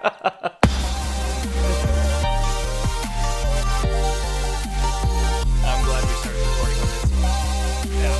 [0.00, 0.10] I'm
[5.84, 7.04] glad we started recording on this.
[8.00, 8.18] Yeah.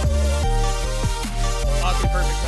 [1.85, 2.43] Oddly perfect.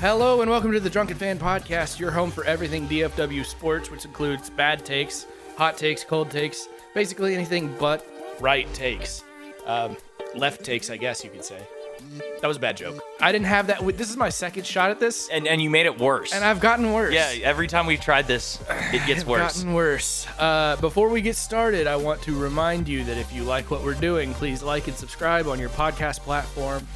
[0.00, 4.04] Hello and welcome to the Drunken Fan Podcast, your home for everything DFW sports, which
[4.04, 5.26] includes bad takes,
[5.58, 8.06] hot takes, cold takes, basically anything but
[8.40, 9.24] right takes.
[9.66, 9.96] Um,
[10.34, 11.60] left takes, I guess you could say.
[12.40, 13.02] That was a bad joke.
[13.20, 13.84] I didn't have that.
[13.98, 16.32] This is my second shot at this, And and you made it worse.
[16.32, 17.12] and I've gotten worse.
[17.12, 18.60] yeah, every time we've tried this,
[18.92, 19.56] it gets worse.
[19.56, 20.26] Gotten worse.
[20.38, 23.82] Uh, before we get started, I want to remind you that if you like what
[23.82, 26.86] we're doing, please like and subscribe on your podcast platform,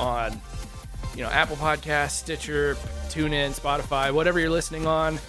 [0.00, 0.38] on
[1.14, 2.74] you know Apple Podcasts, Stitcher,
[3.10, 5.20] TuneIn, Spotify, whatever you're listening on.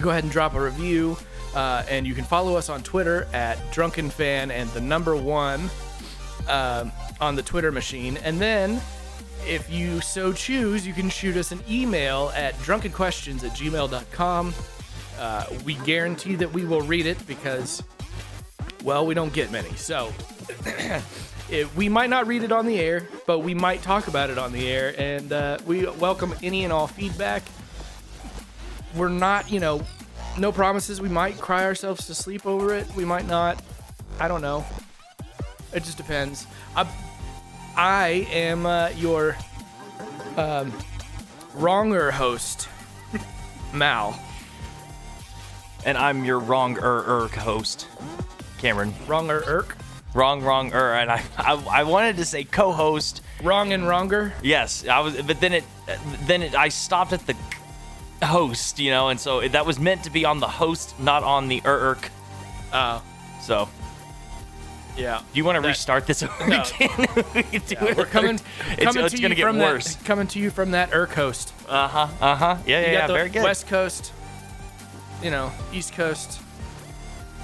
[0.00, 1.18] Go ahead and drop a review,
[1.58, 5.68] uh, and you can follow us on Twitter at Drunken Fan and the number one
[6.48, 8.80] um, on the Twitter machine, and then.
[9.46, 14.52] If you so choose, you can shoot us an email at drunkenquestions at gmail.com.
[15.16, 17.82] Uh, we guarantee that we will read it because,
[18.84, 19.70] well, we don't get many.
[19.76, 20.12] So,
[21.50, 24.38] it, we might not read it on the air, but we might talk about it
[24.38, 24.94] on the air.
[24.98, 27.44] And uh, we welcome any and all feedback.
[28.96, 29.82] We're not, you know,
[30.38, 31.00] no promises.
[31.00, 32.86] We might cry ourselves to sleep over it.
[32.94, 33.62] We might not.
[34.20, 34.64] I don't know.
[35.72, 36.46] It just depends.
[36.74, 36.86] I,
[37.76, 39.36] I am uh, your
[40.36, 40.72] um,
[41.54, 42.68] wronger host,
[43.72, 44.18] Mal.
[45.84, 47.86] And I'm your wrong er er host,
[48.58, 48.92] Cameron.
[49.06, 49.76] Wronger Irk.
[50.14, 50.94] Wrong, wrong er.
[50.94, 53.22] And I, I, I wanted to say co-host.
[53.42, 54.32] Wrong and wronger.
[54.42, 55.64] Yes, I was, but then it,
[56.22, 57.36] then it, I stopped at the
[58.26, 61.48] host, you know, and so that was meant to be on the host, not on
[61.48, 62.08] the erk.
[62.72, 63.02] Oh,
[63.42, 63.68] So,
[64.96, 65.18] yeah.
[65.32, 66.62] do you want to That- restart this over No.
[66.80, 66.90] again?
[67.34, 67.96] we can do it.
[67.96, 68.40] We're coming,
[68.72, 69.94] It's, coming it's to gonna you get from worse.
[69.94, 70.04] that.
[70.04, 71.52] Coming to you from that Irk coast.
[71.68, 72.08] Uh huh.
[72.20, 72.56] Uh huh.
[72.66, 73.06] Yeah, You yeah, got yeah.
[73.06, 73.42] the Very good.
[73.44, 74.12] West Coast,
[75.22, 76.40] you know, East Coast,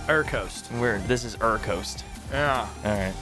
[0.08, 0.70] Irk coast.
[0.72, 2.04] We're this is er coast.
[2.32, 2.66] Yeah.
[2.84, 3.14] All right.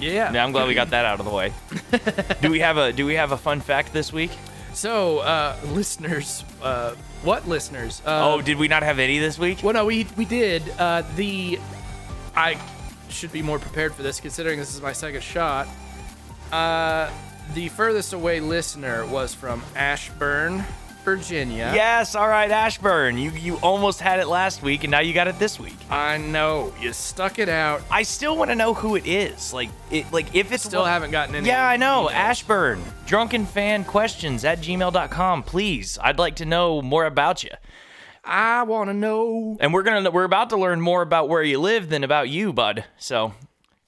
[0.00, 0.32] Yeah.
[0.32, 1.52] Yeah, I'm glad we got that out of the way.
[2.40, 4.30] do we have a Do we have a fun fact this week?
[4.78, 6.94] So, uh, listeners, uh,
[7.24, 8.00] what listeners?
[8.06, 9.58] Uh, oh, did we not have any this week?
[9.60, 10.62] Well, no, we we did.
[10.78, 11.58] Uh, the
[12.36, 12.56] I
[13.08, 15.66] should be more prepared for this, considering this is my second shot.
[16.52, 17.10] Uh,
[17.54, 20.64] the furthest away listener was from Ashburn,
[21.16, 21.72] Virginia.
[21.74, 22.14] Yes.
[22.14, 23.16] All right, Ashburn.
[23.18, 25.76] You you almost had it last week, and now you got it this week.
[25.90, 27.82] I know you stuck it out.
[27.90, 29.52] I still want to know who it is.
[29.52, 30.12] Like it.
[30.12, 31.46] Like if it's Still one- haven't gotten any.
[31.48, 32.08] Yeah, I know.
[32.08, 32.14] emails.
[32.14, 35.42] Ashburn, drunken fan questions at gmail.com.
[35.44, 37.50] Please, I'd like to know more about you.
[38.24, 39.56] I want to know.
[39.60, 42.52] And we're gonna we're about to learn more about where you live than about you,
[42.52, 42.84] bud.
[42.98, 43.32] So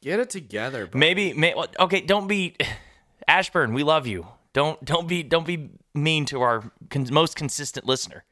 [0.00, 0.86] Get it together.
[0.86, 0.98] bud.
[0.98, 2.56] maybe, may, okay, don't be
[3.28, 3.75] Ashburn.
[3.75, 4.26] We love you.
[4.54, 8.24] Don't don't be don't be mean to our con- most consistent listener.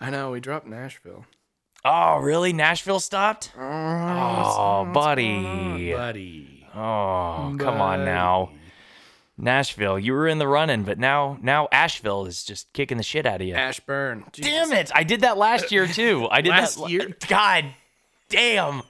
[0.00, 1.26] I know we dropped Nashville.
[1.84, 2.52] Oh, really?
[2.52, 3.52] Nashville stopped?
[3.58, 5.92] Oh, oh buddy.
[5.92, 6.66] buddy.
[6.74, 8.52] Oh, come on now.
[9.36, 13.24] Nashville, you were in the running, but now now Asheville is just kicking the shit
[13.24, 13.54] out of you.
[13.54, 14.24] Ashburn.
[14.32, 14.52] Jesus.
[14.52, 14.90] Damn it!
[14.94, 16.28] I did that last year too.
[16.30, 17.16] I did Last that year?
[17.26, 17.64] God
[18.28, 18.82] damn!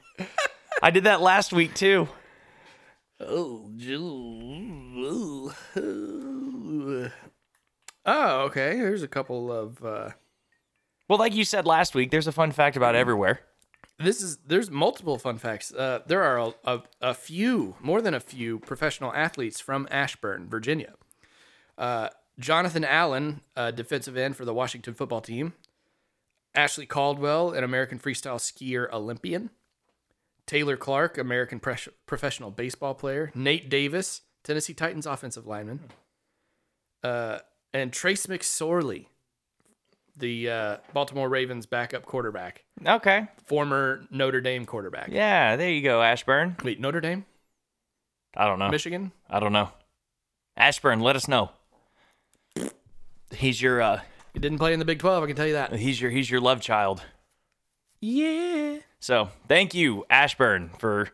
[0.82, 2.08] I did that last week too.
[3.20, 3.70] Oh,
[8.12, 8.76] Oh, okay.
[8.76, 9.84] Here's a couple of.
[9.84, 10.10] Uh,
[11.08, 13.40] Well, like you said last week, there's a fun fact about everywhere.
[13.98, 15.72] this is there's multiple fun facts.
[15.72, 20.48] Uh, there are a, a, a few, more than a few, professional athletes from Ashburn,
[20.48, 20.94] Virginia.
[21.78, 25.52] Uh, Jonathan Allen, a defensive end for the Washington football team.
[26.54, 29.50] Ashley Caldwell, an American freestyle skier Olympian.
[30.46, 33.30] Taylor Clark, American pres- professional baseball player.
[33.34, 35.80] Nate Davis, Tennessee Titans offensive lineman.
[37.04, 37.38] Uh,
[37.72, 39.06] and Trace McSorley,
[40.16, 43.28] the uh, Baltimore Ravens backup quarterback, Okay.
[43.44, 45.08] former Notre Dame quarterback.
[45.10, 46.56] Yeah, there you go, Ashburn.
[46.64, 47.24] Wait, Notre Dame,
[48.36, 48.68] I don't know.
[48.70, 49.12] Michigan.
[49.28, 49.70] I don't know.
[50.56, 51.50] Ashburn, let us know.
[53.32, 54.00] He's your uh
[54.32, 55.22] He didn't play in the Big Twelve.
[55.22, 55.74] I can tell you that.
[55.74, 57.02] he's your he's your love child.
[58.00, 58.78] Yeah.
[58.98, 61.10] So thank you, Ashburn, for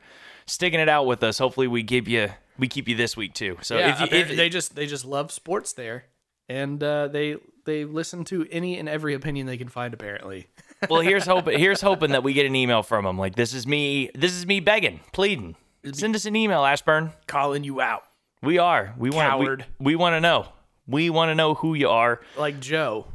[0.46, 1.38] sticking it out with us.
[1.38, 3.58] Hopefully we give you we keep you this week too.
[3.62, 3.92] So yeah.
[3.92, 6.04] if you apparently if, they just they just love sports there,
[6.48, 9.92] and uh, they they listen to any and every opinion they can find.
[9.94, 10.48] Apparently.
[10.90, 13.18] well here's hoping here's hoping that we get an email from them.
[13.18, 15.56] Like this is me this is me begging, pleading.
[15.92, 17.12] Send us an email, Ashburn.
[17.26, 18.02] calling you out
[18.42, 18.94] We are.
[18.98, 20.48] We want we, we want to know.
[20.86, 22.20] We want to know who you are.
[22.36, 23.06] like Joe.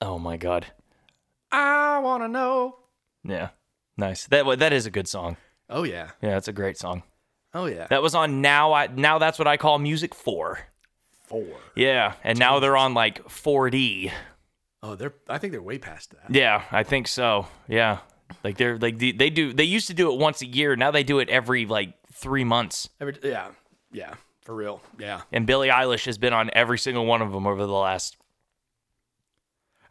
[0.00, 0.66] Oh my god.
[1.50, 2.76] I wanna know.
[3.24, 3.50] Yeah,
[3.96, 4.26] nice.
[4.26, 5.36] That that is a good song.
[5.70, 6.10] Oh yeah.
[6.22, 7.02] Yeah, it's a great song.
[7.54, 7.86] Oh yeah.
[7.88, 8.72] That was on now.
[8.72, 10.60] I now that's what I call music four.
[11.26, 11.46] Four.
[11.74, 14.12] Yeah, and now they're on like 4D.
[14.82, 15.14] Oh, they're.
[15.28, 16.34] I think they're way past that.
[16.34, 17.48] Yeah, I think so.
[17.68, 17.98] Yeah,
[18.44, 19.52] like they're like they, they do.
[19.52, 20.76] They used to do it once a year.
[20.76, 22.88] Now they do it every like three months.
[23.00, 23.48] Every, yeah.
[23.92, 24.14] Yeah.
[24.42, 24.80] For real.
[24.98, 25.22] Yeah.
[25.32, 28.16] And Billie Eilish has been on every single one of them over the last.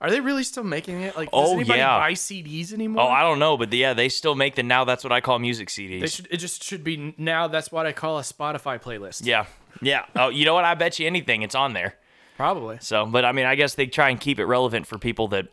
[0.02, 1.16] Are they really still making it?
[1.16, 1.98] Like, does Oh, anybody yeah.
[1.98, 3.04] buy CDs anymore?
[3.04, 4.84] Oh, I don't know, but yeah, they still make the now.
[4.84, 6.02] That's what I call music CDs.
[6.02, 6.28] They should.
[6.32, 7.48] It just should be now.
[7.48, 9.26] That's what I call a Spotify playlist.
[9.26, 9.46] yeah,
[9.82, 10.06] yeah.
[10.16, 10.66] Oh, you know what?
[10.66, 11.96] I bet you anything, it's on there.
[12.38, 12.78] Probably.
[12.82, 15.48] So, but I mean, I guess they try and keep it relevant for people that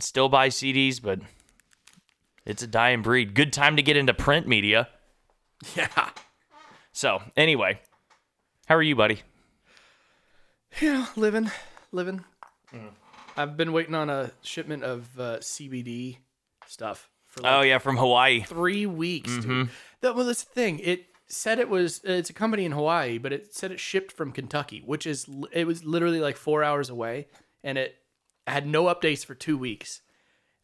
[0.00, 1.20] still buy CDs, but
[2.44, 3.34] it's a dying breed.
[3.34, 4.88] Good time to get into print media.
[5.76, 5.88] Yeah.
[6.92, 7.80] So, anyway,
[8.66, 9.20] how are you, buddy?
[10.80, 11.50] You know, living,
[11.92, 12.24] living.
[13.36, 16.18] I've been waiting on a shipment of uh, CBD
[16.66, 18.40] stuff for like Oh yeah, from Hawaii.
[18.42, 19.48] three weeks, Mm-hmm.
[19.62, 19.68] dude.
[20.02, 20.78] That well, that's the thing.
[20.80, 22.00] It said it was.
[22.04, 25.66] It's a company in Hawaii, but it said it shipped from Kentucky, which is it
[25.66, 27.28] was literally like four hours away,
[27.62, 27.96] and it
[28.46, 30.02] had no updates for two weeks.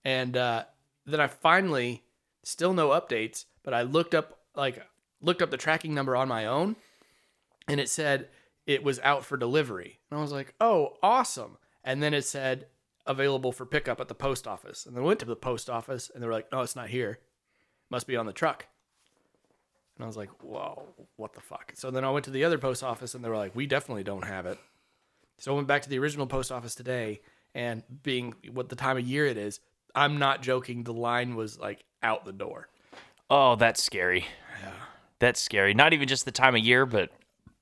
[0.05, 0.65] And uh,
[1.05, 2.05] then I finally,
[2.43, 4.85] still no updates, but I looked up like
[5.21, 6.77] looked up the tracking number on my own,
[7.69, 8.29] and it said
[8.67, 10.01] it was out for delivery.
[10.11, 11.59] And I was like, oh, awesome.
[11.85, 12.67] And then it said
[13.07, 14.85] available for pickup at the post office.
[14.85, 16.89] And then I went to the post office, and they were like, no, it's not
[16.89, 17.21] here.
[17.91, 18.67] Must be on the truck.
[19.97, 20.83] And I was like, whoa,
[21.17, 21.73] what the fuck?
[21.75, 24.05] So then I went to the other post office, and they were like, we definitely
[24.05, 24.59] don't have it.
[25.39, 27.21] So I went back to the original post office today,
[27.55, 29.61] and being what the time of year it is,
[29.95, 30.83] I'm not joking.
[30.85, 32.69] The line was like out the door.
[33.31, 34.27] Oh, that's scary.
[34.63, 34.71] Yeah.
[35.19, 35.73] That's scary.
[35.75, 37.11] Not even just the time of year, but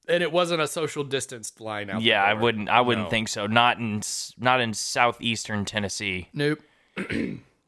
[0.09, 2.01] And it wasn't a social distanced line out.
[2.01, 2.69] the yeah, I wouldn't.
[2.69, 3.11] I wouldn't No.
[3.11, 3.47] think so.
[3.47, 4.03] Not in
[4.37, 6.29] not in southeastern Tennessee.
[6.33, 6.61] Nope.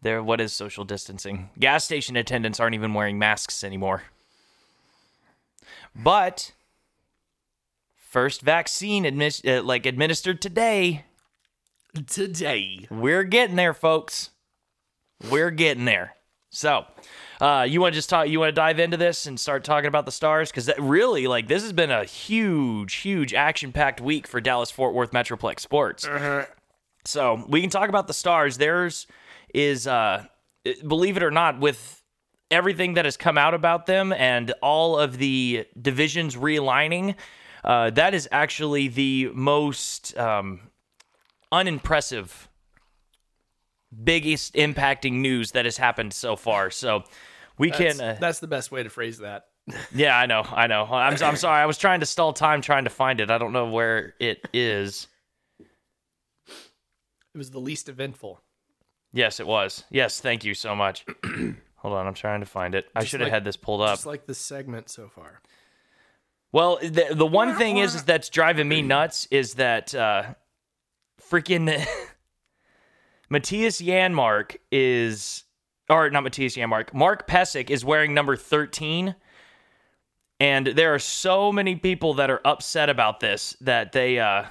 [0.02, 1.50] There, what is social distancing?
[1.58, 4.02] Gas station attendants aren't even wearing masks anymore.
[6.02, 6.52] But
[7.96, 11.04] first vaccine uh, like administered today.
[12.06, 12.87] Today.
[12.90, 14.31] We're getting there, folks.
[15.31, 16.14] We're getting there.
[16.50, 16.84] So,
[17.40, 18.28] uh, you want to just talk?
[18.28, 20.50] You want to dive into this and start talking about the stars?
[20.50, 25.12] Because really, like, this has been a huge, huge action-packed week for Dallas Fort Worth
[25.12, 26.06] Metroplex sports.
[27.04, 28.58] So we can talk about the stars.
[28.58, 29.06] Theirs
[29.52, 30.25] is, uh,
[30.87, 32.02] believe it or not, with
[32.50, 37.14] everything that has come out about them and all of the divisions realigning,
[37.64, 40.60] uh, that is actually the most um,
[41.50, 42.48] unimpressive,
[44.04, 46.70] biggest impacting news that has happened so far.
[46.70, 47.04] So
[47.58, 48.00] we That's, can.
[48.00, 49.46] Uh, that's the best way to phrase that.
[49.94, 50.84] yeah, I know, I know.
[50.84, 51.60] I'm, I'm sorry.
[51.60, 53.31] I was trying to stall time trying to find it.
[53.31, 55.08] I don't know where it is.
[55.58, 58.40] It was the least eventful.
[59.12, 59.84] Yes, it was.
[59.90, 61.04] Yes, thank you so much.
[61.87, 62.88] Hold on, I'm trying to find it.
[62.97, 63.91] I Just should have like- had this pulled up.
[63.94, 65.41] Just like the segment so far.
[66.50, 70.35] Well, the the one thing is, is that's driving me nuts is that uh,
[71.31, 71.69] freaking
[73.31, 75.44] Mattias Janmark is,
[75.88, 79.15] or not Mattias Janmark, Mark Pysyk is wearing number 13.
[80.41, 84.47] And there are so many people that are upset about this that they, uh,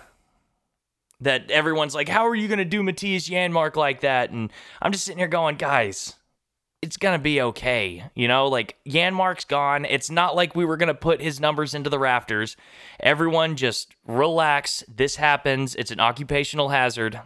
[1.19, 4.29] that everyone's like, how are you going to do Mattias Janmark like that?
[4.31, 6.15] And I'm just sitting here going, guys,
[6.85, 8.05] it's gonna be okay.
[8.13, 9.85] You know, like Janmark's gone.
[9.85, 12.55] It's not like we were gonna put his numbers into the rafters.
[12.99, 14.83] Everyone just relax.
[14.87, 15.75] This happens.
[15.75, 17.19] It's an occupational hazard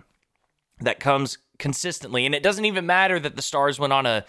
[0.80, 2.26] that comes consistently.
[2.26, 4.26] And it doesn't even matter that the Stars went on a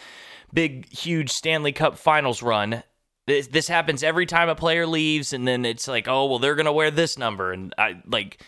[0.52, 2.82] big, huge Stanley Cup finals run.
[3.28, 6.56] This, this happens every time a player leaves, and then it's like, oh, well, they're
[6.56, 7.52] gonna wear this number.
[7.52, 8.42] And I like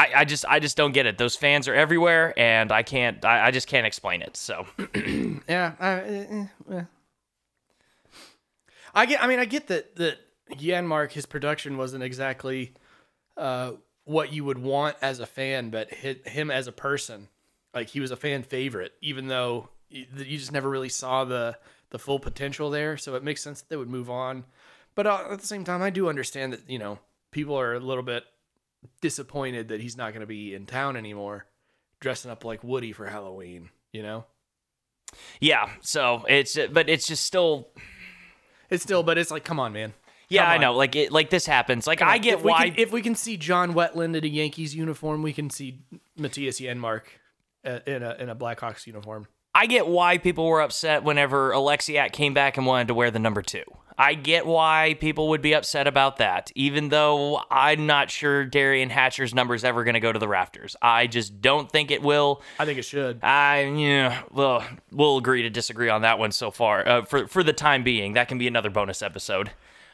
[0.00, 1.18] I, I just I just don't get it.
[1.18, 4.36] Those fans are everywhere and I can't I, I just can't explain it.
[4.36, 4.66] So
[5.48, 5.72] Yeah.
[5.78, 6.82] I, eh, eh.
[8.94, 9.22] I get.
[9.22, 10.18] I mean, I get that that
[10.52, 12.72] Janmark his production wasn't exactly
[13.36, 13.72] uh,
[14.04, 17.28] what you would want as a fan, but hi him as a person,
[17.74, 21.58] like he was a fan favorite, even though you you just never really saw the
[21.90, 22.96] the full potential there.
[22.96, 24.44] So it makes sense that they would move on.
[24.94, 26.98] But uh, at the same time, I do understand that you know
[27.30, 28.24] people are a little bit
[29.00, 31.46] disappointed that he's not going to be in town anymore,
[32.00, 33.70] dressing up like Woody for Halloween.
[33.92, 34.24] You know.
[35.40, 37.68] Yeah, so it's but it's just still
[38.68, 39.92] It's still, but it's like, come on, man.
[40.28, 40.74] yeah, I know.
[40.74, 41.86] Like it like this happens.
[41.86, 44.28] Like I get if we why can, if we can see John Wetteland in a
[44.28, 45.80] Yankees uniform, we can see
[46.18, 47.02] Mattias Janmark
[47.64, 49.26] uh, in a in a Blackhawks uniform.
[49.52, 53.18] I get why people were upset whenever Oleksiak came back and wanted to wear the
[53.18, 53.64] number 2.
[54.00, 58.88] I get why people would be upset about that, even though I'm not sure Derian
[58.88, 60.74] Hatcher's number is ever going to go to the rafters.
[60.80, 62.40] I just don't think it will.
[62.58, 63.22] I think it should.
[63.22, 66.88] I, yeah, well, we'll agree to disagree on that one so far.
[66.88, 69.50] Uh, for for the time being, that can be another bonus episode.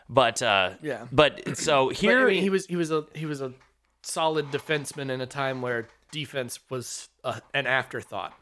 [0.09, 1.09] But uh, Yeah.
[1.11, 3.55] But so But, here, I mean, he was he was a he was a
[4.03, 8.35] solid defenseman in a time where defense was a, an afterthought.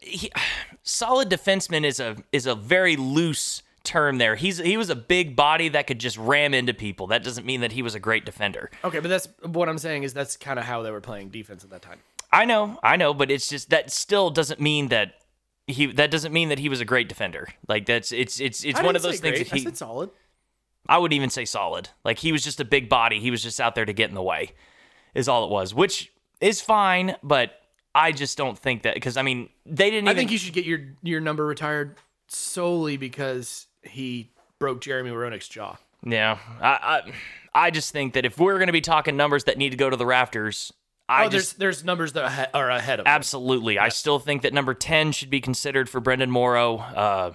[0.00, 0.32] he,
[0.82, 4.34] solid defenseman is a is a very loose term there.
[4.36, 7.06] He's he was a big body that could just ram into people.
[7.06, 8.70] That doesn't mean that he was a great defender.
[8.84, 11.64] Okay, but that's what I'm saying is that's kind of how they were playing defense
[11.64, 12.00] at that time.
[12.32, 15.14] I know, I know, but it's just that still doesn't mean that
[15.66, 17.48] he that doesn't mean that he was a great defender.
[17.68, 19.48] Like that's it's it's it's I one of those things great.
[19.48, 20.10] that he I said solid.
[20.88, 21.88] I wouldn't even say solid.
[22.04, 23.20] Like he was just a big body.
[23.20, 24.52] He was just out there to get in the way.
[25.14, 27.52] Is all it was, which is fine, but
[27.94, 30.52] I just don't think that because I mean they didn't I even think you should
[30.52, 31.96] get your your number retired
[32.28, 35.76] solely because he broke Jeremy Roenick's jaw.
[36.04, 37.02] Yeah, I,
[37.54, 39.76] I, I just think that if we're going to be talking numbers that need to
[39.76, 40.72] go to the rafters,
[41.08, 44.52] I oh, just there's there's numbers that are ahead of absolutely, I still think that
[44.52, 46.76] number ten should be considered for Brenden Morrow.
[46.78, 47.32] Uh,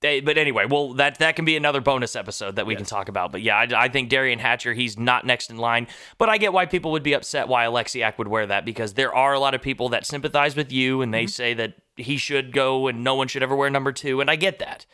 [0.00, 3.08] they- but anyway, well, that that can be another bonus episode that we can talk
[3.08, 3.30] about.
[3.32, 5.86] But yeah, I, I think Derian Hatcher, he's not next in line.
[6.18, 9.14] But I get why people would be upset why Oleksiak would wear that because there
[9.14, 12.52] are a lot of people that sympathize with you and they say that he should
[12.52, 14.86] go and no one should ever wear number two, and I get that.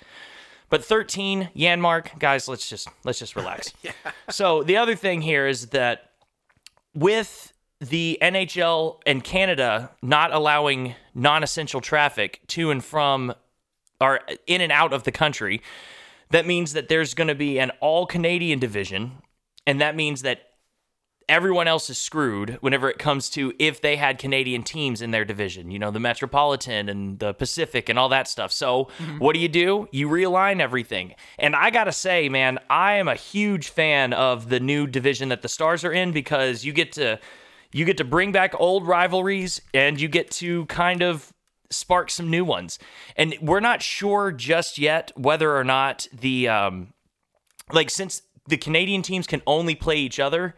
[0.71, 3.73] But 13, Janmark, guys, let's just let's just relax.
[3.83, 3.93] yeah.
[4.29, 6.11] So the other thing here is that
[6.95, 13.35] with the NHL and Canada not allowing non-essential traffic to and from
[14.01, 15.63] or in and out of the country,
[16.31, 19.13] that means that there's going to be an all Canadian division,
[19.67, 20.48] and that means that
[21.29, 25.25] everyone else is screwed whenever it comes to if they had Canadian teams in their
[25.25, 28.51] division, you know, the Metropolitan and the Pacific and all that stuff.
[28.51, 29.89] So, what do you do?
[29.93, 31.15] You realign everything.
[31.39, 35.29] And I got to say, man, I am a huge fan of the new division
[35.29, 37.19] that the Stars are in because you get to
[37.73, 41.33] you get to bring back old rivalries and you get to kind of
[41.71, 42.79] spark some new ones.
[43.17, 46.95] And we're not sure just yet whether or not the um
[47.73, 50.57] like since the Canadian teams can only play each other,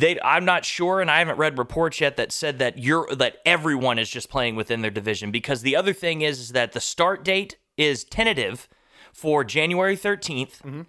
[0.00, 3.38] they I'm not sure and I haven't read reports yet that said that you're that
[3.44, 6.80] everyone is just playing within their division because the other thing is, is that the
[6.80, 8.68] start date is tentative
[9.12, 10.62] for January 13th.
[10.62, 10.82] Mm-hmm.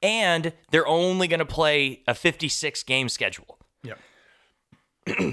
[0.00, 3.58] And they're only going to play a 56 game schedule.
[3.82, 3.94] Yeah.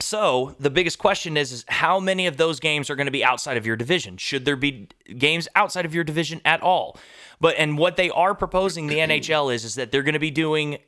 [0.00, 3.24] So the biggest question is, is how many of those games are going to be
[3.24, 4.16] outside of your division?
[4.16, 6.96] Should there be games outside of your division at all?
[7.40, 10.30] But and what they are proposing the NHL is is that they're going to be
[10.30, 10.78] doing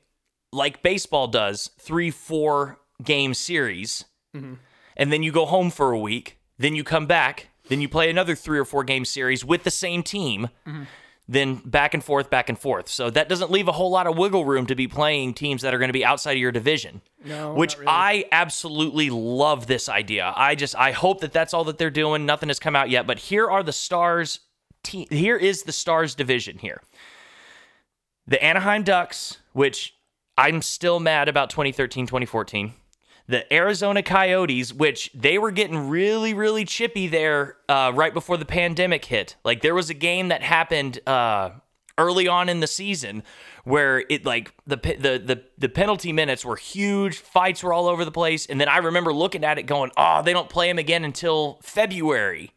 [0.52, 6.38] like baseball does, three, four game series, and then you go home for a week,
[6.58, 9.70] then you come back, then you play another three or four game series with the
[9.70, 10.48] same team,
[11.28, 12.88] then back and forth, back and forth.
[12.88, 15.72] So that doesn't leave a whole lot of wiggle room to be playing teams that
[15.72, 17.00] are going to be outside of your division.
[17.24, 17.86] No, which really.
[17.88, 20.32] I absolutely love this idea.
[20.36, 22.26] I just I hope that that's all that they're doing.
[22.26, 24.40] Nothing has come out yet, but here are the Stars.
[24.82, 26.82] Te- here is the Stars division here.
[28.26, 29.94] The Anaheim Ducks, which
[30.40, 32.72] I'm still mad about 2013, 2014.
[33.28, 38.46] The Arizona Coyotes, which they were getting really, really chippy there uh, right before the
[38.46, 39.36] pandemic hit.
[39.44, 41.50] Like there was a game that happened uh,
[41.98, 43.22] early on in the season
[43.64, 48.06] where it like the, the the the penalty minutes were huge, fights were all over
[48.06, 50.78] the place, and then I remember looking at it going, "Oh, they don't play him
[50.78, 52.52] again until February."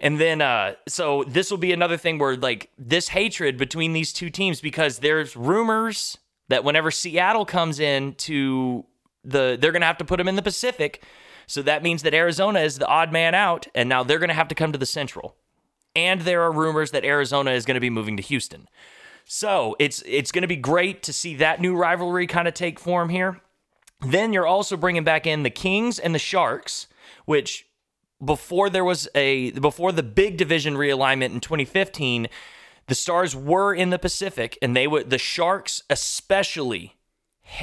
[0.00, 4.12] And then, uh, so this will be another thing where like this hatred between these
[4.12, 6.18] two teams because there's rumors
[6.48, 8.84] that whenever Seattle comes in to
[9.24, 11.02] the, they're gonna have to put them in the Pacific.
[11.46, 14.48] So that means that Arizona is the odd man out, and now they're gonna have
[14.48, 15.36] to come to the Central.
[15.96, 18.68] And there are rumors that Arizona is gonna be moving to Houston.
[19.24, 23.08] So it's it's gonna be great to see that new rivalry kind of take form
[23.08, 23.40] here.
[24.00, 26.86] Then you're also bringing back in the Kings and the Sharks,
[27.24, 27.66] which
[28.24, 32.28] before there was a before the big division realignment in 2015,
[32.88, 36.96] the Stars were in the Pacific and they would the Sharks especially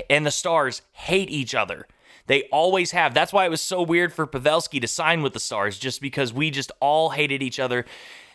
[0.09, 1.87] and the Stars hate each other.
[2.27, 3.13] They always have.
[3.13, 6.33] That's why it was so weird for Pavelski to sign with the Stars, just because
[6.33, 7.85] we just all hated each other.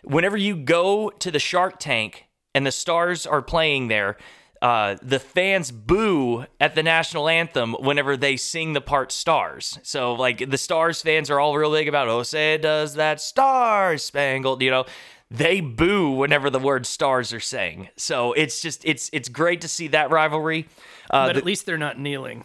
[0.05, 4.17] Whenever you go to the Shark Tank and the Stars are playing there,
[4.63, 9.79] uh, the fans boo at the national anthem whenever they sing the part stars.
[9.83, 13.97] So, like, the Stars fans are all real big about, oh, say does that star
[13.97, 14.85] spangled, you know.
[15.31, 17.89] They boo whenever the word stars are sang.
[17.97, 20.67] So it's just it's it's great to see that rivalry.
[21.09, 22.45] Uh, But the- at least they're not kneeling.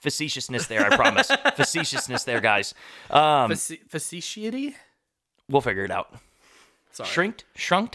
[0.00, 1.28] facetiousness there, I promise.
[1.56, 2.74] facetiousness there, guys.
[3.10, 3.48] Um?
[5.48, 6.12] We'll figure it out.
[6.92, 7.08] Sorry.
[7.08, 7.94] Shrinked, shrunked.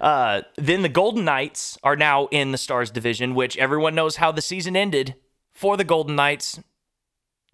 [0.00, 4.32] Uh, then the Golden Knights are now in the Stars division, which everyone knows how
[4.32, 5.14] the season ended
[5.52, 6.58] for the Golden Knights.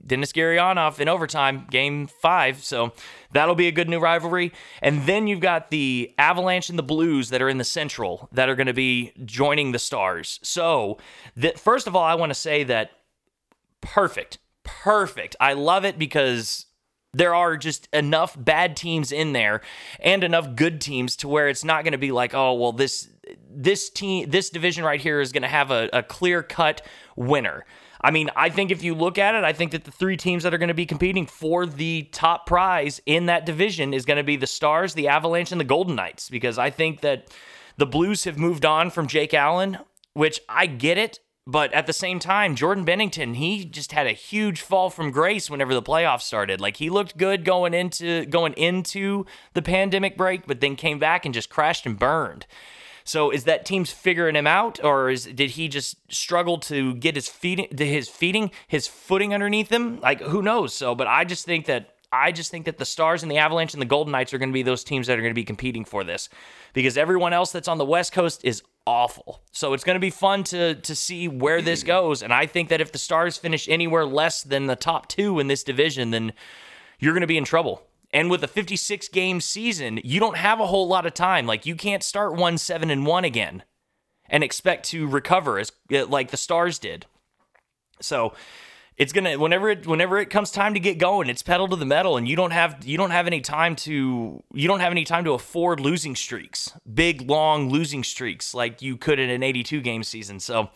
[0.06, 2.62] Denis Gurianov in overtime, game five.
[2.62, 2.92] So
[3.32, 4.52] that'll be a good new rivalry.
[4.82, 8.48] And then you've got the Avalanche and the Blues that are in the Central that
[8.48, 10.40] are going to be joining the Stars.
[10.42, 10.98] So,
[11.36, 12.90] that, first of all, I want to say that
[13.80, 15.36] perfect, perfect.
[15.40, 16.66] I love it because
[17.12, 19.60] there are just enough bad teams in there
[19.98, 23.08] and enough good teams to where it's not going to be like, oh, well, this
[23.48, 26.82] this team, this division right here is going to have a, a clear cut
[27.16, 27.64] winner.
[28.02, 30.42] I mean, I think if you look at it, I think that the three teams
[30.42, 34.16] that are going to be competing for the top prize in that division is going
[34.16, 37.28] to be the Stars, the Avalanche, and the Golden Knights because I think that
[37.76, 39.78] the Blues have moved on from Jake Allen,
[40.14, 41.20] which I get it.
[41.46, 45.50] But at the same time, Jordan Binnington, he just had a huge fall from grace
[45.50, 46.60] whenever the playoffs started.
[46.60, 51.24] Like he looked good going into going into the pandemic break, but then came back
[51.24, 52.46] and just crashed and burned.
[53.04, 57.14] So is that team's figuring him out, or is did he just struggle to get
[57.14, 60.00] his feet his feeding his footing underneath him?
[60.00, 60.74] Like who knows?
[60.74, 63.72] So, but I just think that I just think that the Stars and the Avalanche
[63.72, 65.44] and the Golden Knights are going to be those teams that are going to be
[65.44, 66.28] competing for this,
[66.72, 69.42] because everyone else that's on the West Coast is awful.
[69.52, 71.88] So it's going to be fun to to see where this mm-hmm.
[71.88, 72.22] goes.
[72.22, 75.46] And I think that if the Stars finish anywhere less than the top two in
[75.46, 76.32] this division, then
[76.98, 77.82] you're going to be in trouble.
[78.12, 81.46] And with a 56 game season, you don't have a whole lot of time.
[81.46, 83.62] Like you can't start 1 7 and 1 again
[84.28, 87.06] and expect to recover as eh, like the Stars did.
[88.00, 88.32] So
[88.96, 91.86] it's gonna whenever it whenever it comes time to get going, it's pedal to the
[91.86, 95.04] metal, and you don't have you don't have any time to you don't have any
[95.04, 99.80] time to afford losing streaks, big long losing streaks like you could in an 82
[99.80, 100.38] game season.
[100.38, 100.70] So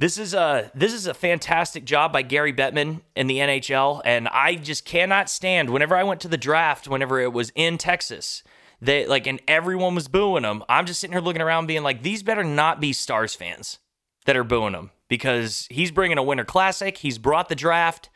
[0.00, 4.28] this is a this is a fantastic job by Gary Bettman in the NHL, and
[4.28, 5.68] I just cannot stand.
[5.68, 8.42] Whenever I went to the draft, whenever it was in Texas,
[8.80, 10.64] they like and everyone was booing them.
[10.70, 13.78] I'm just sitting here looking around, being like, these better not be Stars fans
[14.24, 16.96] that are booing him because he's bringing a Winter Classic.
[16.96, 18.08] He's brought the draft.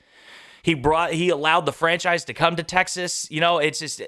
[0.63, 3.31] He brought he allowed the franchise to come to Texas.
[3.31, 4.01] You know, it's just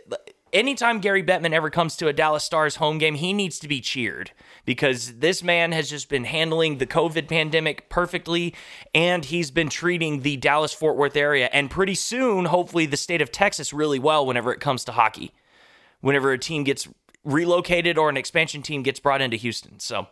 [0.52, 3.80] anytime Gary Bettman ever comes to a Dallas Stars home game, he needs to be
[3.80, 4.32] cheered
[4.64, 8.54] because this man has just been handling the COVID pandemic perfectly
[8.94, 13.20] and he's been treating the Dallas Fort Worth area and pretty soon, hopefully, the state
[13.20, 15.32] of Texas really well whenever it comes to hockey.
[16.00, 16.88] Whenever a team gets
[17.24, 19.80] relocated or an expansion team gets brought into Houston.
[19.80, 20.06] So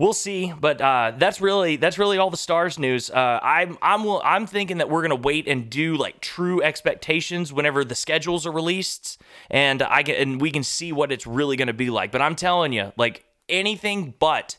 [0.00, 0.52] we'll see.
[0.58, 3.10] But uh, that's really that's really all the stars news.
[3.10, 7.84] Uh, I'm I'm I'm thinking that we're gonna wait and do like true expectations whenever
[7.84, 11.72] the schedules are released, and I can and we can see what it's really gonna
[11.72, 12.10] be like.
[12.10, 14.56] But I'm telling you, like anything but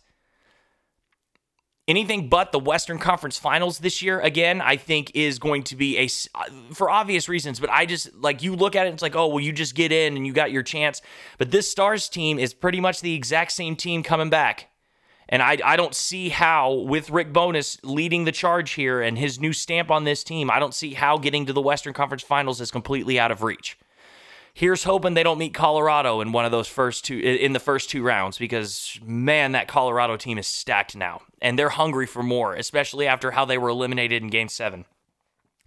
[1.88, 5.98] anything but the Western Conference Finals this year again I think is going to be
[5.98, 6.08] a
[6.74, 9.40] for obvious reasons but I just like you look at it it's like oh well
[9.40, 11.02] you just get in and you got your chance
[11.38, 14.71] but this Stars team is pretty much the exact same team coming back
[15.32, 19.40] and I, I don't see how, with Rick Bowness leading the charge here and his
[19.40, 22.60] new stamp on this team, I don't see how getting to the Western Conference Finals
[22.60, 23.78] is completely out of reach.
[24.54, 27.90] Here's hoping they don't meet Colorado in one of those first two in the first
[27.90, 32.54] two rounds because man, that Colorado team is stacked now, and they're hungry for more,
[32.54, 34.84] especially after how they were eliminated in Game Seven.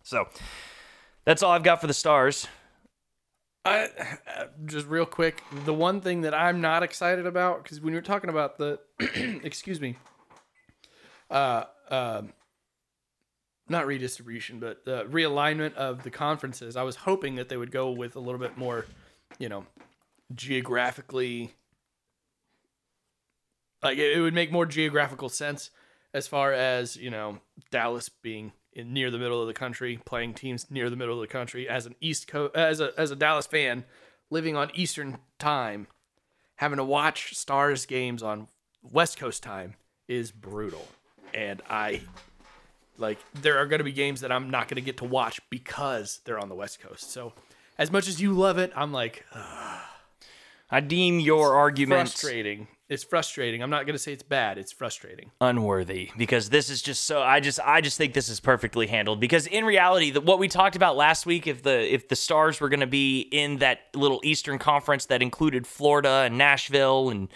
[0.03, 0.29] So
[1.25, 2.47] that's all I've got for the Stars.
[3.65, 3.89] I
[4.67, 8.29] just real quick, the one thing that I'm not excited about because when you're talking
[8.29, 8.79] about the,
[9.43, 9.97] excuse me,
[11.31, 12.23] uh, uh,
[13.69, 17.91] not redistribution, but the realignment of the conferences, I was hoping that they would go
[17.91, 18.85] with a little bit more,
[19.39, 19.65] you know,
[20.35, 21.55] geographically,
[23.83, 25.71] like it, it would make more geographical sense
[26.13, 27.39] as far as you know
[27.71, 31.21] Dallas being in near the middle of the country, playing teams near the middle of
[31.21, 31.69] the country.
[31.69, 33.85] As an East Coast, as a as a Dallas fan,
[34.31, 35.87] living on Eastern time,
[36.57, 38.49] having to watch Stars games on
[38.83, 39.75] West Coast time
[40.09, 40.87] is brutal.
[41.33, 42.03] And I
[42.99, 45.41] like there are going to be games that I'm not going to get to watch
[45.51, 47.11] because they're on the West Coast.
[47.11, 47.33] So,
[47.79, 49.81] as much as you love it, I'm like, Ugh.
[50.71, 52.67] I deem your argument frustrating.
[52.89, 53.63] It's frustrating.
[53.63, 54.59] I'm not going to say it's bad.
[54.59, 55.31] It's frustrating.
[55.41, 59.21] unworthy because this is just so I just I just think this is perfectly handled
[59.21, 62.61] because in reality the, what we talked about last week if the if the stars
[62.61, 67.29] were going to be in that little eastern conference that included Florida and Nashville and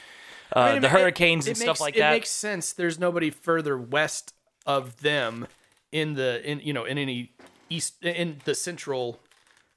[0.54, 2.72] uh, I mean, the it- Hurricanes it and stuff makes- like it that makes sense.
[2.72, 4.34] There's nobody further west
[4.66, 5.46] of them
[5.92, 7.32] in the in you know in any
[7.70, 9.18] east in the central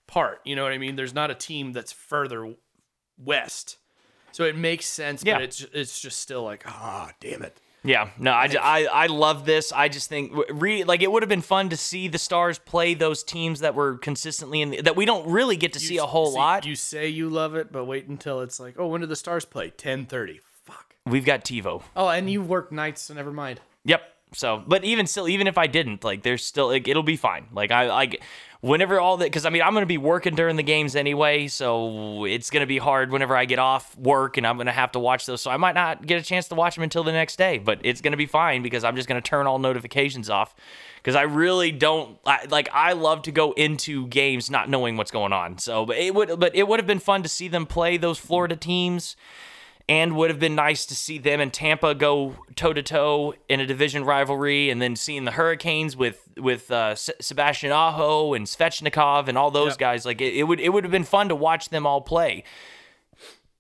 [0.08, 0.42] part.
[0.44, 0.98] You know what I mean?
[0.98, 2.56] There's not a team that's further
[3.18, 3.78] west,
[4.32, 5.24] so it makes sense.
[5.26, 5.36] Yeah.
[5.36, 7.60] But it's it's just still like ah, damn it.
[7.84, 9.72] Yeah, no, I, I, I love this.
[9.72, 12.94] I just think re, like it would have been fun to see the Stars play
[12.94, 16.06] those teams that were consistently in the, that we don't really get to see a
[16.06, 16.66] whole See, lot.
[16.68, 19.46] You say you love it, but wait until it's like, oh, when do the Stars
[19.46, 19.72] play?
[19.72, 20.42] Ten thirty.
[20.64, 20.96] Fuck.
[21.08, 21.82] We've got TiVo.
[21.96, 23.60] Oh, and you work nights, so never mind.
[23.86, 24.04] Yep.
[24.34, 27.48] So, but even still, even if I didn't, like, there's still, like, it'll be fine.
[27.52, 28.22] Like, I, like,
[28.62, 31.48] whenever all that, because I mean, I'm going to be working during the games anyway,
[31.48, 34.72] so it's going to be hard whenever I get off work and I'm going to
[34.72, 35.42] have to watch those.
[35.42, 37.80] So I might not get a chance to watch them until the next day, but
[37.84, 40.56] it's going to be fine because I'm just going to turn all notifications off
[40.98, 42.70] because I really don't I, like.
[42.72, 45.58] I love to go into games not knowing what's going on.
[45.58, 48.20] So, but it would, but it would have been fun to see them play those
[48.20, 49.16] Florida teams
[49.92, 53.60] and would have been nice to see them and Tampa go toe to toe in
[53.60, 58.46] a division rivalry, and then seeing the Hurricanes with with uh, S- Sebastian Aho and
[58.46, 59.78] Svechnikov and all those Yep.
[59.80, 60.06] guys.
[60.06, 62.46] Like it, it would it would have been fun to watch them all play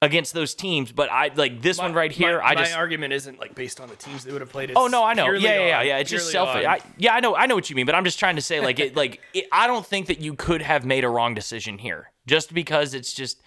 [0.01, 0.93] against those teams.
[0.93, 2.39] But I like this one right here.
[2.39, 4.71] My, I my argument isn't like based on the teams they would have played.
[4.73, 5.31] Oh no, I know.
[5.31, 5.97] Yeah, yeah, yeah, yeah.
[5.97, 6.65] It's just selfish.
[6.65, 7.35] I, yeah, I know.
[7.35, 9.47] I know what you mean, but I'm just trying to say, like, it, like, it,
[9.51, 13.11] I don't think that you could have made a wrong decision here, just because it's
[13.11, 13.41] just.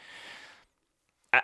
[1.32, 1.40] I,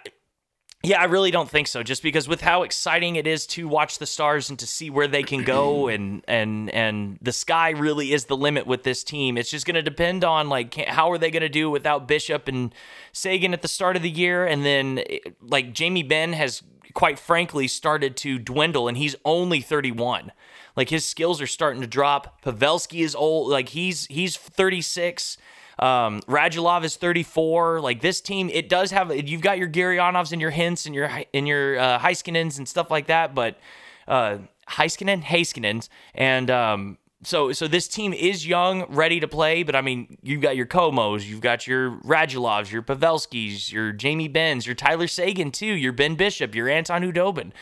[0.82, 1.82] yeah, I really don't think so.
[1.82, 5.06] Just because with how exciting it is to watch the stars and to see where
[5.06, 9.36] they can go, and and and the sky really is the limit with this team.
[9.36, 12.48] It's just going to depend on like how are they going to do without Bishop
[12.48, 12.74] and
[13.12, 16.62] Seguin at the start of the year, and then eh, like Jamie Benn has
[16.94, 20.32] quite frankly started to dwindle, and he's only 31.
[20.76, 22.40] Like his skills are starting to drop.
[22.42, 23.50] Pavelski is old.
[23.50, 25.36] Like he's he's 36.
[25.80, 27.80] Um, Radulov is 34.
[27.80, 29.10] Like this team, it does have.
[29.28, 32.90] You've got your Gurianovs and your Hints and your and your uh, Heiskanens and stuff
[32.90, 33.34] like that.
[33.34, 33.58] But
[34.06, 34.38] uh,
[34.68, 39.62] Heiskanen, Heiskanens, and um, so so this team is young, ready to play.
[39.62, 44.28] But I mean, you've got your Komos, you've got your Radulovs, your Pavelskis, your Jamie
[44.28, 47.52] Benns, your Tyler Seguin too, your Ben Bishop, your Anton Khudobin.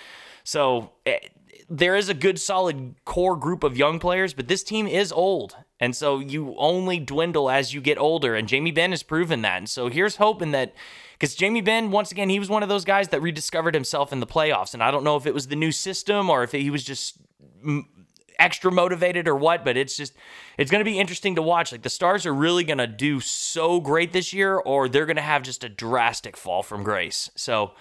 [0.42, 0.90] So.
[1.06, 1.18] eh,
[1.70, 5.54] there is a good solid core group of young players, but this team is old.
[5.80, 8.34] And so you only dwindle as you get older.
[8.34, 9.58] And Jamie Benn has proven that.
[9.58, 10.74] And so here's hoping that
[11.12, 14.20] because Jamie Benn, once again, he was one of those guys that rediscovered himself in
[14.20, 14.74] the playoffs.
[14.74, 17.18] And I don't know if it was the new system or if he was just
[18.38, 20.14] extra motivated or what, but it's just
[20.56, 21.72] it's going to be interesting to watch.
[21.72, 25.16] Like the Stars are really going to do so great this year, or they're going
[25.16, 27.30] to have just a drastic fall from grace.
[27.34, 27.72] So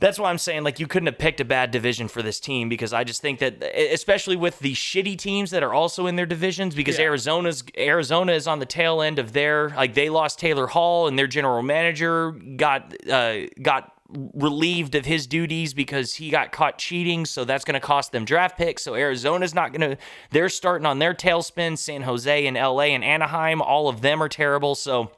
[0.00, 2.68] that's why I'm saying like you couldn't have picked a bad division for this team
[2.68, 6.26] because I just think that especially with the shitty teams that are also in their
[6.26, 7.04] divisions because Yeah.
[7.04, 11.18] Arizona's Arizona is on the tail end of their like they lost Taylor Hall and
[11.18, 13.92] their general manager got uh, got
[14.34, 18.24] relieved of his duties because he got caught cheating so that's going to cost them
[18.24, 18.82] draft picks.
[18.82, 19.96] So Arizona's not going to
[20.30, 21.78] they're starting on their tailspin.
[21.78, 24.74] San Jose and LA and Anaheim all of them are terrible.
[24.74, 25.12] So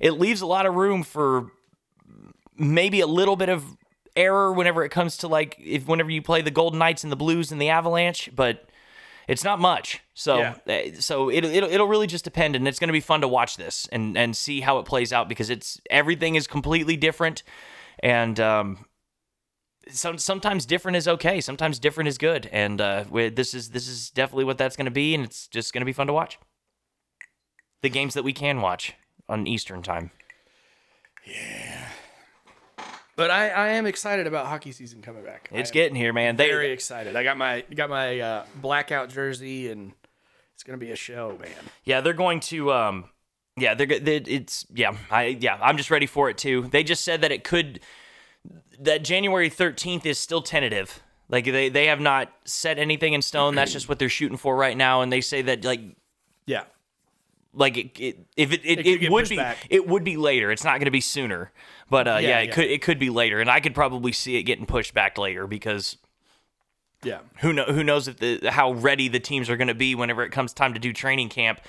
[0.00, 1.52] it leaves a lot of room for
[2.58, 3.64] maybe a little bit of
[4.16, 7.16] error whenever it comes to like if whenever you play the Golden Knights and the
[7.16, 8.68] Blues and the Avalanche, but
[9.28, 10.00] it's not much.
[10.14, 10.54] So Yeah.
[10.66, 13.28] eh, so it it'll, it'll really just depend and it's going to be fun to
[13.28, 17.42] watch this and and see how it plays out because it's everything is completely different
[18.00, 18.84] and um
[19.90, 21.40] some, sometimes different is okay.
[21.40, 24.90] Sometimes different is good, and uh, this is this is definitely what that's going to
[24.90, 26.38] be, and it's just going to be fun to watch.
[27.82, 28.94] The games that we can watch
[29.28, 30.10] on Eastern time.
[33.18, 35.48] But I, I am excited about hockey season coming back.
[35.52, 36.36] It's getting here, man.
[36.36, 37.16] They, very excited.
[37.16, 39.92] I got my got my uh, blackout jersey, and
[40.54, 41.50] it's gonna be a show, man.
[41.82, 42.72] Yeah, they're going to.
[42.72, 43.06] Um,
[43.56, 43.88] yeah, they're.
[43.88, 44.96] go- they, it's yeah.
[45.10, 45.58] I yeah.
[45.60, 46.68] I'm just ready for it too.
[46.70, 47.80] They just said that it could.
[48.78, 51.02] That January 13th is still tentative.
[51.28, 53.56] Like they they have not set anything in stone.
[53.56, 55.00] That's just what they're shooting for right now.
[55.00, 55.80] And they say that like
[56.46, 56.62] Yeah,
[57.52, 59.66] like it, it if it it, could it, would be back.
[59.68, 60.52] it would be later.
[60.52, 61.50] It's not going to be sooner.
[61.90, 62.54] But uh, yeah, Yeah, it yeah.
[62.54, 65.46] could it could be later, and I could probably see it getting pushed back later
[65.46, 65.96] because
[67.02, 67.20] yeah.
[67.40, 70.22] who know who knows if the how ready the teams are going to be whenever
[70.22, 71.60] it comes time to do training camp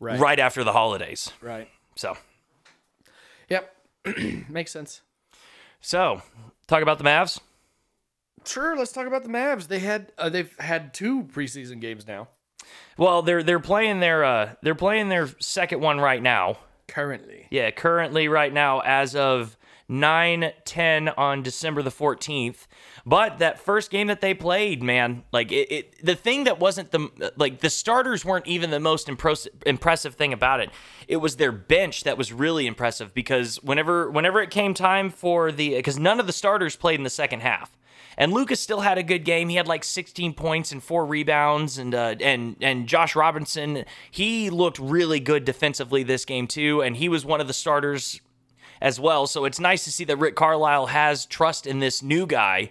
[0.00, 0.18] Right.
[0.18, 1.30] right after the holidays.
[1.40, 1.68] Right.
[1.94, 2.16] So.
[3.48, 3.72] Yep.
[4.48, 5.00] Makes sense.
[5.80, 6.22] So,
[6.66, 7.38] talk about the Mavs.
[8.44, 8.76] Sure.
[8.76, 9.68] Let's talk about the Mavs.
[9.68, 12.28] They had uh, they've had two preseason games now.
[12.96, 16.58] Well, they're they're playing their uh they're playing their second one right now.
[16.88, 19.56] Currently, Yeah, currently right now as of
[19.90, 22.66] 9-10 on December the 14th.
[23.04, 26.92] But that first game that they played, man, like it, it the thing that wasn't
[26.92, 30.70] the like the starters weren't even the most impressive impressive thing about it.
[31.08, 35.50] It was their bench that was really impressive because whenever whenever it came time for
[35.50, 37.76] the because none of the starters played in the second half.
[38.16, 39.48] And Lucas still had a good game.
[39.48, 44.50] He had like 16 points and four rebounds, and uh, and and Josh Robinson he
[44.50, 48.20] looked really good defensively this game too, and he was one of the starters
[48.80, 49.26] as well.
[49.26, 52.70] So it's nice to see that Rick Carlisle has trust in this new guy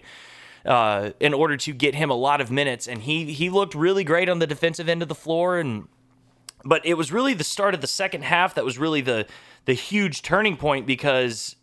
[0.64, 2.86] uh, in order to get him a lot of minutes.
[2.86, 5.58] And he he looked really great on the defensive end of the floor.
[5.58, 5.88] And
[6.64, 9.26] but it was really the start of the second half that was really the
[9.64, 11.56] the huge turning point because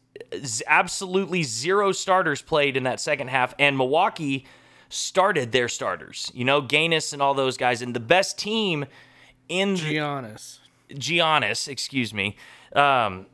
[0.68, 4.46] absolutely zero starters played in that second half, and Milwaukee
[4.90, 6.32] started their starters.
[6.34, 8.86] You know, Gaines and all those guys, and the best team
[9.48, 10.60] in Giannis.
[10.92, 12.36] Giannis, excuse me.
[12.74, 13.28] Um,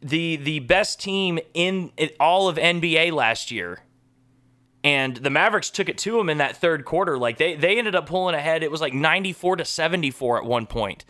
[0.00, 3.80] the the best team in, in all of NBA last year.
[4.82, 7.16] And the Mavericks took it to them in that third quarter.
[7.16, 8.62] Like they they ended up pulling ahead.
[8.62, 11.06] It was like 94 to 74 at one point.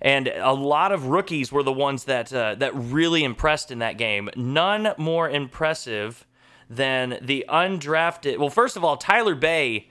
[0.00, 3.96] And a lot of rookies were the ones that uh, that really impressed in that
[3.96, 4.28] game.
[4.36, 6.26] None more impressive
[6.68, 8.38] than the undrafted.
[8.38, 9.88] Well, first of all, Tyler Bey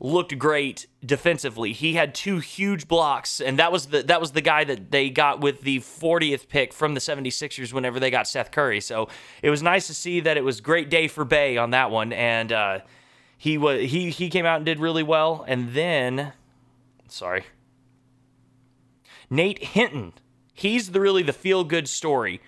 [0.00, 1.72] looked great defensively.
[1.72, 5.08] He had two huge blocks and that was the that was the guy that they
[5.08, 8.80] got with the 40th pick from the 76ers whenever they got Seth Curry.
[8.80, 9.08] So,
[9.42, 12.12] it was nice to see that it was great day for Bey on that one
[12.12, 12.78] and uh,
[13.38, 16.32] he was he he came out and did really well and then
[17.08, 17.44] sorry.
[19.30, 20.12] Nate Hinton.
[20.52, 22.40] He's the really the feel good story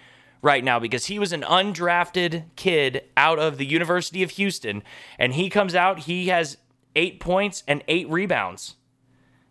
[0.42, 4.82] right now because he was an undrafted kid out of the University of Houston
[5.18, 6.58] and he comes out he has
[6.96, 8.76] eight points and eight rebounds.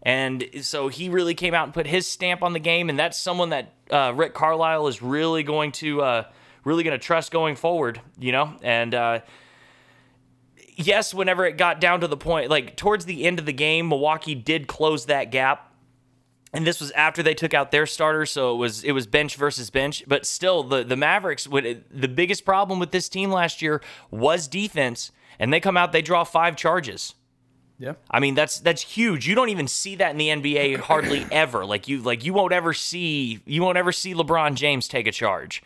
[0.01, 3.17] And so he really came out and put his stamp on the game, and that's
[3.17, 6.23] someone that uh, Rick Carlisle is really going to uh,
[6.63, 8.55] really going to trust going forward, you know.
[8.61, 9.19] And uh,
[10.75, 13.89] yes, whenever it got down to the point, like towards the end of the game,
[13.89, 15.64] Milwaukee did close that gap,
[16.55, 19.35] and this was after they took out their starter, so it was it was bench
[19.35, 20.03] versus bench.
[20.07, 25.11] But still, the the Mavericks, the biggest problem with this team last year was defense,
[25.39, 27.15] and they come out they draw five charges.
[27.77, 27.93] Yeah.
[28.09, 29.27] I mean that's that's huge.
[29.27, 31.65] You don't even see that in the NBA hardly ever.
[31.65, 35.11] Like you like you won't ever see you won't ever see LeBron James take a
[35.11, 35.61] charge.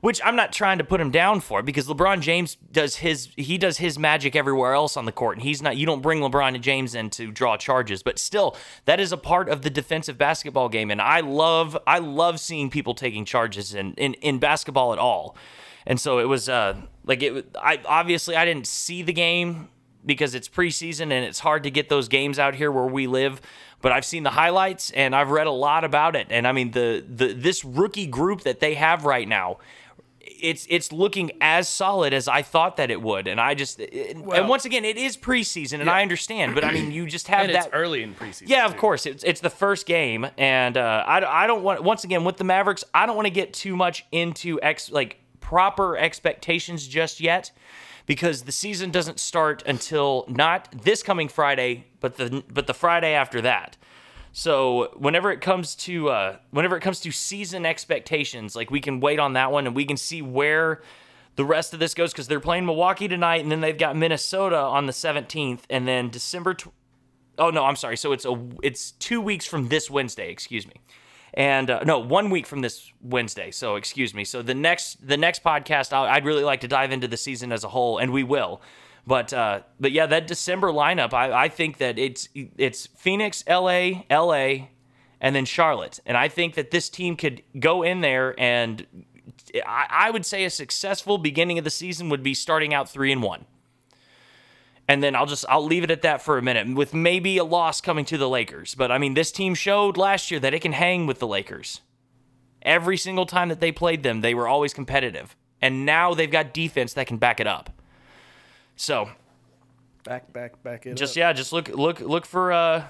[0.00, 3.58] Which I'm not trying to put him down for because LeBron James does his he
[3.58, 6.58] does his magic everywhere else on the court and he's not you don't bring LeBron
[6.62, 10.70] James in to draw charges, but still that is a part of the defensive basketball
[10.70, 14.98] game and I love I love seeing people taking charges in in, in basketball at
[14.98, 15.36] all.
[15.86, 19.68] And so it was uh like it I obviously I didn't see the game
[20.04, 23.40] because it's preseason and it's hard to get those games out here where we live.
[23.82, 26.26] But I've seen the highlights and I've read a lot about it.
[26.30, 29.58] And I mean the the this rookie group that they have right now,
[30.42, 33.26] it's it's looking as solid as I thought that it would.
[33.26, 33.80] And I just
[34.16, 35.92] well, and once again, it is preseason, and yeah.
[35.92, 36.54] I understand.
[36.54, 38.44] But I mean, you just have and that early in preseason.
[38.46, 42.04] Yeah, of course, it's it's the first game, and uh, I I don't want once
[42.04, 45.96] again with the Mavericks, I don't want to get too much into ex like proper
[45.96, 47.50] expectations just yet
[48.06, 53.12] because the season doesn't start until not this coming Friday, but the but the Friday
[53.14, 53.76] after that.
[54.32, 59.00] So whenever it comes to uh, whenever it comes to season expectations, like we can
[59.00, 60.82] wait on that one and we can see where
[61.36, 64.58] the rest of this goes because they're playing Milwaukee tonight and then they've got Minnesota
[64.58, 66.54] on the 17th and then December.
[66.54, 66.72] Tw-
[67.38, 67.96] oh no, I'm sorry.
[67.96, 70.30] So it's a it's two weeks from this Wednesday.
[70.30, 70.74] Excuse me
[71.34, 73.50] and uh, no, one week from this Wednesday.
[73.50, 74.24] So excuse me.
[74.24, 77.52] So the next the next podcast, i would really like to dive into the season
[77.52, 78.60] as a whole, and we will.
[79.06, 84.06] But uh, but yeah, that December lineup, I, I think that it's it's Phoenix, L.A.,
[84.10, 84.70] L.A.,
[85.20, 88.86] and then Charlotte, and I think that this team could go in there and
[89.66, 93.12] I, I would say a successful beginning of the season would be starting out three
[93.12, 93.44] and one
[94.90, 97.44] and then I'll just I'll leave it at that for a minute with maybe a
[97.44, 98.74] loss coming to the Lakers.
[98.74, 101.80] But I mean, this team showed last year that it can hang with the Lakers.
[102.62, 105.36] Every single time that they played them, they were always competitive.
[105.62, 107.79] And now they've got defense that can back it up.
[108.80, 109.10] So,
[110.04, 111.16] back back back it just up.
[111.18, 112.84] yeah, just look look look for uh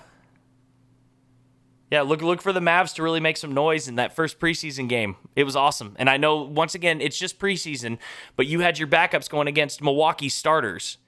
[1.90, 4.88] yeah, look look for the Mavs to really make some noise in that first preseason
[4.88, 5.16] game.
[5.34, 5.96] It was awesome.
[5.98, 7.98] And I know once again it's just preseason,
[8.36, 10.98] but you had your backups going against Milwaukee starters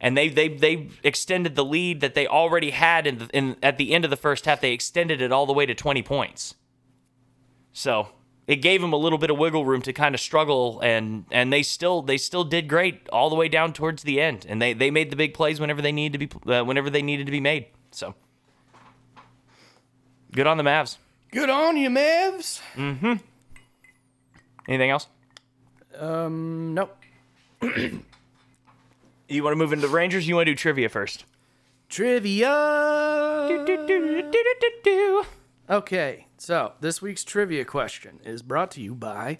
[0.00, 3.78] and they they they extended the lead that they already had in, the, in at
[3.78, 4.60] the end of the first half.
[4.60, 6.54] They extended it all the way to 20 points.
[7.72, 8.10] So
[8.50, 11.52] it gave them a little bit of wiggle room to kind of struggle, and and
[11.52, 14.72] they still they still did great all the way down towards the end, and they
[14.72, 17.30] they made the big plays whenever they needed to be uh, whenever they needed to
[17.30, 17.66] be made.
[17.92, 18.16] So
[20.32, 20.96] good on the Mavs.
[21.30, 22.60] Good on you, Mavs.
[22.74, 23.12] Mm-hmm.
[24.66, 25.06] Anything else?
[25.96, 26.96] Um, nope.
[29.32, 30.26] You want to move into the Rangers?
[30.26, 31.24] you want to do trivia first?
[31.88, 32.48] Trivia.
[35.70, 39.38] Okay, so this week's trivia question is brought to you by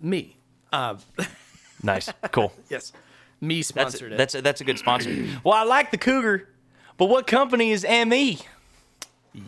[0.00, 0.38] me.
[0.72, 0.96] Uh,
[1.82, 2.52] nice, cool.
[2.68, 2.92] yes,
[3.40, 4.16] me sponsored that's, it.
[4.16, 5.24] That's a, that's a good sponsor.
[5.44, 6.48] well, I like the Cougar,
[6.96, 8.38] but what company is ME?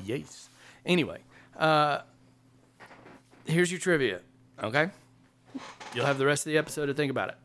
[0.05, 0.49] Yes.
[0.85, 1.19] Anyway,
[1.59, 2.01] uh,
[3.45, 4.21] here's your trivia.
[4.62, 4.90] Okay,
[5.95, 7.37] you'll have the rest of the episode to think about it.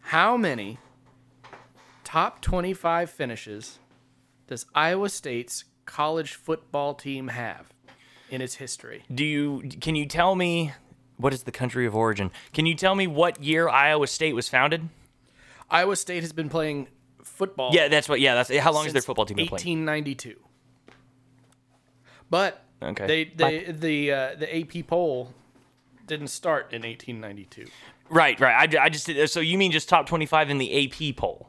[0.00, 0.78] How many
[2.02, 3.78] top 25 finishes
[4.46, 7.72] does Iowa State's college football team have
[8.30, 9.02] in its history?
[9.12, 10.72] Do you can you tell me
[11.16, 12.30] what is the country of origin?
[12.52, 14.88] Can you tell me what year Iowa State was founded?
[15.70, 16.88] Iowa State has been playing
[17.24, 17.70] football.
[17.74, 18.20] Yeah, that's what.
[18.20, 19.86] Yeah, that's how long has their football team been playing?
[19.86, 20.36] 1892.
[22.30, 23.06] But Okay.
[23.06, 25.32] they they the uh, the AP poll
[26.06, 27.66] didn't start in 1892.
[28.10, 28.74] Right, right.
[28.74, 31.48] I, I just did, so you mean just top twenty five in the AP poll?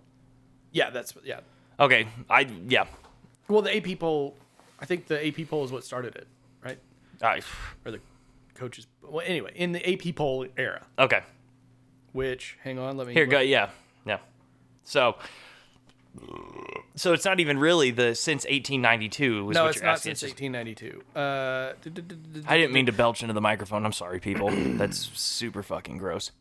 [0.71, 1.41] Yeah, that's yeah.
[1.80, 2.86] Okay, I yeah.
[3.50, 4.36] Well, the AP poll,
[4.80, 6.28] I think the AP poll is what started it,
[6.64, 6.78] right?
[7.22, 7.42] I,
[7.86, 8.00] Or the
[8.56, 8.88] coaches.
[9.02, 11.22] Well, anyway, in the AP poll era, okay.
[12.14, 13.40] which hang on, let me Here, look- go.
[13.40, 13.70] Yeah,
[14.06, 14.20] yeah.
[14.84, 15.16] So,
[16.96, 19.46] so it's not even really the since 1892.
[19.46, 20.16] Was No, what it's you're not asking.
[20.16, 21.20] since It's just- 1892.
[21.20, 23.86] Uh, d- d- d- d- I didn't mean to belch into the microphone.
[23.86, 24.50] I'm sorry, people.
[24.78, 26.32] That's super fucking gross.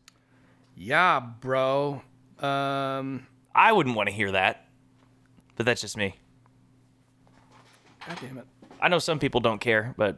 [0.75, 2.01] Yeah, bro.
[2.39, 4.65] Um, I wouldn't want to hear that,
[5.57, 6.15] but that's just me.
[8.07, 8.47] God damn it.
[8.81, 10.17] I know some people don't care, but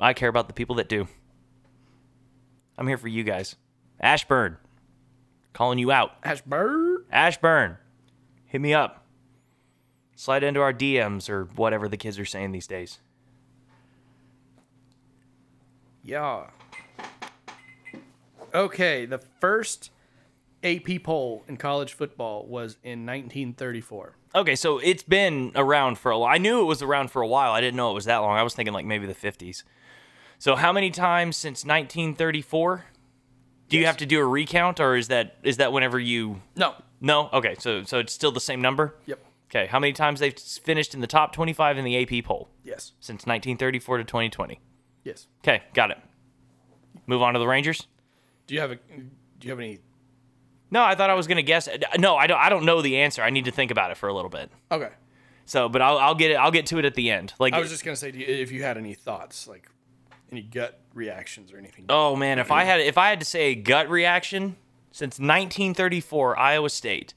[0.00, 1.08] I care about the people that do.
[2.78, 3.56] I'm here for you guys.
[4.00, 4.58] Ashburn,
[5.52, 6.12] calling you out.
[6.22, 7.04] Ashburn.
[7.10, 7.78] Ashburn,
[8.44, 9.04] hit me up.
[10.14, 13.00] Slide into our DMs or whatever the kids are saying these days.
[16.02, 16.46] Yeah.
[18.54, 19.90] Okay, the first
[20.66, 24.16] AP poll in college football was in 1934.
[24.34, 26.32] Okay, so it's been around for a while.
[26.34, 27.52] I knew it was around for a while.
[27.52, 28.36] I didn't know it was that long.
[28.36, 29.62] I was thinking like maybe the 50s.
[30.38, 32.84] So how many times since 1934?
[33.68, 36.74] Do you have to do a recount or is that is that whenever you No.
[37.00, 37.28] No?
[37.32, 38.94] Okay, so so it's still the same number?
[39.06, 39.24] Yep.
[39.50, 42.92] Okay, how many times they've finished in the top 25 in the AP poll Yes.
[43.00, 44.60] since 1934 to 2020?
[45.04, 45.26] Yes.
[45.42, 45.98] Okay, got it.
[47.06, 47.86] Move on to the Rangers.
[48.46, 48.76] Do you have a?
[48.76, 49.08] Do
[49.42, 49.78] you have any?
[50.70, 51.68] No, I thought I was gonna guess.
[51.98, 52.38] No, I don't.
[52.38, 53.22] I don't know the answer.
[53.22, 54.50] I need to think about it for a little bit.
[54.70, 54.90] Okay.
[55.44, 56.34] So, but I'll, I'll get it.
[56.34, 57.32] I'll get to it at the end.
[57.38, 59.68] Like, I was just gonna say, do you, if you had any thoughts, like
[60.32, 61.84] any gut reactions or anything.
[61.88, 64.56] oh man, if I had if I had to say a gut reaction
[64.90, 67.14] since 1934, Iowa State,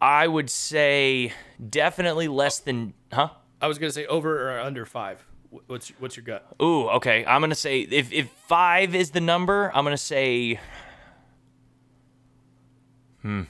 [0.00, 1.32] I would say
[1.68, 2.94] definitely less than.
[3.12, 3.30] Huh?
[3.60, 5.24] I was gonna say over or under five.
[5.50, 6.46] Wh- What's what's your gut?
[6.62, 7.24] Ooh, okay.
[7.26, 10.60] I'm gonna say if if five is the number, I'm gonna say.
[13.28, 13.42] Hmm.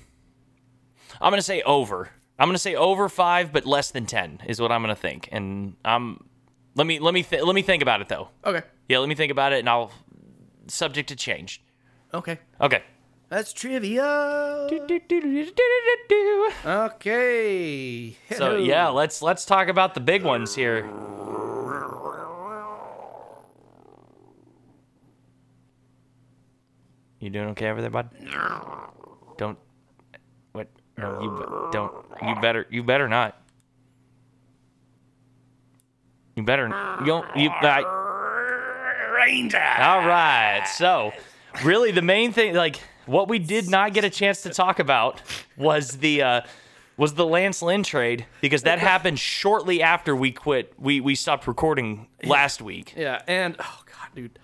[1.21, 2.11] I'm gonna say over.
[2.37, 5.29] I'm gonna say over five, but less than ten is what I'm gonna think.
[5.31, 6.25] And I'm.
[6.75, 8.29] Let me let me th- let me think about it though.
[8.45, 8.63] Okay.
[8.89, 9.93] Yeah, let me think about it, and I'll.
[10.67, 11.63] Subject to change.
[12.13, 12.41] Okay.
[12.61, 12.83] Okay.
[13.29, 14.67] That's trivia.
[16.67, 18.17] Okay.
[18.37, 20.91] So yeah, let's let's talk about the big ones here.
[27.21, 28.11] You doing okay over there, bud?
[29.37, 29.59] Don't.
[30.99, 31.93] No, you don't.
[32.23, 32.67] You better.
[32.71, 33.41] You better not.
[36.35, 36.67] You better.
[37.01, 37.37] You don't.
[37.37, 37.51] You.
[37.51, 37.83] I,
[39.81, 40.65] all right.
[40.67, 41.13] So,
[41.65, 45.23] really, the main thing, like, what we did not get a chance to talk about
[45.57, 46.41] was the uh,
[46.97, 50.73] was the Lance Lynn trade because that happened shortly after we quit.
[50.79, 52.95] We we stopped recording last week.
[52.97, 54.39] Yeah, and oh god, dude,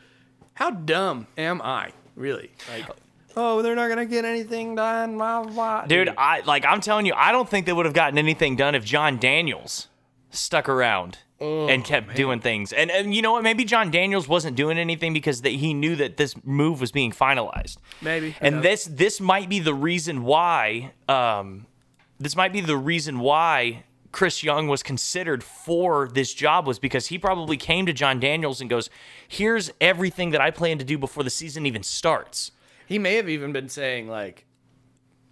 [0.54, 1.90] how dumb am I?
[2.14, 2.52] Really?
[2.70, 2.88] Like,
[3.36, 5.16] oh, they're not gonna get anything done.
[5.16, 5.86] Blah, blah.
[5.86, 8.74] Dude, I like I'm telling you, I don't think they would have gotten anything done
[8.74, 9.88] if Jon Daniels
[10.30, 12.72] stuck around and kept doing things.
[12.72, 13.42] And and you know what?
[13.42, 17.12] Maybe Jon Daniels wasn't doing anything because that he knew that this move was being
[17.12, 17.76] finalized.
[18.00, 18.34] maybe.
[18.40, 21.66] And this this might be the reason why um
[22.18, 27.08] this might be the reason why Chris Young was considered for this job was because
[27.08, 28.88] he probably came to Jon Daniels and goes,
[29.26, 32.52] "Here's everything that I plan to do before the season even starts."
[32.86, 34.44] He may have even been saying like,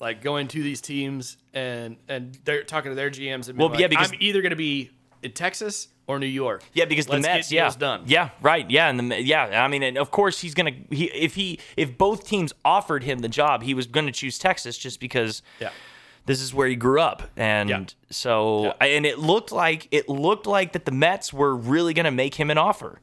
[0.00, 3.78] like going to these teams and and they're talking to their GMs and Well, like,
[3.80, 4.90] yeah, because- I'm either gonna be
[5.22, 6.64] in Texas or New York.
[6.72, 8.02] Yeah, because Let's the Mets, yeah, done.
[8.06, 11.34] yeah, right, yeah, and the yeah, I mean, and of course he's gonna he if
[11.36, 15.42] he if both teams offered him the job, he was gonna choose Texas just because
[15.60, 15.70] Yeah.
[16.26, 17.84] this is where he grew up, and Yeah.
[18.10, 18.86] so Yeah.
[18.86, 22.50] and it looked like it looked like that the Mets were really gonna make him
[22.50, 23.00] an offer.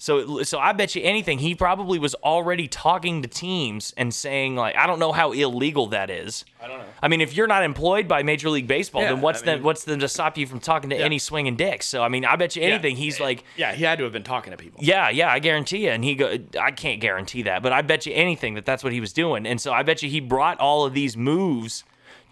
[0.00, 4.56] So, so I bet you anything, he probably was already talking to teams and saying
[4.56, 6.46] like, I don't know how illegal that is.
[6.62, 6.84] I don't know.
[7.02, 9.58] I mean, if you're not employed by Major League Baseball, Yeah, then what's I mean-
[9.58, 11.04] the what's them to stop you from talking to Yeah.
[11.04, 11.84] any swinging dicks?
[11.84, 14.22] So, I mean, I bet you anything, he's like, Yeah, he had to have been
[14.22, 14.80] talking to people.
[14.82, 15.90] yeah, yeah, I guarantee you.
[15.90, 18.94] And he go, I can't guarantee that, but I bet you anything that that's what
[18.94, 19.46] he was doing.
[19.46, 21.84] And so I bet you he brought all of these moves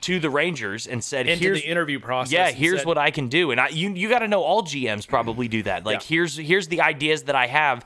[0.03, 2.33] to the Rangers and said, Into here's the interview process.
[2.33, 3.51] yeah, here's said- what I can do.
[3.51, 5.85] And I you you got to know all GMs probably do that.
[5.85, 6.07] Like Yeah.
[6.07, 7.85] here's here's the ideas that I have.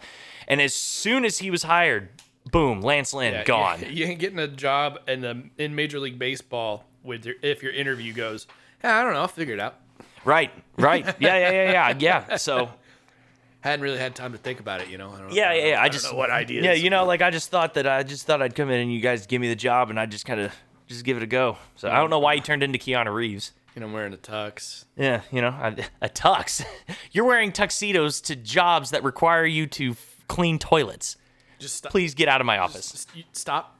[0.48, 2.08] And as soon as he was hired,
[2.50, 3.80] boom, Lance Lynn Yeah, gone.
[3.80, 7.62] You, you ain't getting a job in the in Major League Baseball with your, if
[7.62, 8.46] your interview goes,
[8.82, 9.76] "Yeah, I don't know, I'll figure it out.
[10.24, 11.04] Right, right.
[11.20, 11.96] Yeah, yeah, yeah, yeah,
[12.28, 12.36] yeah.
[12.36, 12.70] So
[13.62, 15.12] Hadn't really had time to think about it, you know.
[15.12, 16.64] I don't, yeah, I yeah, I don't just know what ideas.
[16.64, 18.92] Yeah, you know, like I just thought that I just thought I'd come in and
[18.92, 20.52] you guys give me the job and I just kind of
[20.92, 21.56] just give it a go.
[21.76, 23.52] So I don't know why you turned into Keanu Reeves.
[23.74, 24.84] you know, I'm wearing a tux.
[24.96, 25.68] Yeah, you know, I,
[26.00, 26.64] a tux.
[27.12, 31.16] You're wearing tuxedos to jobs that require you to f- clean toilets.
[31.58, 31.92] Just stop.
[31.92, 32.92] Please get out of my office.
[32.92, 33.78] Just- you- stop.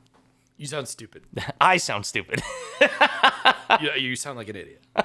[0.62, 1.24] You sound stupid.
[1.60, 2.40] I sound stupid.
[3.80, 4.80] you, you sound like an idiot.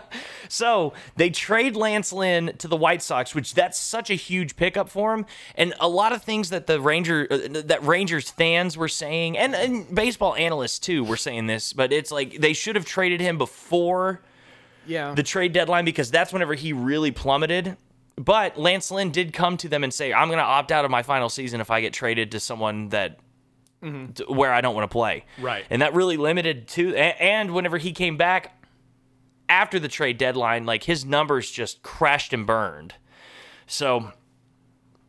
[0.49, 4.88] So they trade Lance Lynn to the White Sox, which that's such a huge pickup
[4.88, 8.88] for him, and a lot of things that the Ranger uh, that Rangers fans were
[8.88, 12.86] saying, and, and baseball analysts too were saying this, but it's like they should have
[12.86, 14.22] traded him before
[14.86, 15.14] Yeah.
[15.16, 17.76] the trade deadline because that's whenever he really plummeted.
[18.16, 20.91] But Lance Lynn did come to them and say, "I'm going to opt out of
[20.91, 23.20] my final season if I get traded to someone that."
[23.82, 25.66] To- where I don't want to play, Right.
[25.70, 26.96] And that really limited to.
[26.96, 28.54] And whenever he came back,
[29.50, 32.96] after the trade deadline, like his numbers just crashed and burned.
[33.66, 34.12] So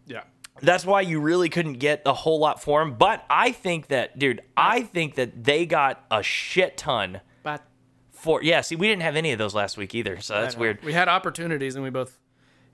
[0.07, 0.23] yeah.
[0.61, 2.95] that's why you really couldn't get a whole lot for him.
[2.95, 7.63] But I think that, dude, I think that they got a shit ton But
[8.11, 8.43] for.
[8.43, 10.83] Yeah, see, we didn't have any of those last week either, so that's weird.
[10.85, 12.19] We had opportunities and we both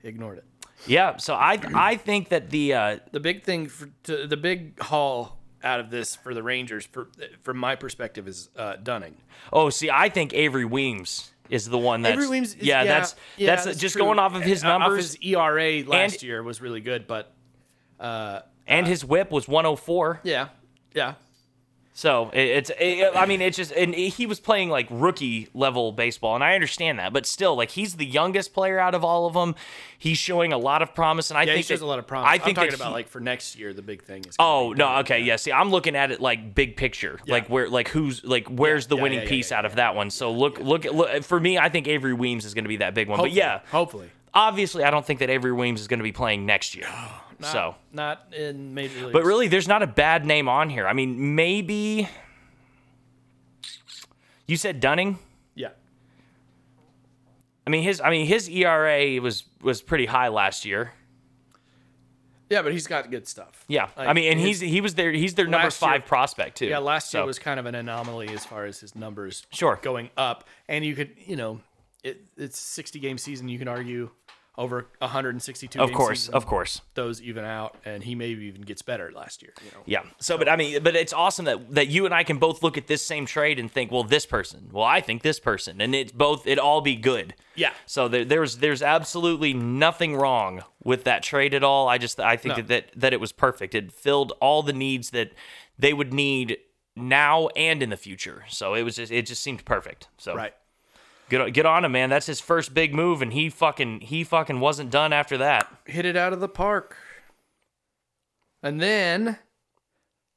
[0.03, 0.45] ignored it.
[0.87, 4.79] Yeah, so I I think that the uh, The big thing for to, the big
[4.79, 7.07] haul out of this for the Rangers, for,
[7.41, 9.15] from my perspective, is uh, Dunning.
[9.51, 13.15] oh, see, I think Avery Weems is the one that's Avery Weems, is, yeah, that's
[13.37, 14.03] yeah, that's, just true.
[14.03, 17.07] going off of his Uh, numbers Off his ERA last And- year was really good,
[17.07, 17.33] but
[17.99, 20.21] and his WHIP was 104.
[20.23, 20.49] yeah,
[20.93, 21.15] yeah,
[21.97, 25.93] So it, it's, it, I mean, it's just, and he was playing like rookie level
[25.93, 29.27] baseball, and I understand that, but still, like he's the youngest player out of all
[29.27, 29.55] of them.
[29.97, 31.51] He's showing a lot of promise, and I yeah.
[31.51, 32.29] He think shows that- a lot of promise.
[32.29, 33.73] I think I'm talking about he- like for next year.
[33.73, 34.35] The big thing is.
[34.39, 35.37] Oh no, okay, yeah.
[35.37, 38.97] See, I'm looking at it like big picture, like where, like who's, like where's the
[38.97, 40.09] yeah, winning yeah, yeah, piece yeah, out of that one.
[40.09, 41.23] So look, look, look.
[41.23, 43.19] For me, I think Avery Weems is going to be that big one.
[43.19, 44.09] But yeah, hopefully.
[44.35, 46.87] Obviously, I don't think that Avery Weems is going to be playing next year.
[47.37, 49.11] Not, so, not in major leagues.
[49.11, 50.87] but really, there's not a bad name on here.
[50.87, 52.07] I mean, maybe
[54.47, 55.19] you said Dunning.
[55.53, 55.71] yeah,
[57.67, 60.93] I mean his I mean his ERA was was pretty high last year.
[62.49, 63.65] yeah, but he's got good stuff.
[63.67, 63.89] Yeah.
[63.97, 66.05] Like, I mean and his- he's he was their he's their number last year- 5
[66.05, 66.67] prospect too.
[66.67, 69.77] Yeah, last year So, was kind of an anomaly as far as his numbers Sure.
[69.81, 70.47] going up.
[70.69, 71.59] And you could, you know,
[72.03, 73.49] it, it's 60 game season.
[73.49, 74.11] You can argue
[74.57, 76.81] over 162 Of course, season, of course.
[76.93, 77.75] those even out.
[77.85, 79.53] And he maybe even gets better last year.
[79.63, 79.83] You know?
[79.85, 80.03] Yeah.
[80.19, 82.77] So, but I mean, but it's awesome that that you and I can both look
[82.77, 84.69] at this same trade and think, well, this person.
[84.71, 86.47] Well, I think this person, and it's both.
[86.47, 87.35] It all be good.
[87.55, 87.71] Yeah.
[87.85, 91.87] So there, there's there's absolutely nothing wrong with that trade at all.
[91.87, 92.63] I just I think No.
[92.63, 93.75] that, that that it was perfect.
[93.75, 95.31] It filled all the needs that
[95.77, 96.57] they would need
[96.95, 98.45] now and in the future.
[98.47, 100.07] So it was just it just seemed perfect.
[100.17, 100.53] So Right.
[101.29, 102.09] Get get on him, man.
[102.09, 105.73] That's his first big move, and he fucking he fucking wasn't done after that.
[105.85, 106.95] Hit it out of the park.
[108.61, 109.37] And then,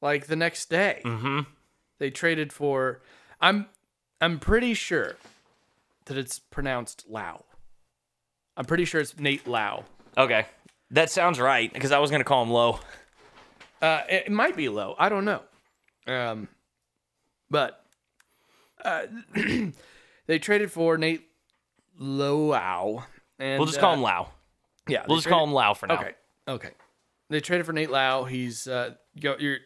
[0.03, 1.41] like the next day, Mm-hmm.
[1.99, 3.01] they traded for.
[3.41, 3.67] I'm
[4.21, 5.17] I'm pretty sure
[6.07, 7.45] that it's pronounced Lau.
[8.57, 9.85] I'm pretty sure it's Nate Lau.
[10.17, 10.47] Okay,
[10.91, 12.81] that sounds right because I was gonna call him low.
[13.81, 14.97] Uh, it, it might be low.
[14.99, 15.43] I don't know.
[16.07, 16.49] Um,
[17.51, 17.85] but
[18.85, 19.03] uh,
[20.29, 21.27] they traded for Nate
[22.01, 23.03] Loau.
[23.41, 24.29] And We'll just call uh, him Lau.
[24.87, 25.95] Yeah, We'll just call him Lau for now.
[25.95, 26.13] Okay.
[26.47, 26.71] Okay.
[27.31, 28.25] They traded for Nate Lau.
[28.25, 29.59] He's uh, you you're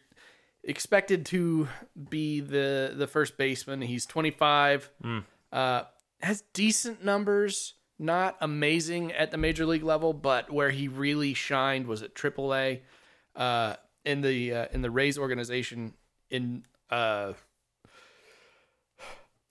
[0.64, 1.68] expected to
[2.08, 3.82] be the the first baseman.
[3.82, 4.90] He's 25.
[5.02, 5.18] Hmm.
[5.52, 5.82] Uh,
[6.20, 7.74] has decent numbers.
[7.98, 12.80] Not amazing at the major league level, but where he really shined was at AAA.
[13.36, 15.94] Uh, in the uh, in the Rays organization
[16.30, 17.32] in uh,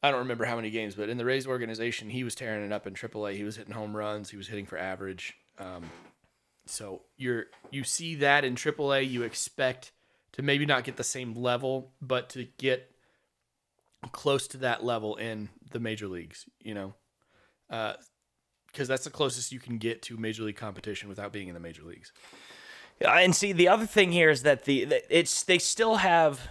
[0.04, 2.72] I don't remember how many games, but in the Rays organization, he was tearing it
[2.72, 3.36] up in AAA.
[3.36, 4.32] He was hitting home runs.
[4.32, 5.36] He was hitting for average.
[5.60, 5.84] Um,
[6.66, 9.92] so you're you see that in AAA, you expect
[10.34, 12.92] to maybe not get the same level, but to get
[14.12, 16.46] close to that level in the major leagues.
[16.64, 16.94] You know,
[17.70, 21.60] because that's the closest you can get to major league competition without being in the
[21.60, 22.12] major leagues.
[23.04, 26.48] Uh, And see, the other thing here is that the it's they still have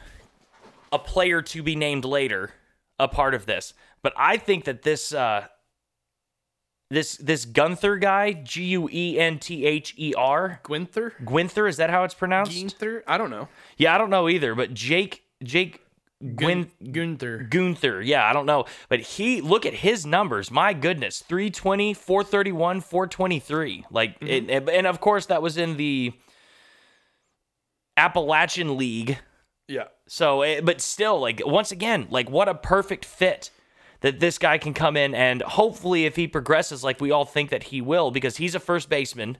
[0.92, 2.52] a player to be named later
[3.00, 5.46] a part of this, but I think that this uh,
[6.90, 11.76] this this Gunther guy, G U E N T H E R, Gwinther, Gwinther, is
[11.78, 12.60] that how it's pronounced?
[12.60, 13.48] Gunther, I don't know.
[13.76, 15.80] Yeah, I don't know either, but Jake Jake
[16.34, 17.46] Gwin Gunther.
[17.48, 18.02] Gunther.
[18.02, 18.66] Yeah, I don't know.
[18.88, 20.50] But he look at his numbers.
[20.50, 21.20] My goodness.
[21.26, 23.86] 320, 431, 423.
[23.90, 26.12] Like it, and of course that was in the
[27.96, 29.18] Appalachian League.
[29.66, 29.84] Yeah.
[30.12, 33.52] So, eh, but still like once again, like what a perfect fit
[34.00, 37.50] that this guy can come in and hopefully, if he progresses like we all think
[37.50, 39.38] that he will, because he's a first baseman,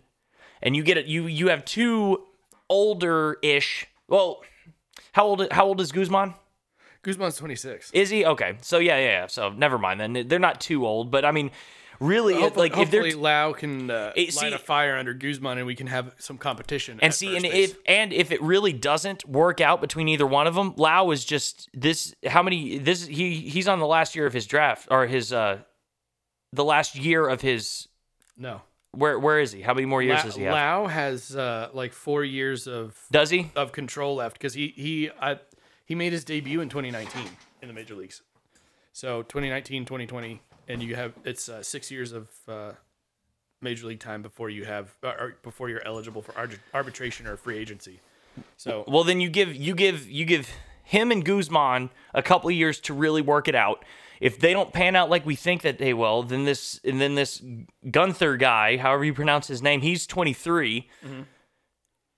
[0.62, 2.24] and you get it, you you have two
[2.68, 3.88] older ish.
[4.06, 4.44] Well,
[5.10, 6.34] how old how old is Guzman?
[7.02, 7.90] Guzman's 26.
[7.90, 8.54] Is he okay?
[8.60, 9.06] So yeah, yeah.
[9.22, 9.26] yeah.
[9.26, 10.28] So never mind then.
[10.28, 11.50] They're not too old, but I mean,
[12.00, 15.58] really, Hopefully, like if they're Lau can uh, It- light see- a fire under Guzman
[15.58, 16.98] and we can have some competition.
[17.02, 17.70] and see, and base.
[17.70, 21.24] if and if it really doesn't work out between either one of them, Lau is
[21.24, 22.14] just this.
[22.26, 22.78] How many?
[22.78, 25.58] This he he's on the last year of his draft or his uh,
[26.52, 27.86] the last year of his.
[28.36, 29.60] no, Where where is he?
[29.60, 30.54] How many more years La- does he have?
[30.54, 33.50] Lau has uh, like four years of Does he?
[33.54, 35.38] of control left because he he I,
[35.84, 37.22] he made his debut in 2019
[37.62, 38.22] in the major leagues.
[38.92, 40.40] So 2019, 2020,
[40.70, 42.72] and you have it's uh, six years of uh,
[43.60, 46.34] major league time before you have uh, or before you're eligible for
[46.74, 48.00] arbitration or free agency.
[48.56, 50.48] So Well, then you give you give you give
[50.84, 53.84] him and Guzman a couple of years to really work it out.
[54.20, 57.14] If they don't pan out like we think that they will, then this and then
[57.14, 57.42] this
[57.90, 60.88] Gunther guy, however you pronounce his name, he's 23,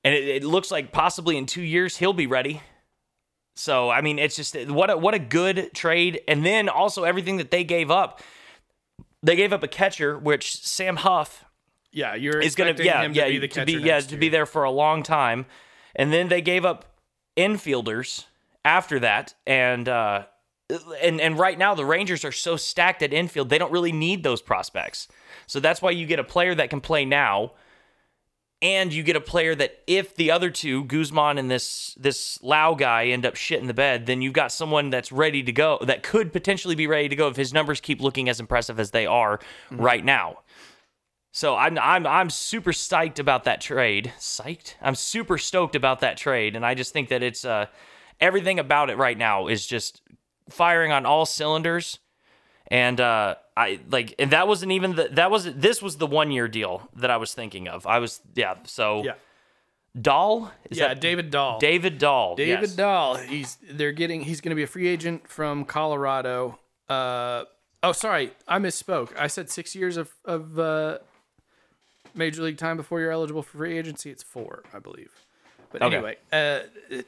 [0.04, 2.60] and it, it looks like possibly in two years he'll be ready.
[3.54, 7.36] So I mean, it's just what a, what a good trade, and then also everything
[7.36, 8.20] that they gave up.
[9.22, 11.44] They gave up a catcher, which Sam Huff
[11.92, 14.16] yeah, you're is going expecting yeah him yeah to be the catcher yeah next to
[14.16, 15.46] be there for a long time,
[15.94, 16.96] and then they gave up
[17.36, 18.24] infielders
[18.64, 20.24] after that, and uh,
[21.02, 24.22] and and right now the Rangers are so stacked at infield they don't really need
[24.22, 25.06] those prospects,
[25.46, 27.52] so that's why you get a player that can play now.
[28.62, 32.74] And you get a player that, if the other two, Guzman and this this Lau
[32.74, 35.80] guy, end up shit in the bed, then you've got someone that's ready to go,
[35.82, 38.92] that could potentially be ready to go if his numbers keep looking as impressive as
[38.92, 39.40] they are
[39.72, 40.38] right now.
[41.32, 44.12] So I'm I'm I'm super psyched about that trade.
[44.18, 44.74] Psyched?
[44.80, 47.66] I'm super stoked about that trade, and I just think that it's uh
[48.20, 50.02] everything about it right now is just
[50.50, 51.98] firing on all cylinders.
[52.68, 56.30] And uh I like and that wasn't even the that was this was the one
[56.30, 57.86] year deal that I was thinking of.
[57.86, 59.14] I was yeah, so Yeah,
[60.00, 60.52] Dahl?
[60.70, 61.58] Is yeah, that David Dahl.
[61.58, 62.34] David Dahl.
[62.34, 62.74] David yes.
[62.76, 63.16] Dahl.
[63.16, 64.22] He's they're getting.
[64.22, 66.58] He's going to be a free agent from Colorado.
[66.88, 67.44] Uh,
[67.82, 69.10] oh, sorry, I misspoke.
[69.18, 70.98] I said six years of of uh,
[72.14, 74.10] major league time before you're eligible for free agency.
[74.10, 75.10] It's four, I believe.
[75.70, 75.96] But Okay.
[75.96, 76.60] anyway, uh,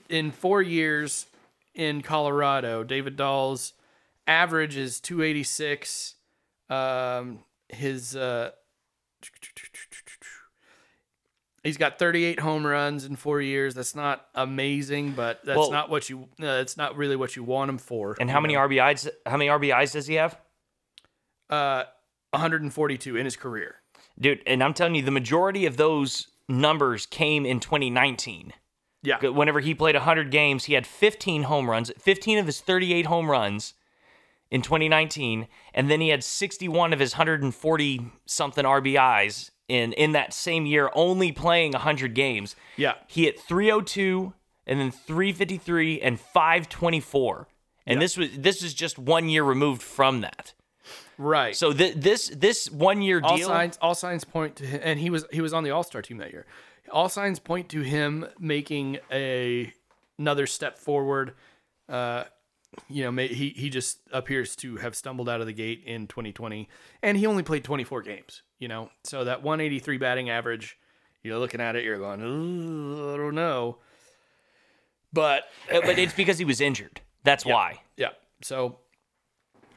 [0.09, 1.27] in four years
[1.75, 3.73] in Colorado, David Dahl's
[4.27, 6.15] average is 286.
[6.71, 8.51] Um, his uh,
[11.63, 13.75] He's got 38 home runs in four years.
[13.75, 16.29] That's not amazing, but that's Well- not what you.
[16.41, 18.17] Uh, it's not really what you want him for.
[18.21, 18.61] And how many know?
[18.61, 20.39] RBIs how many RBIs does he have?
[21.49, 21.85] Uh,
[22.33, 23.77] 142 in his career.
[24.21, 28.53] Dude, and I'm telling you the majority of those numbers came in 2019.
[29.03, 33.07] Yeah, Whenever he played 100 games, he had 15 home runs, 15 of his 38
[33.07, 33.75] home runs
[34.55, 40.33] in 2019, and then he had 61 of his 140 something RBIs in in that
[40.33, 42.55] same year only playing 100 games.
[42.77, 44.33] yeah, He hit 302
[44.67, 47.49] and then 353 and 524.
[47.87, 50.55] And this was this is just 1 year removed from that.
[51.19, 51.57] right.
[51.57, 55.01] So th- this this 1 year all deal signs all signs point to him, and
[55.01, 56.47] he was he was on the All Star team that year.
[56.93, 59.73] All signs point to him making a
[60.19, 61.35] another step forward.
[61.89, 62.25] Uh,
[62.89, 66.07] you know, may, he he just appears to have stumbled out of the gate in
[66.07, 66.69] 2020,
[67.03, 68.43] and he only played 24 games.
[68.59, 70.79] You know, so that 183 batting average,
[71.23, 73.79] you're looking at it, you're going, I don't know,
[75.13, 77.01] but Uh, but it's because he was injured.
[77.25, 77.81] That's why.
[77.97, 78.11] yeah.
[78.43, 78.79] So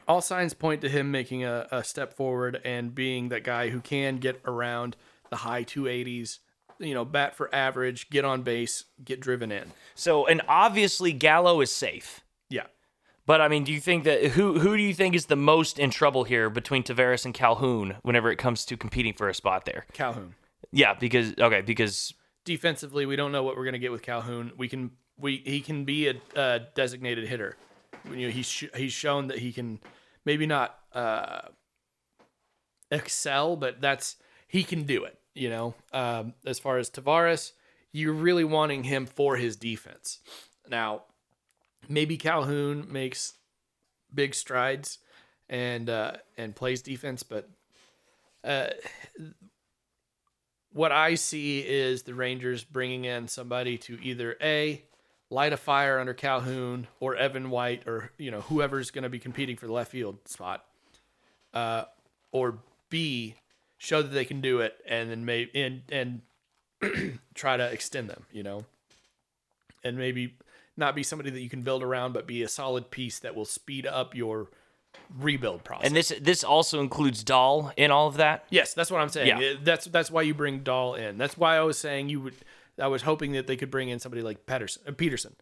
[0.06, 3.80] all signs point to him making a, a step forward and being that guy who
[3.80, 4.96] can get around
[5.30, 6.38] the high 280s,
[6.78, 9.72] you know, bat for average, get on base, get driven in.
[9.94, 12.20] So, and obviously Gallo is safe.
[13.28, 15.78] But I mean, do you think that who who do you think is the most
[15.78, 19.66] in trouble here between Taveras and Calhoun whenever it comes to competing for a spot
[19.66, 19.84] there?
[19.92, 20.34] Calhoun.
[20.72, 22.14] Yeah, because okay, because
[22.46, 24.52] Defensively, we don't know what we're going to get with Calhoun.
[24.56, 27.58] We can we he can be a, a designated hitter.
[28.10, 29.80] You know, he's sh- he's shown that he can
[30.24, 31.42] maybe not uh,
[32.90, 34.16] excel, but that's
[34.46, 35.18] he can do it.
[35.34, 37.52] You know, um, as far as Taveras,
[37.92, 40.20] you're really wanting him for his defense.
[40.70, 41.02] Now,
[41.88, 43.34] maybe Calhoun makes
[44.14, 44.98] big strides
[45.48, 47.48] and uh, and plays defense, but
[48.44, 48.68] uh,
[50.72, 54.82] what I see is the Rangers bringing in somebody to either a
[55.30, 59.18] light a fire under Calhoun or Evan White or you know whoever's going to be
[59.18, 60.64] competing for the left field spot,
[61.54, 61.84] uh,
[62.32, 62.58] or
[62.90, 63.34] b
[63.78, 66.20] show that they can do it and then maybe and and
[67.34, 68.64] try to extend them, you know,
[69.82, 70.36] and maybe
[70.78, 73.44] not be somebody that you can build around, but be a solid piece that will
[73.44, 74.48] speed up your
[75.18, 75.86] rebuild process.
[75.86, 78.44] And this this also includes Dahl in all of that.
[78.50, 79.40] yes, that's what I'm saying.
[79.40, 79.54] Yeah.
[79.62, 81.18] That's that's why you bring Dahl in.
[81.18, 82.34] That's why I was saying you would.
[82.80, 85.34] I was hoping that they could bring in somebody like Pedersen, uh, Peterson.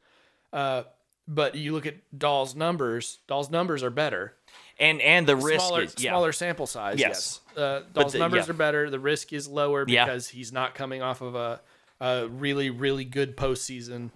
[0.52, 0.84] Uh,
[1.28, 3.18] but you look at Dahl's numbers.
[3.26, 4.34] Dahl's numbers are better.
[4.78, 6.10] And and the risk smaller, is yeah.
[6.12, 6.98] smaller sample size.
[6.98, 7.40] Yes.
[7.56, 8.52] Yes, uh, Dahl's the- numbers yeah.
[8.52, 8.90] are better.
[8.90, 11.60] The risk is lower because he's not coming off of a,
[12.00, 14.10] a really really good postseason.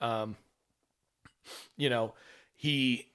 [0.00, 0.36] Um,
[1.76, 2.14] you know,
[2.54, 3.06] he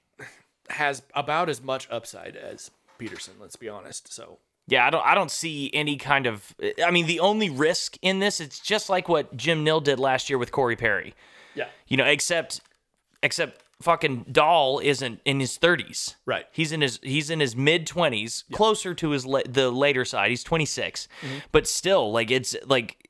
[0.70, 3.34] has about as much upside as Peterson.
[3.40, 4.12] Let's be honest.
[4.12, 6.54] So Yeah, I don't I don't see any kind of
[6.84, 10.30] I mean the only risk in this it's just like what Jim Nill did last
[10.30, 11.14] year with Corey Perry.
[11.54, 12.60] yeah, You know, except
[13.22, 16.14] except fucking Dahl isn't in his 30s.
[16.24, 16.46] right.
[16.52, 20.30] He's in his he's in his mid 20s, closer to his la- the later side.
[20.30, 21.08] He's 26.
[21.22, 21.34] Mm-hmm.
[21.50, 23.01] But still like it's like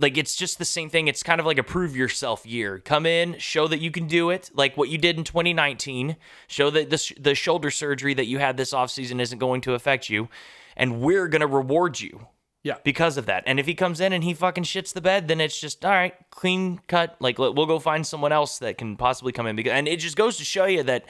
[0.00, 1.08] like it's just the same thing.
[1.08, 2.78] It's kind of like a prove yourself year.
[2.78, 6.16] Come in, show that you can do it, like what you did in 2019.
[6.48, 9.74] Show that the sh- the shoulder surgery that you had this offseason isn't going to
[9.74, 10.28] affect you,
[10.76, 12.26] and we're going to reward you
[12.62, 12.76] Yeah.
[12.84, 13.42] because of that.
[13.46, 15.90] And if he comes in and he fucking shits the bed, then it's just all
[15.90, 17.16] right, clean cut.
[17.20, 19.54] Like we'll go find someone else that can possibly come in.
[19.56, 21.04] Because and it just goes to show you that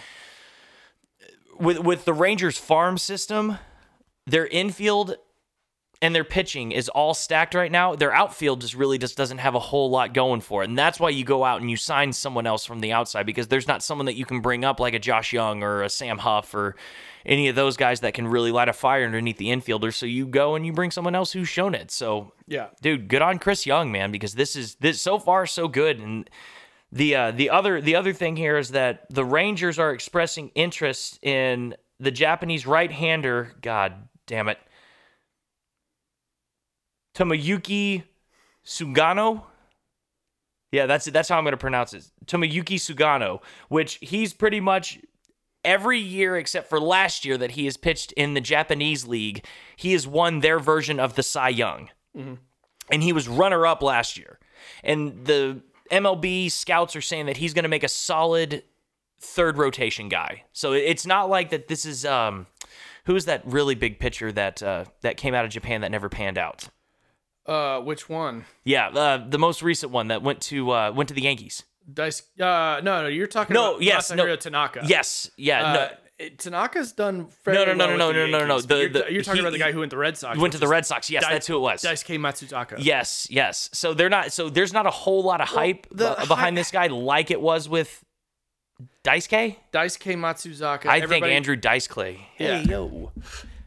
[1.59, 3.59] with with the Rangers farm system,
[4.27, 5.17] their infield
[6.03, 7.95] and their pitching is all stacked right now.
[7.95, 10.69] Their outfield just really just doesn't have a whole lot going for it.
[10.71, 13.49] And that's why you go out and you sign someone else from the outside because
[13.49, 16.19] there's not someone that you can bring up like a Josh Jung or a Sam
[16.19, 16.75] Huff or
[17.27, 19.93] any of those guys that can really light a fire underneath the infielders.
[19.95, 21.91] So you go and you bring someone else who's shown it.
[21.91, 22.69] So Yeah.
[22.81, 25.99] dude, good on Chris Young, man, because this is this so far so good.
[25.99, 26.31] And
[26.91, 31.19] the uh, the other the other thing here is that the Rangers are expressing interest
[31.23, 33.53] in the Japanese right-hander.
[33.61, 33.93] God
[34.27, 34.59] damn it,
[37.21, 38.05] Tomoyuki
[38.65, 39.43] Sugano.
[40.73, 42.11] Yeah, that's that's how I'm going to pronounce it.
[42.27, 44.99] Tomoyuki Sugano, which he's pretty much
[45.65, 49.45] every year except for last year that he has pitched in the Japanese league,
[49.77, 51.91] he has won their version of the Cy Young.
[52.91, 54.39] And he was runner up last year.
[54.83, 55.61] And the
[55.91, 58.63] MLB scouts are saying that he's going to make a solid
[59.21, 60.45] third rotation guy.
[60.53, 62.47] So it's not like that this is um
[63.05, 66.39] who's that really big pitcher that uh, that came out of Japan that never panned
[66.39, 66.69] out?
[67.51, 68.45] Uh, which one?
[68.65, 71.65] Yeah, uh, the most recent one that went to uh, went to the Yankees.
[71.93, 72.23] Dice.
[72.39, 74.25] Uh, no, no, you're talking No, about yes, no.
[74.25, 74.81] Masahiro Tanaka.
[74.85, 75.89] Yes, yeah, Uh, no,
[76.21, 78.55] it- Tanaka's done fairly no, no, well no, with no, the no, no, no.
[78.55, 80.17] Yankees, The- you're, the- you're talking he- about the guy who went to the Red
[80.17, 80.39] Sox.
[80.39, 81.11] went to the Red Sox.
[81.11, 81.83] Yes, Dai- that's who it was.
[81.83, 82.77] Dice Daisuke Matsuzaka.
[82.79, 83.69] Yes, yes.
[83.73, 84.31] So they're not.
[84.33, 87.33] So there's not a whole lot of hype the uh, behind hy- this guy like
[87.33, 88.05] it was with
[89.05, 89.57] Daisuke.
[89.73, 90.87] Daisuke Matsuzaka.
[90.87, 92.29] I think everybody- Andrew Dice Clay.
[92.39, 92.59] Yeah.
[92.61, 93.13] Hey yo.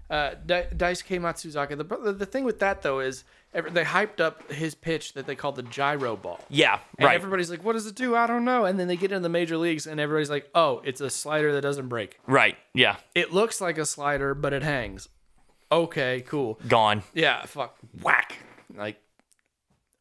[0.09, 1.77] Uh, Da- Daisuke Matsuzaka.
[1.77, 3.23] The, the the thing with that though is every,
[3.53, 6.39] they hyped up his pitch that they called the gyro ball.
[6.49, 8.15] Yeah, And right, everybody's like, "What does it do?
[8.15, 10.81] I don't know." And then they get into the major leagues, and everybody's like, "Oh,
[10.83, 12.19] it's a slider that doesn't break.
[12.27, 12.57] right.
[12.73, 15.07] Yeah, It looks like a slider, but it hangs."
[15.71, 16.59] Okay, cool.
[16.67, 17.03] gone.
[17.13, 18.37] Yeah, fuck, whack,
[18.75, 18.97] like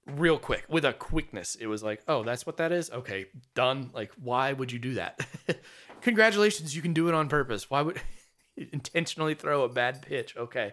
[0.07, 1.55] real quick with a quickness.
[1.55, 3.91] It was like, "Oh, that's what that is." Okay, done.
[3.95, 5.25] Like, why would you do that?
[6.03, 7.71] Congratulations, you can do it on purpose.
[7.71, 8.01] Why would
[8.57, 10.37] intentionally throw a bad pitch?
[10.37, 10.73] Okay.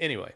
[0.00, 0.32] Anyway,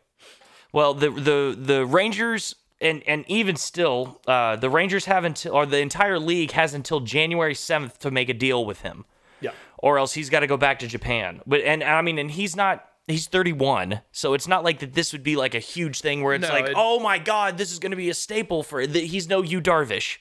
[0.75, 5.66] Well, the the the Rangers and and even still, uh, the Rangers have until or
[5.66, 9.05] the entire league has until January seventh to make a deal with him,
[9.41, 11.41] yeah, or else he's got to go back to Japan.
[11.47, 12.85] But and I mean, and he's not.
[13.07, 14.95] He's 31, so it's not like that.
[14.95, 17.59] This would be like a huge thing where it's No, like, it- oh my god,
[17.59, 18.87] this is going to be a staple for.
[18.87, 20.16] The, he's no Yu Darvish,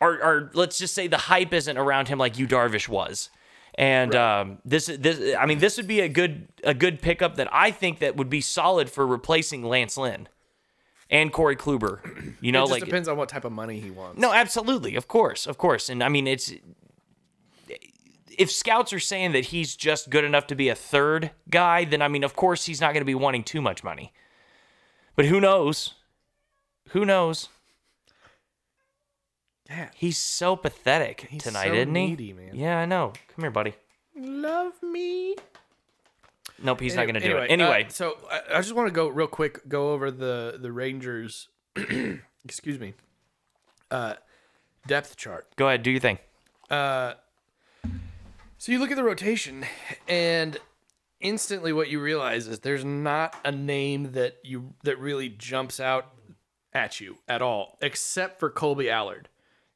[0.00, 3.30] or or let's just say the hype isn't around him like Yu Darvish was.
[3.78, 7.48] And um, this this I mean this would be a good a good pickup that
[7.52, 10.28] I think that would be solid for replacing Lance Lynn
[11.08, 12.00] and Corey Kluber.
[12.40, 14.20] You it know, just like depends on what type of money he wants.
[14.20, 15.88] no, absolutely, of course, of course.
[15.88, 16.52] And I mean, it's
[18.36, 22.02] if scouts are saying that he's just good enough to be a third guy, then
[22.02, 24.12] I mean, of course, he's not going to be wanting too much money.
[25.16, 25.94] But who knows?
[26.90, 27.48] Who knows?
[29.68, 32.06] Yeah, He's so pathetic He's tonight, so isn't he?
[32.06, 32.50] needy, man.
[32.54, 33.12] Yeah, I know.
[33.34, 33.74] Come here, buddy.
[34.16, 35.36] love me.
[36.60, 37.50] Nope, he's not going to do it.
[37.50, 40.72] uh, Anyway, so I, I just want to go real quick, go over the the
[40.72, 41.48] Rangers.
[42.44, 42.94] excuse me.
[43.90, 44.14] Uh,
[44.86, 45.46] depth chart.
[45.56, 46.18] go ahead, do your thing.
[46.68, 47.14] Uh,
[48.58, 49.64] so you look at the rotation,
[50.08, 50.56] and
[51.20, 56.12] instantly what you realize is there's not a name that you that really jumps out
[56.72, 59.28] at you at all, except for Kolby Allard.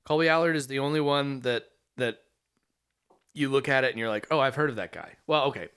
[0.06, 1.64] Kolby Allard is the only one that
[1.96, 2.18] that
[3.34, 5.14] you look at it and you're like, oh, I've heard of that guy.
[5.26, 5.68] Well, okay,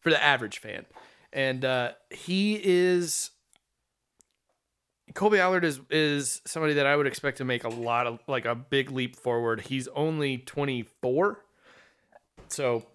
[0.00, 0.84] for the average fan,
[1.32, 3.30] and uh, he is.
[5.14, 8.46] Kolby Allard is is somebody that I would expect to make a lot of like
[8.46, 9.62] a big leap forward.
[9.62, 11.44] He's only 24.
[12.48, 12.86] So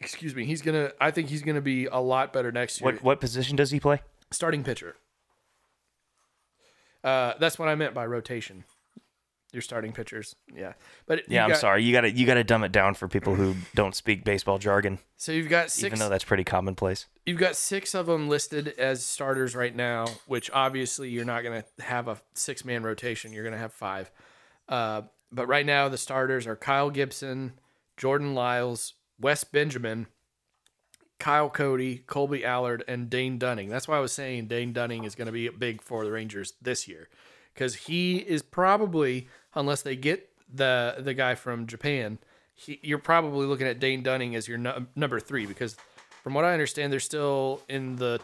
[0.00, 0.92] excuse me, he's gonna.
[1.00, 2.92] I think he's gonna be a lot better next year.
[2.92, 4.00] What what position does he play?
[4.30, 4.96] Starting pitcher.
[7.02, 8.64] Uh, that's what I meant by rotation.
[9.56, 10.74] Your starting pitchers, yeah.
[11.06, 11.82] But Yeah, I'm got- sorry.
[11.82, 15.32] You gotta you gotta dumb it down for people who don't speak baseball jargon, So
[15.32, 15.84] you've got six.
[15.86, 17.06] even though that's pretty commonplace.
[17.24, 21.62] You've got six of them listed as starters right now, which obviously you're not going
[21.76, 23.32] to have a six man rotation.
[23.32, 24.10] You're going to have five.
[24.68, 25.02] Uh,
[25.32, 27.54] but right now, the starters are Kyle Gibson,
[27.96, 30.06] Jordan Lyles, Wes Benjamin,
[31.18, 33.70] Kyle Cody, Kolby Allard, and Dane Dunning.
[33.70, 36.52] That's why I was saying Dane Dunning is going to be big for the Rangers
[36.60, 37.08] this year
[37.56, 42.18] because he is probably, unless they get the the guy from Japan,
[42.54, 45.76] he, you're probably looking at Dane Dunning as your nu- number three because,
[46.22, 48.20] from what I understand, they're still in the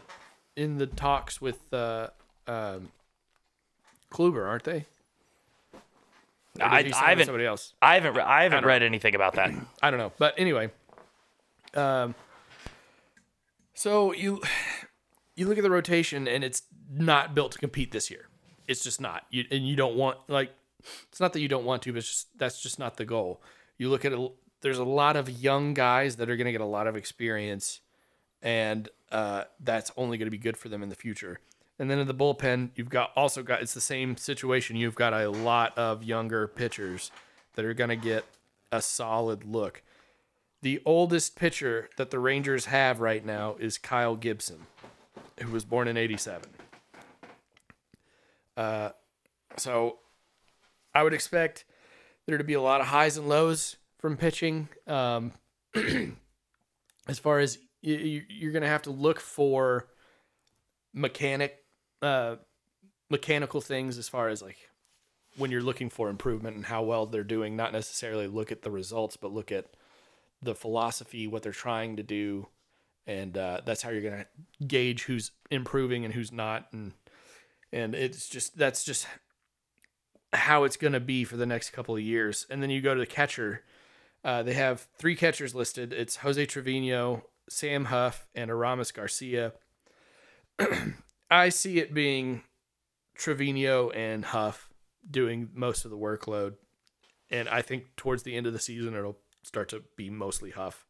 [0.55, 2.09] in the talks with uh,
[2.47, 2.91] um,
[4.13, 4.85] Kluber, aren't they?
[6.61, 7.73] I, I haven't somebody else.
[7.81, 9.51] I haven't re- I haven't don't read anything about that.
[9.83, 10.71] I don't know, but anyway,
[11.75, 12.15] um,
[13.73, 14.43] so you
[15.37, 18.29] you look at the rotation, and it's not built to compete this year.
[18.67, 19.25] It's just not.
[19.31, 20.53] You and you don't want like
[21.09, 23.43] it's not that you don't want to, but just that's just not the goal.
[23.79, 24.33] You look at it.
[24.61, 27.81] There's a lot of young guys that are going to get a lot of experience,
[28.41, 31.41] and uh, that's only going to be good for them in the future.
[31.79, 34.77] And then in the bullpen, you've got also got it's the same situation.
[34.77, 37.11] You've got a lot of younger pitchers
[37.55, 38.25] that are going to get
[38.71, 39.83] a solid look.
[40.61, 44.67] The oldest pitcher that the Rangers have right now is Kyle Gibson,
[45.41, 46.51] who was born in '87.
[48.57, 48.91] Uh,
[49.57, 49.99] so
[50.95, 51.65] I would expect
[52.27, 54.69] there to be a lot of highs and lows from pitching.
[54.87, 55.33] Um,
[57.09, 59.89] as far as you, you- you're going to have to look for
[60.93, 61.65] mechanic,
[62.01, 62.37] uh,
[63.11, 64.57] mechanical things as far as like
[65.37, 68.71] when you're looking for improvement and how well they're doing, not necessarily look at the
[68.71, 69.67] results, but look at
[70.43, 72.47] the philosophy, what they're trying to do,
[73.07, 74.27] and uh, that's how you're gonna
[74.67, 76.93] gauge who's improving and who's not, and
[77.73, 79.07] and it's just that's just
[80.33, 82.47] how it's gonna be for the next couple of years.
[82.51, 83.63] And then you go to the catcher.
[84.25, 85.93] Uh, they have three catchers listed.
[85.93, 89.53] It's Jose Trevino, Sam Huff, and Aramis Garcia.
[91.31, 92.43] I see it being
[93.15, 94.71] Trevino and Huff
[95.09, 96.55] doing most of the workload.
[97.31, 100.87] And I think towards the end of the season, it'll start to be mostly Huff.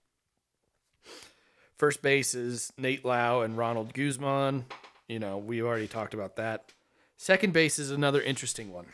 [1.76, 4.66] First base is Nate Lau and Ronald Guzman.
[5.12, 6.72] You know, we already talked about that.
[7.18, 8.86] Second base is another interesting one.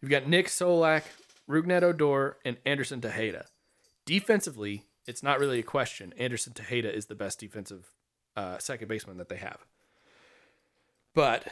[0.00, 1.02] You've got Nick Solak,
[1.46, 3.44] Rougned Odor, and Anderson Tejeda.
[4.06, 6.14] Defensively, it's not really a question.
[6.16, 7.90] Anderson Tejeda is the best defensive
[8.34, 9.66] uh, second baseman that they have.
[11.14, 11.46] But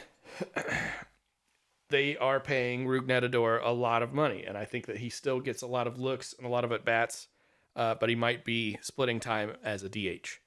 [1.89, 5.39] they are paying Rougned Odor a lot of money, and I think that he still
[5.39, 7.27] gets a lot of looks and a lot of at bats,
[7.75, 10.39] uh, but he might be splitting time as a DH,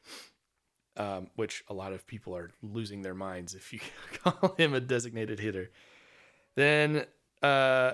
[0.97, 3.81] um, which a lot of people are losing their minds if you
[4.25, 5.71] call him a designated hitter.
[6.55, 7.05] Then
[7.43, 7.93] uh,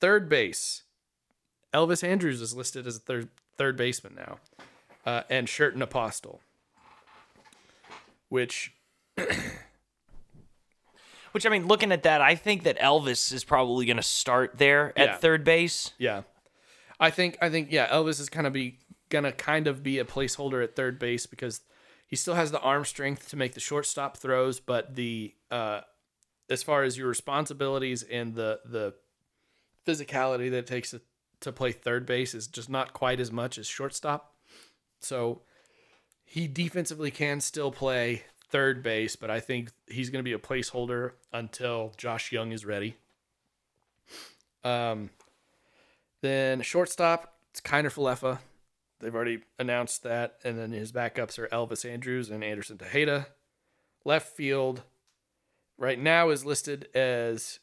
[0.00, 0.82] third base,
[1.72, 4.38] Elvis Andrus is listed as a third third baseman now,
[5.06, 6.40] uh, and Sherten Apostel,
[8.28, 8.72] which
[11.32, 14.58] Which I mean, looking at that, I think that Elvis is probably going to start
[14.58, 15.16] there at Yeah.
[15.16, 15.92] third base.
[15.96, 16.22] Yeah,
[16.98, 18.78] I think I think yeah, Elvis is kind of be
[19.10, 21.60] gonna kind of be a placeholder at third base because
[22.10, 25.82] he still has the arm strength to make the shortstop throws, but the uh,
[26.50, 28.94] as far as your responsibilities and the the
[29.86, 31.00] physicality that it takes to,
[31.38, 34.34] to play third base is just not quite as much as shortstop.
[34.98, 35.42] So
[36.24, 40.38] he defensively can still play third base, but I think he's going to be a
[40.38, 42.96] placeholder until Josh Jung is ready.
[44.64, 45.10] Um,
[46.20, 48.38] then shortstop, it's Kiner Falefa.
[49.00, 50.36] They've already announced that.
[50.44, 53.26] And then his backups are Elvis Andrus and Anderson Tejeda.
[54.04, 54.82] Left field
[55.78, 57.58] right now is listed as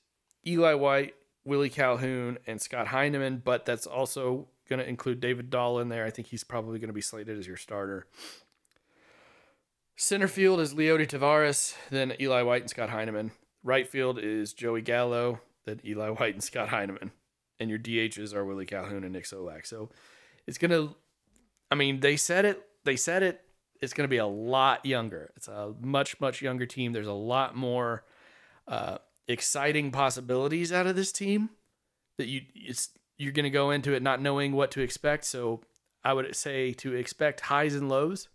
[0.46, 1.16] Eli White,
[1.46, 6.06] Willie Calhoun, and Scott Heineman, but that's also going to include David Dahl in there.
[6.06, 8.08] I think he's probably going to be slated as your starter.
[9.96, 13.32] Center field is Leody Taveras, then Eli White and Scott Heineman.
[13.64, 17.12] Right field is Joey Gallo, then Eli White and Scott Heineman.
[17.60, 19.66] And your DHs are Willie Calhoun and Nick Solak.
[19.66, 19.90] So
[20.46, 20.90] it's gonna
[21.72, 23.42] I mean, they said it, they said it,
[23.82, 25.32] it's gonna be a lot younger.
[25.36, 26.94] It's a much, much younger team.
[26.94, 28.04] There's a lot more
[28.68, 28.98] uh,
[29.28, 31.50] exciting possibilities out of this team
[32.18, 35.26] that you it's you're gonna go into it not knowing what to expect.
[35.26, 35.62] So
[36.04, 38.30] I would say to expect highs and lows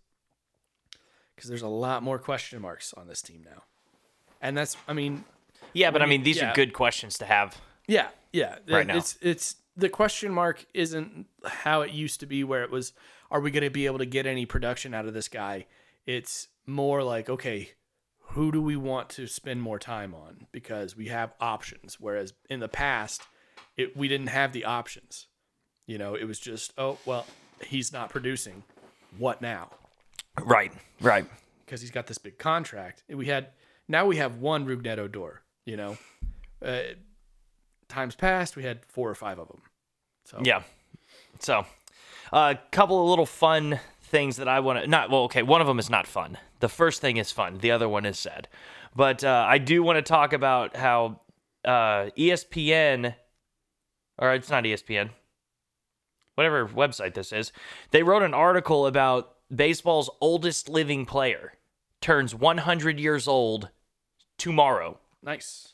[1.35, 3.63] because there's a lot more question marks on this team now.
[4.41, 5.25] And that's, I mean,
[5.73, 6.51] Yeah, but I mean, these yeah.
[6.51, 7.61] are good questions to have.
[7.89, 8.59] yeah, yeah.
[8.69, 8.97] Right now.
[8.97, 12.93] It's it's the question mark isn't how it used to be where it was
[13.33, 15.67] are we going to be able to get any production out of this guy?
[16.07, 17.71] It's more like, okay,
[18.19, 20.47] who do we want to spend more time on?
[20.53, 21.99] Because we have options.
[21.99, 23.23] Whereas in the past,
[23.77, 25.29] it, we didn't have the options.
[25.87, 27.27] You know, it was just, oh, well,
[27.65, 28.63] he's not producing.
[29.19, 29.71] What now?
[30.41, 31.27] Right, right.
[31.65, 33.03] Because he's got this big contract.
[33.09, 33.49] We had,
[33.89, 35.97] now we have one Rougned Odor, you know.
[36.65, 36.81] Uh,
[37.89, 39.63] times past, we had four or five of them.
[40.27, 40.63] So Yeah.
[41.41, 41.67] So,
[42.33, 45.67] a couple of little fun things that I want to not well, okay, one of
[45.67, 46.39] them is not fun.
[46.61, 47.59] The first thing is fun.
[47.59, 48.49] The other one is sad.
[48.95, 51.21] But uh, I do want to talk about how
[51.65, 53.15] uh, ESPN,
[54.19, 55.11] or it's not ESPN,
[56.35, 57.53] whatever website this is,
[57.91, 61.55] they wrote an article about baseball's oldest living player
[62.01, 63.71] turns 100 years old
[64.37, 64.99] tomorrow.
[65.23, 65.72] nice.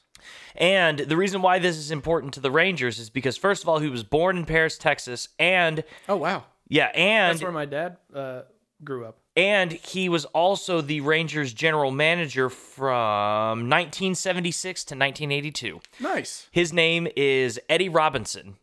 [0.56, 3.78] And the reason why this is important to the Rangers is because, first of all,
[3.78, 6.44] he was born in Paris, Texas, and Oh, wow.
[6.68, 8.42] yeah, and That's where my dad uh,
[8.82, 9.18] grew up.
[9.36, 15.80] and he was also the Rangers general manager from 1976 to 1982.
[16.00, 16.48] Nice.
[16.50, 18.56] His name is Eddie Robinson.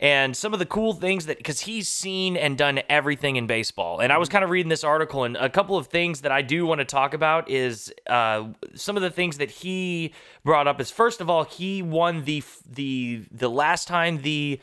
[0.00, 4.00] And some of the cool things that, because he's seen and done everything in baseball.
[4.00, 6.40] And I was kind of reading this article, and a couple of things that I
[6.40, 10.80] do want to talk about is uh, some of the things that he brought up.
[10.80, 14.58] Is first of all, he won the the the last time the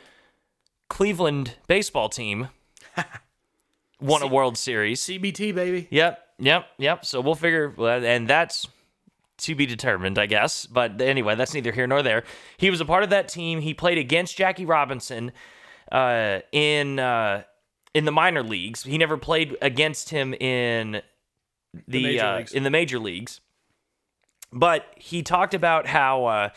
[0.90, 2.50] Cleveland baseball team
[4.02, 5.02] won a World Series.
[5.02, 5.88] CBT, baby.
[5.92, 7.06] Yep, yep, yep.
[7.06, 8.68] So we'll figure, and that's
[9.38, 10.66] to be determined, I guess.
[10.66, 12.24] But anyway, that's neither here nor there.
[12.58, 13.62] He was a part of that team.
[13.62, 15.32] He played against Jackie Robinson
[15.92, 17.44] uh, in uh,
[17.94, 18.84] in the minor leagues.
[18.84, 21.02] He never played against him in
[21.88, 22.54] the, major uh, leagues.
[22.54, 23.40] in the major leagues.
[24.52, 26.26] But he talked about how.
[26.26, 26.50] Uh,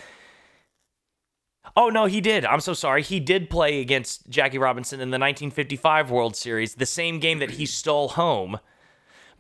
[1.77, 2.45] Oh no, he did.
[2.45, 3.03] I'm so sorry.
[3.03, 7.51] He did play against Jackie Robinson in the 1955 World Series, the same game that
[7.51, 8.59] he stole home.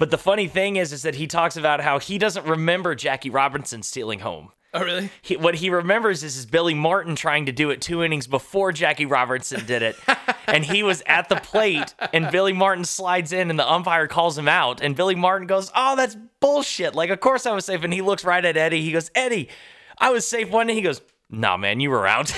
[0.00, 3.28] But the funny thing is, is that he talks about how he doesn't remember Jackie
[3.28, 4.48] Robinson stealing home.
[4.72, 5.10] Oh, really?
[5.20, 8.72] He, what he remembers is, is Billy Martin trying to do it two innings before
[8.72, 9.96] Jackie Robertson did it.
[10.46, 14.38] and he was at the plate, and Billy Martin slides in, and the umpire calls
[14.38, 14.80] him out.
[14.80, 16.94] And Billy Martin goes, Oh, that's bullshit.
[16.94, 17.84] Like, of course I was safe.
[17.84, 18.80] And he looks right at Eddie.
[18.80, 19.50] He goes, Eddie,
[19.98, 20.74] I was safe one day.
[20.74, 22.32] He goes, Nah, man, you were out.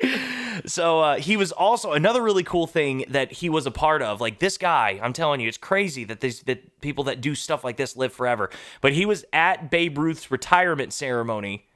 [0.68, 4.20] So uh, he was also another really cool thing that he was a part of.
[4.20, 7.64] Like this guy, I'm telling you, it's crazy that these that people that do stuff
[7.64, 8.50] like this live forever.
[8.80, 11.66] But he was at Babe Ruth's retirement ceremony,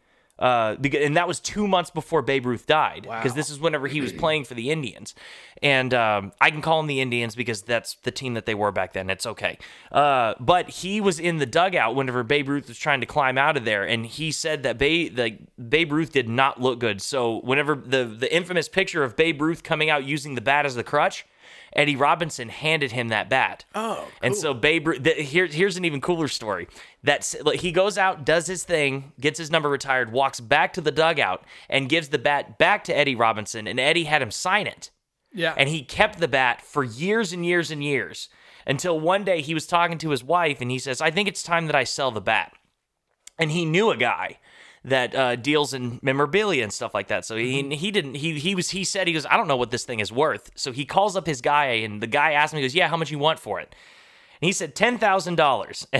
[0.43, 3.03] uh, and that was two months before Babe Ruth died.
[3.03, 3.37] Because Wow.
[3.37, 5.15] this is whenever he was playing for the Indians,
[5.63, 8.73] and um, I can call them the Indians because that's the team that they were
[8.73, 9.09] back then.
[9.09, 9.57] It's okay.
[9.93, 13.57] Uh, but he was in the dugout whenever Babe Ruth was trying to climb out
[13.57, 17.01] of there, and he said that Babe, the, Babe Ruth did not look good.
[17.01, 20.75] So whenever the the infamous picture of Babe Ruth coming out using the bat as
[20.75, 21.25] the crutch.
[21.75, 23.65] Eddie Robinson handed him that bat.
[23.75, 26.69] Oh, And so Babe Ruth, th- here, here's an even cooler story.
[27.03, 30.81] That's like, he goes out, does his thing, gets his number retired, walks back to
[30.81, 33.67] the dugout, and gives the bat back to Eddie Robinson.
[33.67, 34.91] And Eddie had him sign it
[35.33, 35.55] Yeah.
[35.57, 38.29] and he kept the bat for years and years and years
[38.67, 41.43] until one day he was talking to his wife and he says, I think it's
[41.43, 42.53] time that I sell the bat.
[43.39, 44.39] And he knew a guy
[44.85, 47.25] that uh, deals in memorabilia and stuff like that.
[47.25, 49.71] So he he didn't he he was he said he goes I don't know what
[49.71, 50.51] this thing is worth.
[50.55, 52.97] So he calls up his guy and the guy asks him he goes yeah how
[52.97, 53.75] much you want for it.
[54.41, 55.87] And he said ten thousand dollars.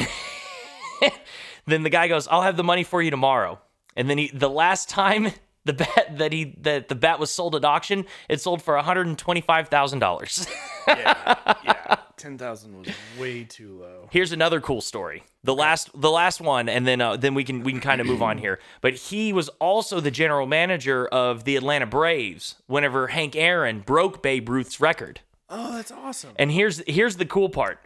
[1.67, 3.61] Then the guy goes I'll have the money for you tomorrow.
[3.97, 5.33] And then he the last time
[5.65, 8.85] the bat that he that the bat was sold at auction it sold for one
[8.85, 10.47] hundred and twenty five thousand dollars.
[10.89, 11.55] yeah.
[11.65, 11.97] yeah.
[12.23, 12.89] 10,000 was
[13.19, 14.09] way too low.
[14.13, 15.25] Here's another cool story.
[15.43, 18.07] The last the last one and then uh, then we can we can kind of
[18.07, 18.61] move on here.
[18.81, 24.23] But he was also the general manager of the Atlanta Braves whenever Hank Aaron broke
[24.23, 25.21] Babe Ruth's record.
[25.49, 26.31] Oh, that's awesome.
[26.37, 27.81] And here's here's the cool part.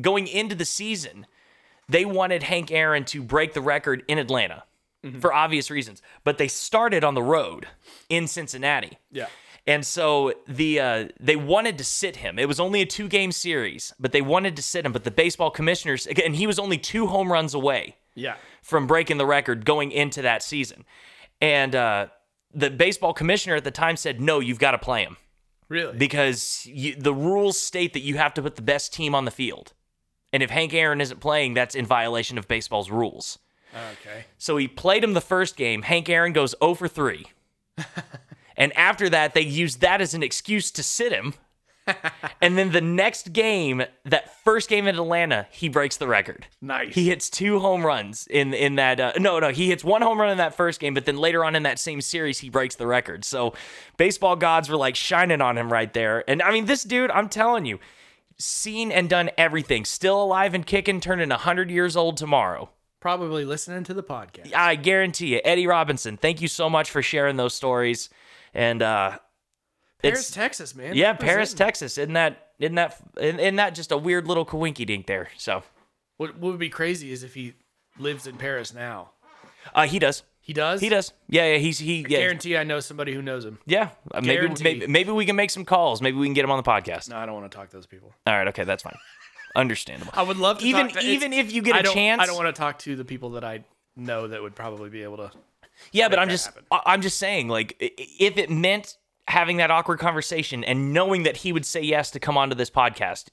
[0.00, 1.26] Going into the season,
[1.88, 4.62] they wanted Hank Aaron to break the record in Atlanta
[5.20, 7.66] for obvious reasons, but they started on the road
[8.08, 8.98] in Cincinnati.
[9.10, 9.26] Yeah.
[9.66, 12.38] And so the uh, they wanted to sit him.
[12.38, 14.92] It was only a two game series, but they wanted to sit him.
[14.92, 18.36] But the baseball commissioners, and he was only two home runs away Yeah.
[18.62, 20.84] from breaking the record going into that season.
[21.40, 22.08] And uh,
[22.52, 25.16] the baseball commissioner at the time said, "No, you've got to play him
[25.70, 25.96] Really?
[25.96, 29.30] because you, the rules state that you have to put the best team on the
[29.30, 29.72] field.
[30.30, 33.38] And if Hank Aaron isn't playing, that's in violation of baseball's rules."
[33.74, 34.24] Okay.
[34.38, 35.82] So he played him the first game.
[35.82, 37.26] Hank Aaron goes 0 for 3.
[38.56, 41.34] and after that, they used that as an excuse to sit him.
[42.40, 46.46] and then the next game, that first game in Atlanta, he breaks the record.
[46.60, 46.94] Nice.
[46.94, 49.00] He hits two home runs in in that.
[49.00, 51.44] Uh, no, no, he hits one home run in that first game, but then later
[51.44, 53.24] on in that same series, he breaks the record.
[53.24, 53.54] So,
[53.96, 56.24] baseball gods were like shining on him right there.
[56.28, 57.78] And I mean, this dude, I'm telling you,
[58.38, 59.84] seen and done everything.
[59.84, 62.70] Still alive and kicking, turning 100 years old tomorrow.
[63.04, 64.54] Probably listening to the podcast.
[64.54, 66.16] I guarantee you, Eddie Robinson.
[66.16, 68.08] Thank you so much for sharing those stories.
[68.54, 69.18] And uh,
[70.02, 70.94] Paris, it's Texas, man.
[70.94, 71.12] yeah.
[71.12, 71.98] Paris, Texas.
[71.98, 75.28] Isn't that isn't that isn't that just a weird little coinky dink there?
[75.36, 75.62] So
[76.16, 77.52] What, what would be crazy is if he
[77.98, 79.10] lives in Paris now.
[79.74, 80.22] uh, he does.
[80.40, 80.80] He does.
[80.80, 81.12] He does.
[81.28, 81.58] Yeah, yeah.
[81.58, 82.06] He's he.
[82.08, 83.58] Yeah, Guarantee I know somebody who knows him.
[83.66, 83.90] yeah.
[84.22, 86.00] Maybe, maybe maybe we can make some calls.
[86.00, 87.10] Maybe we can get him on the podcast.
[87.10, 88.14] No, I don't want to talk to those people.
[88.26, 88.48] All right.
[88.48, 88.96] Okay, that's fine.
[89.54, 90.12] Understandable.
[90.14, 92.20] I would love to even talk to- even if you get I a chance.
[92.20, 93.64] I don't want to talk to the people that I
[93.96, 95.30] know that would probably be able to.
[95.92, 96.64] Yeah, but I'm just happen.
[96.70, 98.96] I'm just saying like if it meant
[99.28, 102.70] having that awkward conversation and knowing that he would say yes to come onto this
[102.70, 103.28] podcast.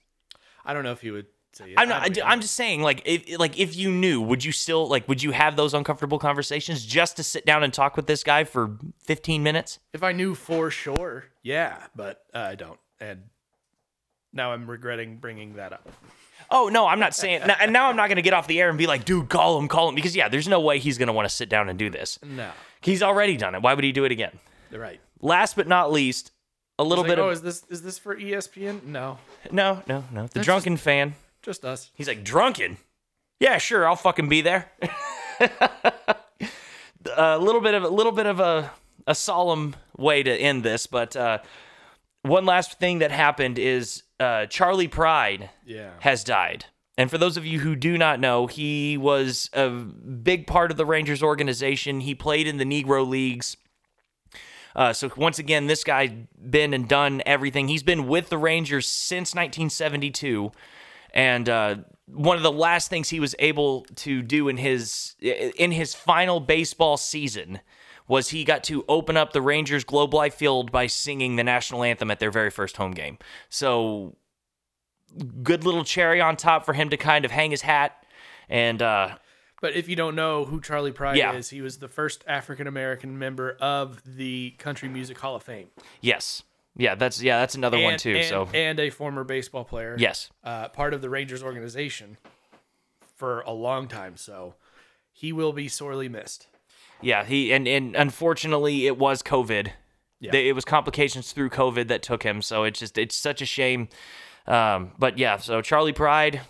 [0.64, 1.70] I don't know if he would say.
[1.70, 1.76] Yes.
[1.78, 4.88] I'm not I I'm just saying like if like if you knew, would you still
[4.88, 8.24] like would you have those uncomfortable conversations just to sit down and talk with this
[8.24, 9.80] guy for 15 minutes?
[9.94, 13.24] If I knew for sure, yeah, but uh, I don't, and
[14.34, 15.90] now I'm regretting bringing that up.
[16.50, 17.42] Oh no, I'm not saying.
[17.48, 19.30] now, and now I'm not going to get off the air and be like, dude,
[19.30, 21.50] call him, call him, because yeah, there's no way he's going to want to sit
[21.50, 22.20] down and do this.
[22.24, 22.52] No,
[22.82, 23.62] He's already done it.
[23.62, 24.38] Why would he do it again?
[24.74, 25.00] right.
[25.22, 26.32] Last but not least,
[26.80, 28.84] a little Like, bit oh, of is this is this for ESPN?
[28.86, 29.20] No,
[29.52, 30.28] no, no, no.
[30.28, 31.14] The drunken fan.
[31.42, 31.92] just us.
[31.94, 32.78] He's like drunken.
[33.40, 34.72] Yeah, sure, I'll fucking be there.
[37.18, 38.72] a little bit of a little bit of a
[39.08, 41.40] a solemn way to end this, but uh,
[42.24, 45.92] one last thing that happened is uh, Charley Pride Yeah.
[46.02, 46.66] has died.
[46.98, 50.78] And for those of you who do not know, he was a big part of
[50.78, 52.02] the Rangers organization.
[52.02, 53.58] He played in the Negro Leagues.
[54.76, 57.68] Uh, so once again, this guy been and done everything.
[57.68, 60.52] He's been with the Rangers since 1972,
[61.14, 65.72] and uh, one of the last things he was able to do in his in
[65.72, 67.60] his final baseball season
[68.08, 71.84] was he got to open up the Rangers Globe Life Field by singing the national
[71.84, 73.18] anthem at their very first home game.
[73.50, 74.16] So
[75.44, 78.06] good little cherry on top for him to kind of hang his hat
[78.50, 79.16] and uh,
[79.62, 81.34] But if you don't know who Charley Pride Yeah.
[81.34, 85.68] is, he was the first African American member of the Country Music Hall of Fame.
[86.02, 86.44] yes,
[86.78, 88.16] yeah, that's yeah, that's another one too.
[88.16, 89.96] and- so and a former baseball player.
[90.00, 92.18] yes, uh, part of the Rangers organization
[93.18, 94.16] for a long time.
[94.18, 94.56] So
[95.12, 96.48] he will be sorely missed.
[97.02, 99.72] Yeah, he and and unfortunately it was COVID.
[100.20, 100.36] Yeah.
[100.36, 102.42] It was complications through COVID that took him.
[102.42, 103.90] So it's just it's such a shame.
[104.46, 106.42] Um, but yeah, so Charley Pride,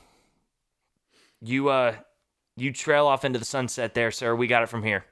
[1.41, 1.95] you uh,
[2.57, 4.35] you trail off into the sunset there, sir.
[4.35, 5.05] We got it from here.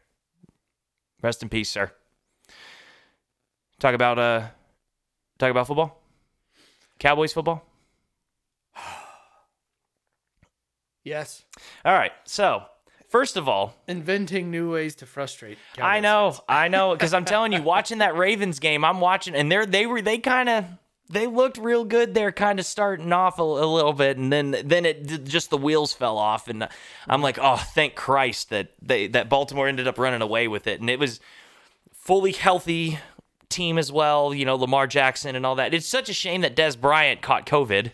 [1.22, 1.92] Rest in peace, sir.
[3.80, 4.48] Talk about uh,
[5.38, 6.02] talk about football.
[7.00, 7.64] Cowboys football.
[11.02, 11.46] Yes.
[11.86, 12.12] All right.
[12.26, 12.66] So
[13.10, 15.57] first of all, Inventing new ways to frustrate.
[15.80, 16.43] I know, fans.
[16.49, 19.86] I know, because I'm telling you, watching that Ravens game, I'm watching, and they're they
[19.86, 20.66] were they kind of
[21.10, 22.14] they looked real good.
[22.14, 25.57] They're kind of starting off a, a little bit, and then then it just the
[25.57, 26.68] wheels fell off, and
[27.07, 30.80] I'm like, oh, thank Christ that they that Baltimore ended up running away with it,
[30.80, 31.20] and it was
[31.91, 32.99] fully healthy
[33.49, 34.34] team as well.
[34.34, 35.74] You know, Lamar Jackson and all that.
[35.74, 37.91] It's such a shame that Dez Bryant caught COVID.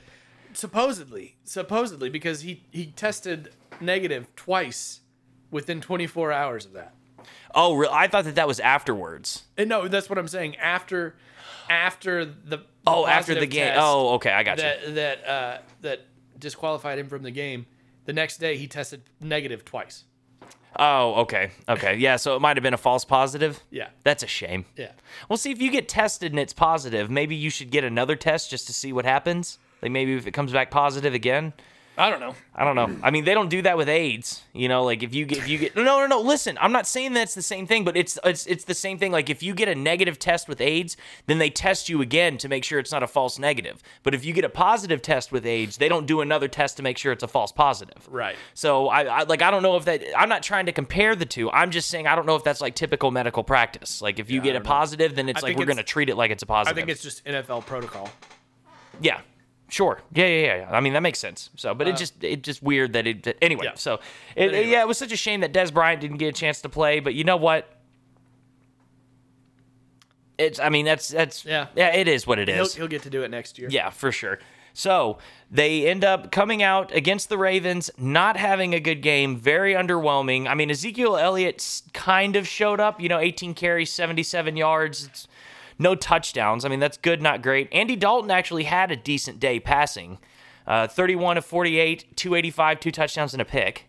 [0.54, 3.50] Supposedly, supposedly, because he he tested
[3.80, 5.02] negative twice
[5.56, 6.94] within 24 hours of that.
[7.56, 9.44] Oh, re- I thought that that was afterwards.
[9.58, 10.58] And no, that's what I'm saying.
[10.58, 11.16] After,
[11.70, 13.74] after the Oh, after the game.
[13.78, 14.64] Oh, okay, I got you.
[14.64, 16.02] that that uh, that
[16.38, 17.66] disqualified him from the game.
[18.06, 20.04] The next day, he tested negative twice.
[20.78, 22.18] Oh, okay, okay, yeah.
[22.18, 23.64] So it might have been a false positive.
[23.72, 24.66] Yeah, That's a shame.
[24.76, 24.92] yeah.
[25.30, 28.50] Well, see, if you get tested and it's positive, maybe you should get another test
[28.52, 29.58] just to see what happens.
[29.82, 31.54] Like maybe if it comes back positive again.
[31.98, 32.36] I don't know.
[32.54, 32.98] I don't know.
[33.02, 34.44] I mean, they don't do that with AIDS.
[34.54, 36.20] You know, like if you get if you get no no no.
[36.20, 39.12] Listen, I'm not saying that's the same thing, but it's it's it's the same thing.
[39.12, 42.50] Like if you get a negative test with AIDS, then they test you again to
[42.50, 43.82] make sure it's not a false negative.
[44.04, 46.84] But if you get a positive test with AIDS, they don't do another test to
[46.84, 48.08] make sure it's a false positive.
[48.10, 48.36] Right.
[48.54, 51.26] So I, I like I don't know if that I'm not trying to compare the
[51.26, 51.50] two.
[51.52, 54.02] I'm just saying I don't know if that's like typical medical practice.
[54.02, 54.70] Like if you get a don't know.
[54.70, 56.76] positive, then it's I like we're going to treat it like it's a positive.
[56.76, 58.10] I think it's just NFL protocol.
[59.00, 59.22] yeah.
[59.68, 60.00] Sure.
[60.14, 60.70] Yeah, yeah, yeah.
[60.72, 61.50] I mean, that makes sense.
[61.56, 63.68] So, but it just it just weird that it anyway.
[63.68, 63.76] Uh, yeah.
[63.76, 63.96] So,
[64.36, 64.70] it, anyway.
[64.70, 67.00] yeah, it was such a shame that Dez Bryant didn't get a chance to play,
[67.00, 67.68] but you know what?
[70.38, 71.68] It's I mean, that's that's Yeah.
[71.76, 72.76] Yeah, it is what it He'll, is.
[72.76, 73.70] he'll get to do it next year.
[73.72, 74.40] Yeah, for sure.
[74.74, 79.74] So they end up coming out against the Ravens, not having a good game, very
[79.74, 80.48] underwhelming.
[80.48, 85.06] I mean, Ezekiel Elliott kind of showed up, you know, 18 carries, 77 yards.
[85.06, 85.28] It's
[85.78, 86.64] no touchdowns.
[86.66, 87.68] I mean, that's good, not great.
[87.72, 90.20] Andy Dalton actually had a decent day passing.
[90.68, 93.86] Uh, 31 of 48, 285, two touchdowns and a pick.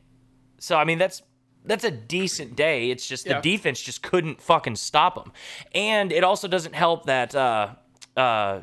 [0.58, 1.22] So I mean, that's
[1.64, 2.90] that's a decent day.
[2.90, 3.40] It's just Yeah.
[3.40, 5.32] the defense just couldn't fucking stop him.
[5.74, 7.70] And it also doesn't help that uh,
[8.16, 8.60] uh,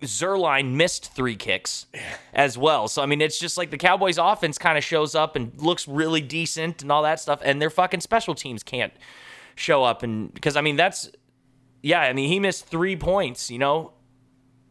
[0.00, 1.86] Zuerlein missed three kicks
[2.32, 2.88] as well.
[2.88, 5.86] So I mean, it's just like the Cowboys' offense kind of shows up and looks
[5.86, 8.92] really decent and all that stuff, and their fucking special teams can't
[9.56, 10.02] show up.
[10.02, 11.10] And because I mean, that's
[11.82, 13.50] yeah, I mean, he missed three points.
[13.50, 13.92] You know,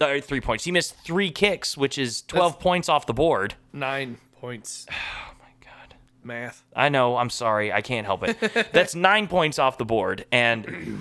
[0.01, 0.63] uh, three points.
[0.65, 3.55] He missed three kicks, which is twelve points off the board.
[3.73, 4.85] Nine points.
[4.95, 5.95] Oh my god.
[6.23, 6.63] Math.
[6.75, 7.17] I know.
[7.17, 7.71] I'm sorry.
[7.71, 8.69] I can't help it.
[8.73, 10.25] That's nine points off the board.
[10.31, 10.99] And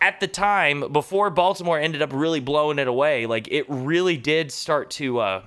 [0.00, 4.52] at the time, before Baltimore ended up really blowing it away, like it really did
[4.52, 5.42] start to, uh,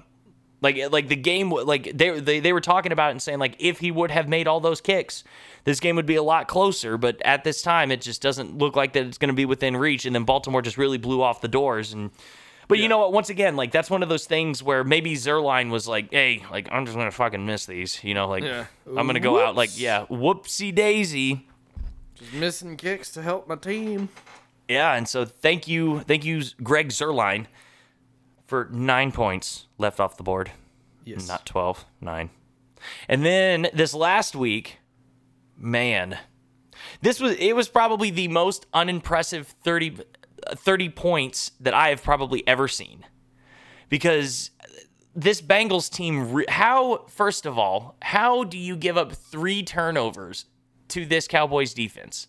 [0.62, 3.56] like, like the game, like they, they they were talking about it and saying like
[3.60, 5.24] if he would have made all those kicks,
[5.64, 6.98] this game would be a lot closer.
[6.98, 9.76] But at this time, it just doesn't look like that it's going to be within
[9.78, 10.06] reach.
[10.06, 12.12] And then Baltimore just really blew off the doors and.
[12.68, 13.12] But you know what?
[13.12, 16.70] Once again, like that's one of those things where maybe Zuerlein was like, "Hey, like
[16.72, 18.66] I'm just gonna fucking miss these," you know, like Yeah.
[18.96, 21.48] I'm gonna go out like, yeah, whoopsie daisy.
[22.14, 24.10] Just missing kicks to help my team.
[24.68, 27.48] Yeah, and so thank you, thank you, Greg Zuerlein,
[28.46, 30.52] for nine points left off the board.
[31.06, 31.28] Yes.
[31.28, 32.30] Not 12, nine.
[33.08, 34.79] And then this last week,
[35.60, 36.18] man,
[37.02, 39.98] this was it was probably the most unimpressive 30,
[40.48, 43.06] uh, 30 points that I have probably ever seen.
[43.90, 44.52] Because
[45.16, 50.46] this Bengals team, how, first of all, how do you give up three turnovers
[50.90, 52.28] to this Cowboys defense?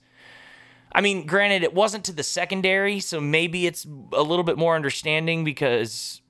[0.92, 4.74] I mean, granted, it wasn't to the secondary, so maybe it's a little bit more
[4.74, 6.20] understanding because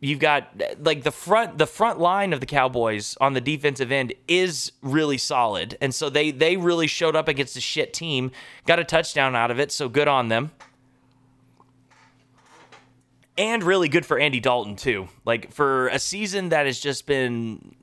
[0.00, 4.14] you've got like the front the front line of the Cowboys on the defensive end
[4.26, 5.76] is really solid.
[5.80, 8.30] And so they they really showed up against a shit team,
[8.66, 10.52] got a touchdown out of it, so good on them.
[13.36, 15.08] And really good for Andy Dalton too.
[15.24, 17.76] Like for a season that has just been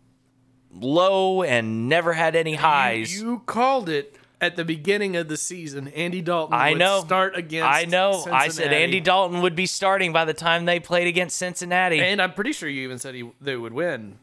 [0.71, 3.21] low and never had any highs.
[3.21, 5.87] You called it at the beginning of the season.
[5.89, 7.01] Andy Dalton I would know.
[7.05, 8.25] start against I know.
[8.31, 11.99] I said Andy Dalton would be starting by the time they played against Cincinnati.
[11.99, 14.19] And I'm pretty sure you even said he they would win.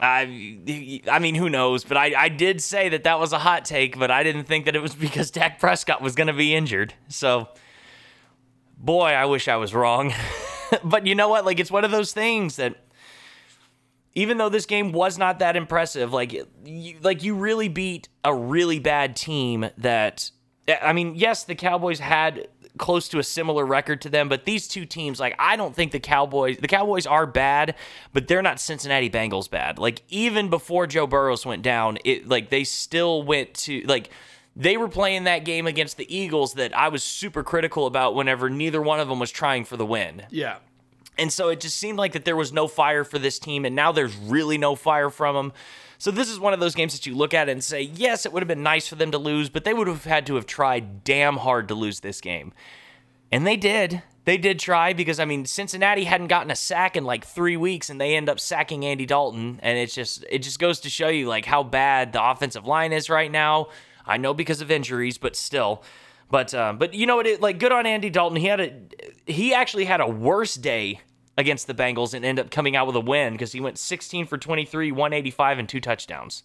[0.00, 0.58] I,
[1.08, 1.84] I mean, who knows?
[1.84, 4.64] But I, I did say that that was a hot take, but I didn't think
[4.64, 6.94] that it was because Dak Prescott was going to be injured.
[7.08, 7.48] So,
[8.76, 10.12] boy, I wish I was wrong.
[10.84, 11.44] but you know what?
[11.44, 12.76] Like, it's one of those things that
[14.14, 16.32] even though this game was not that impressive, like,
[16.64, 20.30] you, like you really beat a really bad team that.
[20.80, 22.48] I mean, yes, the Cowboys had
[22.78, 25.92] close to a similar record to them, but these two teams, like, I don't think
[25.92, 27.74] the Cowboys, the Cowboys are bad,
[28.12, 29.78] but they're not Cincinnati Bengals bad.
[29.78, 34.10] Like, even before Joe Burrows went down, it, like, they still went to, like,
[34.56, 38.48] they were playing that game against the Eagles that I was super critical about whenever
[38.48, 40.22] neither one of them was trying for the win.
[40.30, 40.56] Yeah.
[41.16, 43.76] And so it just seemed like that there was no fire for this team, and
[43.76, 45.52] now there's really no fire from them.
[45.98, 48.32] So this is one of those games that you look at and say, yes, it
[48.32, 50.46] would have been nice for them to lose, but they would have had to have
[50.46, 52.52] tried damn hard to lose this game.
[53.30, 54.02] And they did.
[54.24, 57.90] They did try because I mean Cincinnati hadn't gotten a sack in like three weeks,
[57.90, 61.08] and they end up sacking Andy Dalton, and it's just it just goes to show
[61.08, 63.68] you like how bad the offensive line is right now.
[64.06, 65.82] I know because of injuries, but still.
[66.30, 67.26] But uh, but you know what?
[67.26, 68.36] It, like good on Andy Dalton.
[68.36, 68.72] He had a
[69.26, 71.00] he actually had a worse day
[71.36, 74.26] against the Bengals and ended up coming out with a win because he went 16
[74.26, 76.44] for 23, 185, and two touchdowns.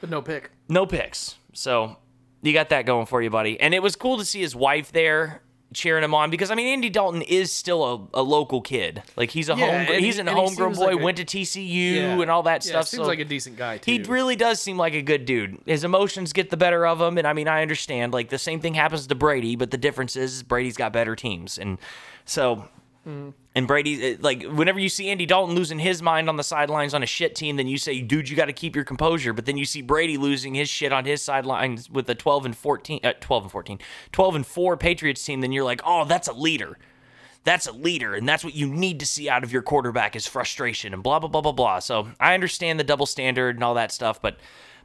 [0.00, 0.50] But no pick.
[0.68, 1.36] No picks.
[1.52, 1.96] So
[2.42, 3.60] you got that going for you, buddy.
[3.60, 5.42] And it was cool to see his wife there
[5.74, 9.02] cheering him on because I mean Andy Dalton is still a, a local kid.
[9.16, 11.16] Like he's a Yeah, home he's he- an and he homegrown boy, like a- went
[11.18, 12.20] to TCU Yeah.
[12.20, 12.88] and all that Yeah, stuff.
[12.88, 13.90] Seems so like a decent guy too.
[13.92, 15.58] he really does seem like a good dude.
[15.66, 18.12] His emotions get the better of him, and I mean, I understand.
[18.12, 21.58] Like the same thing happens to Brady, but the difference is Brady's got better teams,
[21.58, 21.78] and
[22.24, 22.68] so.
[23.54, 27.02] And Brady, like, whenever you see Andy Dalton losing his mind on the sidelines on
[27.02, 29.32] a shit team, then you say, dude, you got to keep your composure.
[29.32, 32.56] But then you see Brady losing his shit on his sidelines with the 12 and
[32.56, 33.78] 14, uh, 12 and 14,
[34.12, 36.78] 12 and 4 Patriots team, then you're like, oh, that's a leader
[37.44, 40.26] that's a leader and that's what you need to see out of your quarterback is
[40.26, 43.74] frustration and blah blah blah blah blah so i understand the double standard and all
[43.74, 44.36] that stuff but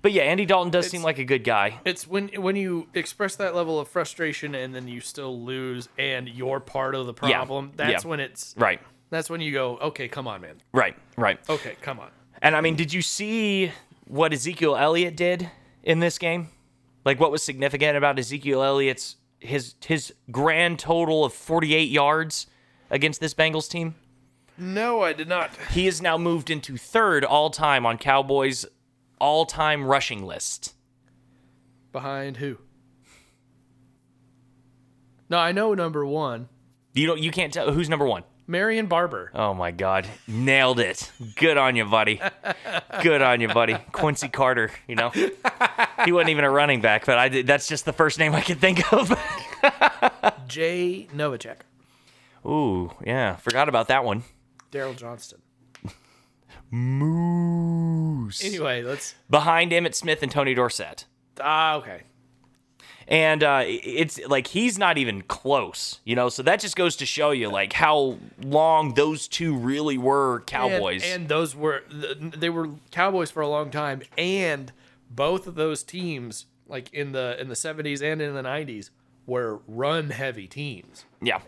[0.01, 3.35] but yeah andy dalton does seem like a good guy It's when when you express
[3.37, 7.37] that level of frustration and then you still lose and you're part of the Yeah.
[7.37, 7.71] problem.
[7.75, 8.09] That's Yeah.
[8.09, 8.79] when it's right
[9.09, 10.55] that's when you go, okay, come on, man.
[10.73, 12.09] right right Okay, come on.
[12.41, 13.71] and i mean did you see
[14.07, 15.49] what ezekiel elliott did
[15.83, 16.49] in this game
[17.05, 22.47] like what was significant about ezekiel elliott's his his grand total of 48 yards
[22.89, 23.95] against this bengals team
[24.57, 25.51] No, I did not.
[25.71, 28.65] he has now moved into third all time on cowboys
[29.19, 30.73] all time rushing list
[31.91, 32.57] Behind who?
[35.29, 36.47] No, I know number one.
[36.93, 37.19] You don't.
[37.19, 38.23] You can't tell who's number one.
[38.45, 39.31] Marion Barber.
[39.33, 41.11] Oh my God, nailed it!
[41.35, 42.21] Good on you, buddy.
[43.01, 43.77] Good on you, buddy.
[43.91, 44.71] Quincy Carter.
[44.87, 47.47] You know, he wasn't even a running back, but I did.
[47.47, 49.09] That's just the first name I could think of.
[50.47, 51.57] Jay Novacek.
[52.45, 54.23] Ooh, yeah, forgot about that one.
[54.71, 55.41] Daryl Johnston.
[56.71, 58.43] Moose.
[58.43, 59.15] Anyway, let's.
[59.29, 61.05] Behind Emmitt Smith and Tony Dorsett.
[61.39, 62.01] Ah, okay.
[63.07, 66.29] and uh, it's like he's not even close, you know.
[66.29, 71.03] So that just goes to show you like how long those two really were Cowboys.
[71.03, 71.83] And, and those were
[72.19, 74.71] they were Cowboys for a long time, and
[75.11, 78.89] both of those teams, like in the in the seventies and in the nineties,
[79.27, 81.05] were run heavy teams.
[81.21, 81.41] yeah,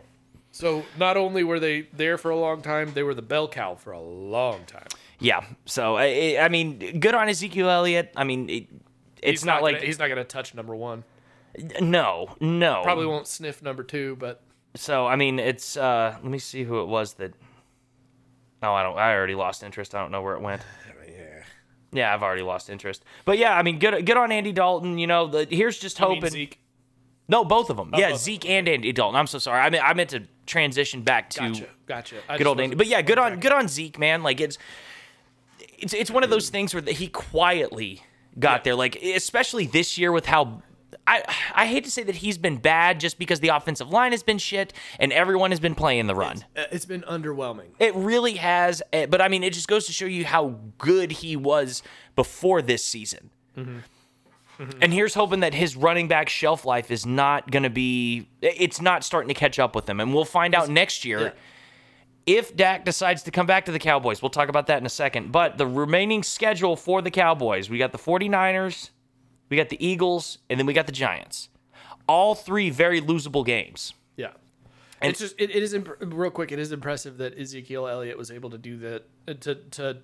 [0.51, 3.73] So not only were they there for a long time, they were the bell cow
[3.75, 4.87] for a long time.
[5.19, 5.45] Yeah.
[5.65, 8.11] So I, I mean, good on Ezekiel Elliott.
[8.15, 8.67] I mean, it,
[9.21, 11.03] it's He's not, like gonna, he's not going to touch number one.
[11.81, 12.81] no, no.
[12.83, 14.41] Probably won't sniff number two, but
[14.75, 17.33] So I mean, it's uh, let me see who it was that.
[18.61, 18.97] Oh, I don't.
[18.97, 19.95] I already lost interest.
[19.95, 20.61] I don't know where it went.
[21.07, 21.43] yeah.
[21.91, 23.03] Yeah, I've already lost interest.
[23.25, 24.97] But yeah, I mean, good, good on Andy Dalton.
[24.97, 26.29] You know, the, here's just I hoping.
[26.29, 26.59] Zeke.
[27.27, 27.91] No, both of them.
[27.95, 29.15] yeah, both of Zeke and Andy Dalton.
[29.15, 29.61] I'm so sorry.
[29.61, 31.67] I mean, I meant to transition back to Gotcha.
[31.85, 32.15] Gotcha.
[32.27, 32.75] I good old Andy.
[32.75, 34.23] But yeah, good on good on Zeke, man.
[34.23, 34.57] Like it's
[35.81, 38.01] it's it's one of those things where he quietly
[38.38, 38.64] got Yeah.
[38.64, 38.76] there.
[38.76, 40.61] Like especially this year with how.
[41.06, 41.23] I,
[41.56, 44.38] I hate to say that he's been bad just because the offensive line has been
[44.38, 46.45] shit and everyone has been playing the run.
[46.56, 47.69] Uh, It's been underwhelming.
[47.80, 51.11] It really has, eh, but I mean, it just goes to show you how good
[51.11, 51.81] he was
[52.15, 53.31] before this season.
[54.81, 58.81] And here's hoping that his running back shelf life is not going to be, it's
[58.81, 59.99] not starting to catch up with him.
[60.01, 61.31] And we'll find out next year Yeah.
[62.30, 64.22] If Dak decides to come back to the Cowboys.
[64.22, 65.31] We'll talk about that in a second.
[65.31, 68.91] But the remaining schedule for the Cowboys we got the 49ers,
[69.49, 71.49] we got the Eagles, and then we got the Giants.
[72.07, 73.93] All three very losable games.
[74.15, 74.31] Yeah.
[75.01, 76.51] And- it's just it, it is imp- real quick.
[76.51, 79.97] It is impressive that Ezekiel Elliott was able to do that uh, to to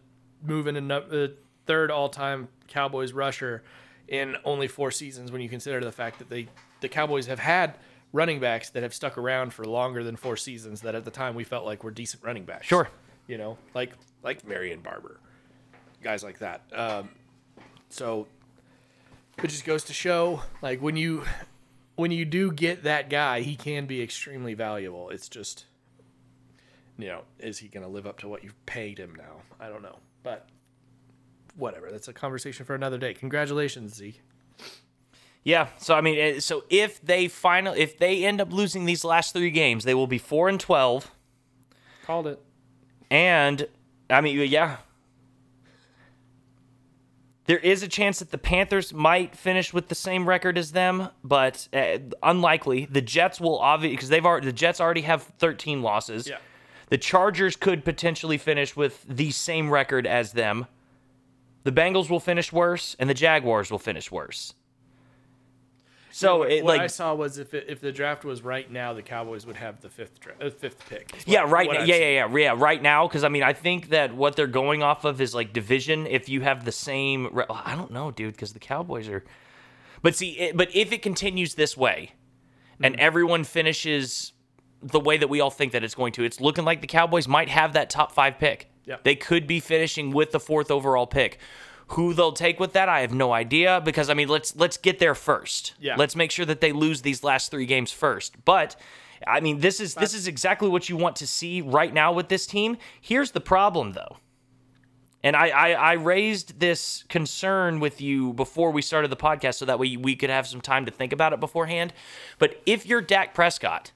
[0.43, 1.27] move in a uh,
[1.67, 3.63] third all time Cowboys rusher
[4.07, 5.31] in only four seasons.
[5.31, 6.47] When you consider the fact that they
[6.81, 7.77] the Cowboys have had
[8.15, 11.35] running backs that have stuck around for longer than four seasons that at the time
[11.35, 12.65] we felt like were decent running backs.
[12.65, 12.87] Sure.
[13.27, 13.91] you know, like
[14.23, 15.19] like Marion Barber,
[16.01, 16.61] guys like that.
[16.73, 17.09] Um,
[17.89, 18.27] so
[19.43, 21.23] it just goes to show, like when you
[21.95, 25.09] when you do get that guy, he can be extremely valuable.
[25.09, 25.65] It's just,
[26.97, 29.41] you know, is he going to live up to what you've paid him now?
[29.59, 30.47] I don't know, but
[31.55, 31.89] whatever.
[31.91, 33.13] That's a conversation for another day.
[33.13, 34.21] Congratulations, Zeke.
[35.45, 35.67] Yeah.
[35.77, 39.33] So I mean, eh, so if they final, if they end up losing these last
[39.33, 41.11] three games, they will be four and twelve.
[42.05, 42.41] Called it.
[43.09, 43.67] And
[44.09, 44.77] I mean, yeah,
[47.45, 51.09] there is a chance that the Panthers might finish with the same record as them,
[51.23, 52.85] but uh, unlikely.
[52.85, 56.27] The Jets will obviously because they've already the Jets already have thirteen losses.
[56.27, 56.37] Yeah.
[56.89, 60.65] The Chargers could potentially finish with the same record as them.
[61.63, 64.53] The Bengals will finish worse, and the Jaguars will finish worse.
[66.17, 68.71] So what, it what like I saw was if it, if the draft was right
[68.71, 71.11] now, the Cowboys would have the fifth dra- uh, fifth pick.
[71.11, 71.67] what- Yeah, right.
[71.67, 72.55] what Now, yeah, yeah, yeah, yeah.
[72.57, 75.51] Right now, because I mean, I think that what they're going off of is like
[75.51, 76.07] division.
[76.07, 79.25] If you have the same, re- I don't know, dude, because the Cowboys are.
[80.01, 82.11] But see, it, but if it continues this way,
[82.77, 82.85] Hmm.
[82.85, 84.31] and everyone finishes
[84.81, 87.27] the way that we all think that it's going to, it's looking like the Cowboys
[87.27, 88.69] might have that top five pick.
[88.85, 88.97] Yeah.
[89.03, 91.39] They could be finishing with the fourth overall pick.
[91.89, 93.81] Who they'll take with that, I have no idea.
[93.83, 95.73] Because I mean, let's let's get there first.
[95.79, 95.95] Yeah.
[95.95, 98.43] Let's make sure that they lose these last three games first.
[98.43, 98.75] But
[99.27, 102.29] I mean, this is this is exactly what you want to see right now with
[102.29, 102.77] this team.
[102.99, 104.17] Here's the problem, though.
[105.23, 109.65] And I, I, I raised this concern with you before we started the podcast so
[109.65, 111.93] that way we could have some time to think about it beforehand.
[112.37, 113.91] But if you're Dak Prescott,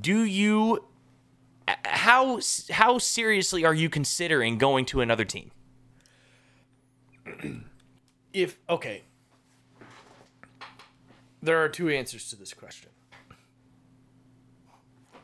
[0.00, 0.86] do you
[1.84, 2.40] how
[2.70, 5.50] how seriously are you considering going to another team?
[8.32, 9.02] If okay,
[11.40, 12.90] there are two answers to this question.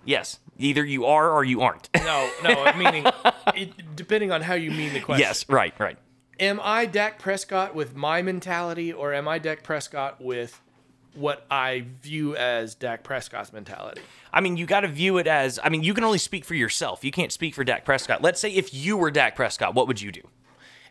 [0.05, 1.89] Yes, either you are or you aren't.
[2.05, 3.05] No, no, meaning
[3.55, 5.21] it, depending on how you mean the question.
[5.27, 5.97] yes, right, right.
[6.39, 10.61] Am I Dak Prescott with my mentality, or am I Dak Prescott with
[11.15, 14.01] what I view as Dak Prescott's mentality?
[14.33, 16.55] I mean, you got to view it as I mean, you can only speak for
[16.55, 17.05] yourself.
[17.05, 18.23] You can't speak for Dak Prescott.
[18.23, 20.23] Let's say if you were Dak Prescott, what would you do?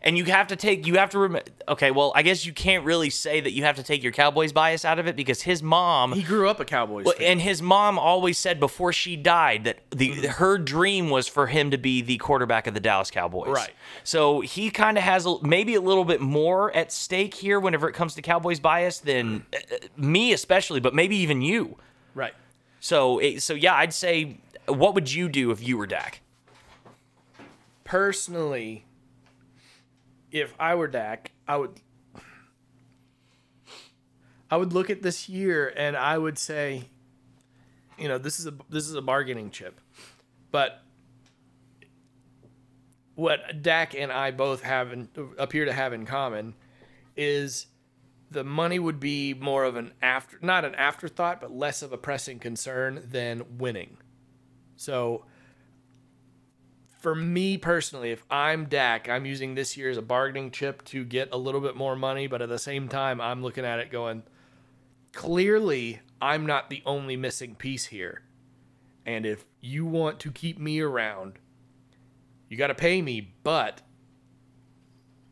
[0.02, 2.86] And you have to take, you have to, rem- okay, well, I guess you can't
[2.86, 5.62] really say that you have to take your Cowboys bias out of it because his
[5.62, 7.32] mom, He grew up a Cowboys Well, fan.
[7.32, 10.26] and his mom always said before she died that the Mm-hmm.
[10.32, 13.48] her dream was for him to be the quarterback of the Dallas Cowboys.
[13.48, 13.72] Right.
[14.02, 17.86] So he kind of has a, maybe a little bit more at stake here whenever
[17.86, 19.58] it comes to Cowboys bias than uh,
[19.98, 21.76] me, especially, but maybe even you.
[22.14, 22.32] Right.
[22.80, 26.22] So, it, so yeah, I'd say, what would you do if you were Dak?
[27.84, 28.84] Personally,
[30.30, 31.80] if I were Dak, I would
[34.50, 36.84] I would look at this year and I would say,
[37.98, 39.80] you know, this is a this is a bargaining chip.
[40.50, 40.82] But
[43.14, 45.08] what Dak and I both have in,
[45.38, 46.54] appear to have in common
[47.16, 47.66] is
[48.30, 51.98] the money would be more of an after not an afterthought but less of a
[51.98, 53.98] pressing concern than winning.
[54.76, 55.26] So
[57.00, 61.02] for me personally, if I'm Dak, I'm using this year as a bargaining chip to
[61.02, 63.90] get a little bit more money, but at the same time, I'm looking at it
[63.90, 64.22] going,
[65.12, 68.22] clearly, I'm not the only missing piece here.
[69.06, 71.38] And if you want to keep me around,
[72.50, 73.80] you got to pay me, but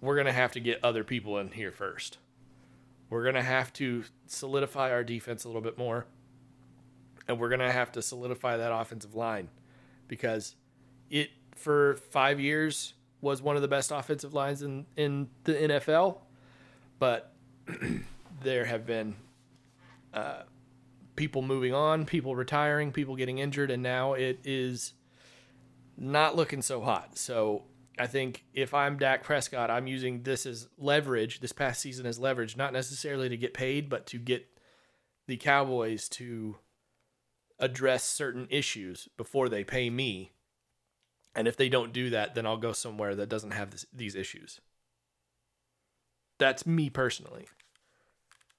[0.00, 2.16] we're going to have to get other people in here first.
[3.10, 6.06] We're going to have to solidify our defense a little bit more.
[7.26, 9.50] And we're going to have to solidify that offensive line
[10.06, 10.54] because
[11.10, 11.28] it
[11.58, 16.18] for five years was one of the best offensive lines in, in the NFL,
[16.98, 17.34] but
[18.42, 19.16] there have been
[20.14, 20.42] uh,
[21.16, 24.94] people moving on, people retiring, people getting injured, and now it is
[25.96, 27.18] not looking so hot.
[27.18, 27.64] So
[27.98, 32.18] I think if I'm Dak Prescott, I'm using this as leverage, this past season as
[32.18, 34.46] leverage, not necessarily to get paid, but to get
[35.26, 36.56] the Cowboys to
[37.58, 40.30] address certain issues before they pay me
[41.38, 44.16] and if they don't do that, then I'll go somewhere that doesn't have this, these
[44.16, 44.60] issues.
[46.40, 47.46] That's me personally.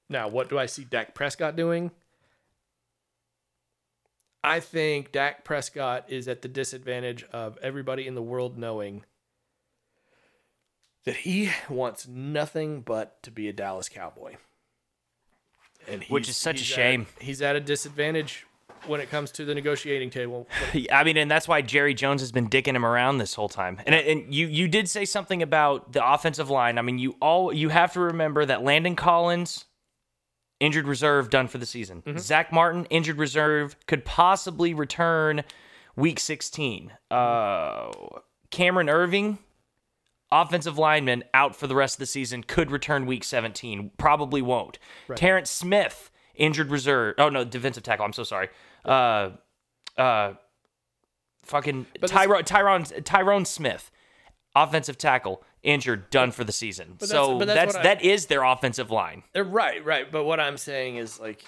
[0.08, 1.92] Now, what do I see Dak Prescott doing?
[4.46, 9.04] I think Dak Prescott is at the disadvantage of everybody in the world knowing
[11.04, 14.38] that he wants nothing but to be a Dallas Cowboy.
[15.86, 17.08] And Which is such a shame.
[17.18, 18.46] At, he's at a disadvantage
[18.88, 20.48] when it comes to the negotiating table.
[20.92, 23.80] I mean, and that's why Jerry Jones has been dicking him around this whole time.
[23.86, 26.78] And and you you did say something about the offensive line.
[26.78, 29.66] I mean, you all you have to remember that Landon Collins
[30.60, 32.02] injured reserve done for the season.
[32.06, 32.18] Mm-hmm.
[32.18, 35.44] Zack Martin injured reserve could possibly return
[35.96, 36.92] week 16.
[37.10, 37.92] Uh,
[38.52, 39.38] Cameron Erving
[40.32, 44.78] offensive lineman out for the rest of the season could return week 17 probably won't
[45.08, 45.18] right.
[45.18, 48.48] terrence smith injured reserve oh no defensive tackle i'm so sorry
[48.86, 49.32] uh,
[49.98, 50.34] uh,
[51.44, 53.92] fucking Tyron Tyron Tyron Smith,
[54.56, 56.96] offensive tackle, injured, done for the season.
[57.00, 59.24] But so that's, that's, that's that is their offensive line.
[59.34, 60.12] They're right, right.
[60.12, 61.44] But what I'm saying is like,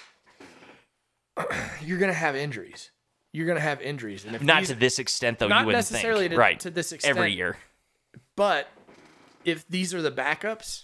[1.83, 2.91] you're gonna have injuries.
[3.33, 5.77] You're gonna have injuries, and if not these, to this extent, though, not you wouldn't
[5.77, 6.31] necessarily think.
[6.31, 7.57] To, right to this extent every year.
[8.35, 8.67] But
[9.45, 10.83] if these are the backups,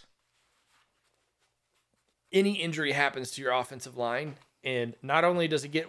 [2.32, 4.36] any injury happens to your offensive line,
[4.68, 5.88] and not only does it get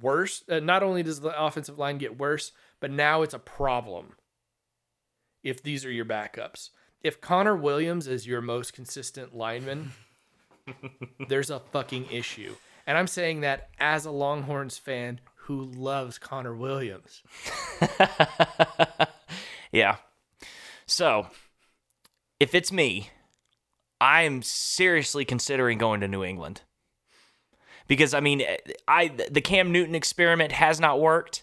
[0.00, 4.14] worse, uh, not only does the offensive line get worse, but now it's a problem
[5.42, 6.70] if these are your backups.
[7.02, 9.90] If Connor Williams is your most consistent lineman,
[11.28, 12.54] there's a fucking issue.
[12.86, 17.22] And I'm saying that as a Longhorns fan who loves Connor Williams.
[19.72, 19.96] yeah.
[20.86, 21.26] So,
[22.38, 23.10] if it's me,
[24.00, 26.62] I am seriously considering going to New England
[27.90, 28.44] because I mean,
[28.86, 31.42] I the Cam Newton experiment has not worked.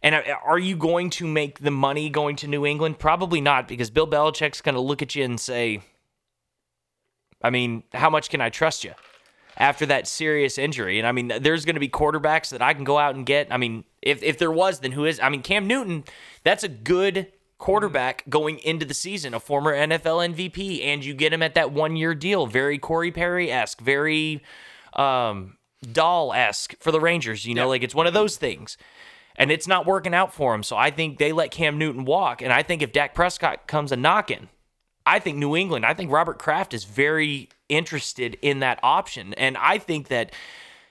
[0.00, 3.00] And uh, are you going to make the money going to New England?
[3.00, 5.82] Probably not, because Bill Belichick's going to look at you and say,
[7.42, 8.92] I mean, how much can I trust you
[9.56, 11.00] after that serious injury?
[11.00, 13.48] And I mean, there's going to be quarterbacks that I can go out and get.
[13.50, 15.18] I mean, if, if there was, then who is?
[15.18, 16.04] I mean, Cam Newton,
[16.44, 21.32] that's a good quarterback going into the season, a former NFL MVP, and you get
[21.32, 22.46] him at that one year deal.
[22.46, 24.44] Very Corey Perry esque, very.
[24.92, 25.57] Um,
[25.92, 27.44] Dahl esque for the Rangers.
[27.44, 27.68] You know, yep.
[27.68, 28.76] like it's one of those things.
[29.36, 30.64] And it's not working out for him.
[30.64, 32.42] So I think they let Cam Newton walk.
[32.42, 34.48] And I think if Dak Prescott comes a knocking,
[35.06, 39.34] I think New England, I think Robert Kraft is very interested in that option.
[39.34, 40.32] And I think that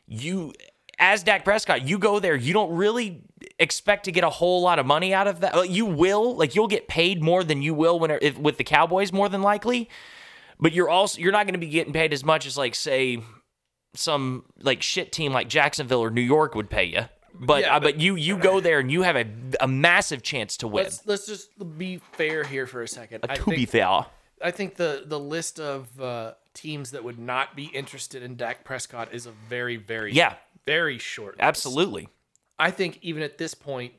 [0.08, 0.54] you,
[0.98, 3.22] as Dak Prescott, you go there, you don't really
[3.60, 5.70] expect to get a whole lot of money out of that.
[5.70, 9.12] You will, like, you'll get paid more than you will when if, with the Cowboys,
[9.12, 9.90] more than likely.
[10.60, 13.22] But you're also you're not going to be getting paid as much as like say
[13.94, 17.02] some like shit team like Jacksonville or New York would pay you.
[17.40, 19.26] But yeah, uh, but, but, you you go there and you have a,
[19.60, 20.86] a massive chance to win.
[20.86, 23.26] Let's, let's just be fair here for a second.
[23.26, 24.06] Uh, to think, be fair,
[24.42, 28.64] I think the the list of uh, teams that would not be interested in Dak
[28.64, 30.36] Prescott is a very very yeah
[30.66, 31.36] very short.
[31.36, 31.44] List.
[31.44, 32.10] Absolutely.
[32.60, 33.94] I think even at this point,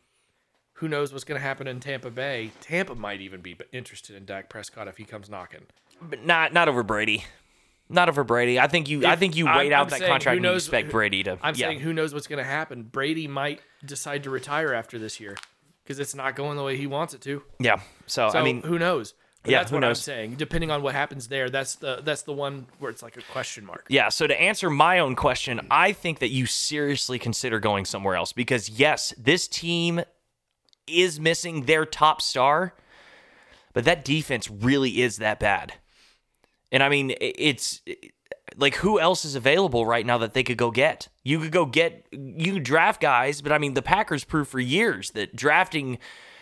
[0.75, 2.51] who knows what's going to happen in Tampa Bay?
[2.61, 5.63] Tampa might even be interested in Dak Prescott if he comes knocking.
[6.03, 7.25] But not not over Brady.
[7.89, 8.61] Not over Brady.
[8.61, 9.07] I think you.
[9.07, 11.23] I think you I'm- wait out I'm that contract who and you knows- expect Brady
[11.25, 11.39] to.
[11.43, 11.69] I'm yeah.
[11.69, 12.83] saying who knows what's going to happen.
[12.83, 15.37] Brady might decide to retire after this year
[15.85, 17.43] because it's not going the way he wants it to.
[17.59, 17.81] yeah.
[18.07, 19.15] So, So I mean, who knows?
[19.43, 19.99] But Yeah, that's what knows?
[20.01, 20.35] I'm saying.
[20.35, 23.65] Depending on what happens there, that's the that's the one where it's like a question
[23.65, 23.87] mark.
[23.89, 28.17] Yeah, so to answer my own question, I think that you seriously consider going somewhere
[28.17, 30.03] else because yes, this team
[30.89, 32.75] is missing their top star,
[33.73, 35.75] but that defense really is that bad.
[36.71, 37.81] And I mean, it's
[38.57, 41.09] like who else is available right now that they could go get?
[41.25, 44.61] You could go get you could draft guys, but I mean, the Packers proved for
[44.61, 45.99] years that drafting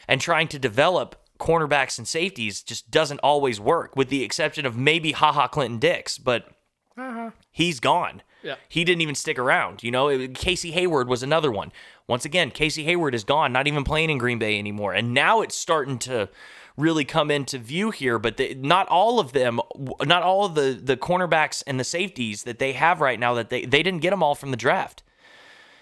[0.08, 4.76] and trying to develop cornerbacks and safeties just doesn't always work, with the exception of
[4.76, 6.48] maybe Ha Ha Clinton-Dix, but
[6.96, 7.30] uh-huh.
[7.50, 8.22] he's gone.
[8.42, 8.54] Yeah.
[8.68, 9.82] He didn't even stick around.
[9.82, 11.72] You know, It- Casey Hayward was another one.
[12.06, 14.94] Once again, Casey Hayward is gone, not even playing in Green Bay anymore.
[14.94, 16.28] And now it's starting to
[16.76, 19.60] really come into view here, but they, not all of them,
[20.02, 23.50] not all of the the cornerbacks and the safeties that they have right now that
[23.50, 25.02] they they didn't get them all from the draft.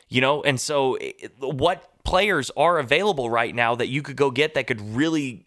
[0.09, 0.99] You know, and so
[1.41, 5.45] what players are available right now that you could go get that could really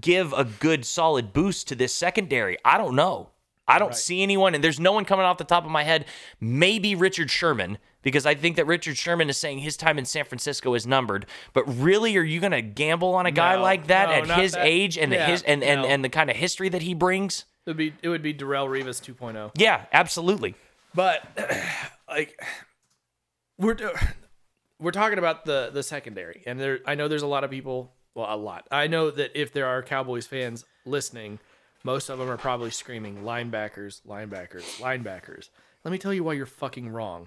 [0.00, 2.56] give a good solid boost to this secondary?
[2.64, 3.30] I don't know.
[3.68, 6.04] I don't see anyone, and there's no one coming off the top of my head.
[6.40, 10.24] Maybe Richard Sherman, because I think that Richard Sherman is saying his time in San
[10.24, 11.26] Francisco is numbered.
[11.52, 14.40] But really, are you going to gamble on a guy No, like that no, at
[14.40, 16.94] his that- age and the, his and, and, and the kind of history that he
[16.94, 17.46] brings?
[17.66, 19.50] It would be it would be Darrelle Revis 2.0.
[19.56, 20.54] Yeah, absolutely.
[20.94, 21.20] But
[22.08, 22.40] like
[23.58, 23.76] we're
[24.78, 27.92] we're talking about the the secondary, and there I know there's a lot of people.
[28.14, 28.68] Well, a lot.
[28.70, 31.40] I know that if there are Cowboys fans listening,
[31.82, 35.48] most of them are probably screaming linebackers, linebackers, linebackers.
[35.84, 37.26] Let me tell you why you're fucking wrong.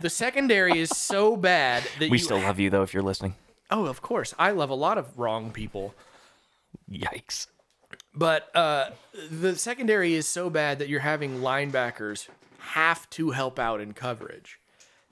[0.00, 3.34] The secondary is so bad that We you, still love you though, if you're listening.
[3.70, 4.34] Oh, of course.
[4.38, 5.94] I love a lot of wrong people.
[6.90, 7.46] Yikes.
[8.14, 8.90] But uh,
[9.30, 12.28] the secondary is so bad that you're having linebackers
[12.58, 14.58] have to help out in coverage.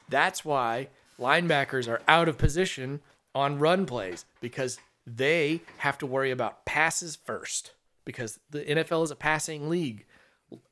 [0.08, 0.88] That's why
[1.18, 3.00] linebackers are out of position
[3.34, 7.72] on run plays because they have to worry about passes first
[8.04, 10.04] because the NFL is a passing league.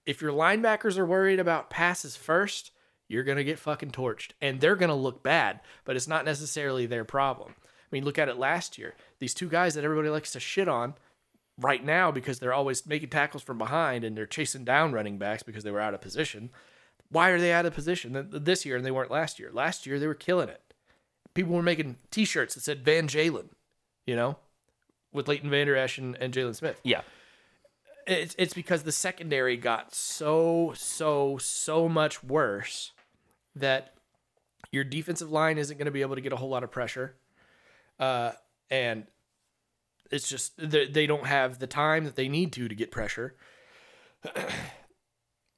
[0.06, 2.72] If your linebackers are worried about passes first,
[3.08, 6.24] you're going to get fucking torched and they're going to look bad, but it's not
[6.24, 7.54] necessarily their problem.
[7.58, 8.94] I mean, look at it last year.
[9.18, 10.94] These two guys that everybody likes to shit on
[11.58, 15.42] right now because they're always making tackles from behind and they're chasing down running backs
[15.42, 16.50] because they were out of position.
[17.10, 19.50] Why are they out of position this year and they weren't last year?
[19.52, 20.60] Last year they were killing it.
[21.32, 23.48] People were making T-shirts that said Van Jalen,
[24.06, 24.36] you know,
[25.12, 26.80] with Leighton Vander Esch and, and Jaylon Smith.
[26.84, 27.00] Yeah.
[28.06, 32.92] It's it's because the secondary got so so so much worse
[33.56, 33.94] that
[34.72, 37.16] your defensive line isn't going to be able to get a whole lot of pressure,
[37.98, 38.32] uh,
[38.70, 39.06] and
[40.10, 43.36] it's just they, they don't have the time that they need to to get pressure.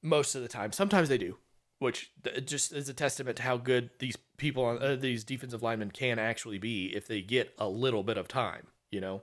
[0.03, 1.37] Most of the time, sometimes they do,
[1.79, 2.11] which
[2.45, 6.19] just is a testament to how good these people on uh, these defensive linemen can
[6.19, 9.23] actually be if they get a little bit of time, you know.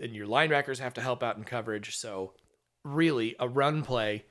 [0.00, 2.32] And your linebackers have to help out in coverage, so
[2.84, 4.24] really a run play,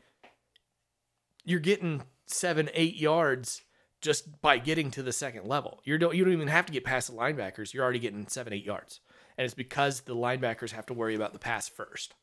[1.44, 3.62] you're getting seven, eight yards
[4.02, 5.82] just by getting to the second level.
[5.84, 7.74] You don't you don't even have to get past the linebackers.
[7.74, 9.00] You're already getting seven, eight yards,
[9.38, 12.14] and it's because the linebackers have to worry about the pass first.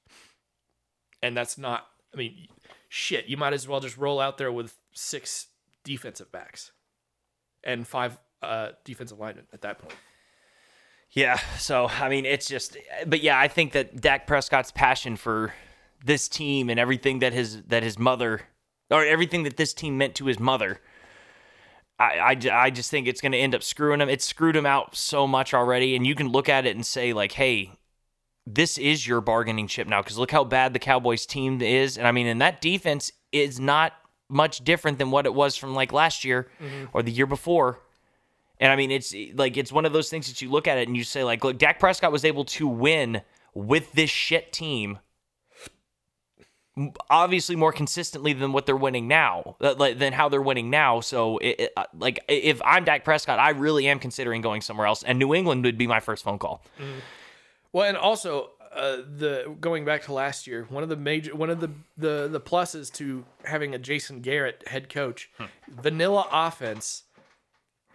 [1.22, 1.86] And that's not.
[2.12, 2.48] I mean,
[2.88, 3.26] shit.
[3.26, 5.48] You might as well just roll out there with six
[5.82, 6.70] defensive backs
[7.64, 9.96] and five uh, defensive linemen at that point.
[11.10, 12.76] Yeah, so I mean, it's just,
[13.06, 15.54] but yeah, I think that Dak Prescott's passion for
[16.04, 18.42] this team and everything that his that his mother
[18.94, 20.80] or everything that this team meant to his mother,
[21.98, 24.08] I I, I just think it's going to end up screwing him.
[24.08, 27.12] It's screwed him out so much already, and you can look at it and say
[27.12, 27.72] like, hey,
[28.46, 32.06] this is your bargaining chip now because look how bad the Cowboys team is, and
[32.06, 33.92] I mean, and that defense is not
[34.28, 36.86] much different than what it was from like last year mm-hmm.
[36.92, 37.80] or the year before.
[38.58, 40.88] And I mean, it's like it's one of those things that you look at it
[40.88, 43.22] and you say, like, look, Dak Prescott was able to win
[43.52, 44.98] with this shit team,
[47.08, 51.00] obviously more consistently than what they're winning now, uh, than how they're winning now.
[51.00, 54.86] So, it, it, uh, like, if I'm Dak Prescott, I really am considering going somewhere
[54.86, 56.62] else, and New England would be my first phone call.
[57.72, 61.50] Well, and also uh, the going back to last year, one of the major one
[61.50, 65.30] of the the the pluses to having a Jason Garrett head coach,
[65.68, 67.04] vanilla offense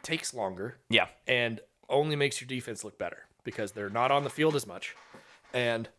[0.01, 4.29] takes longer Yeah, and only makes your defense look better because they're not on the
[4.29, 4.95] field as much,
[5.53, 5.89] and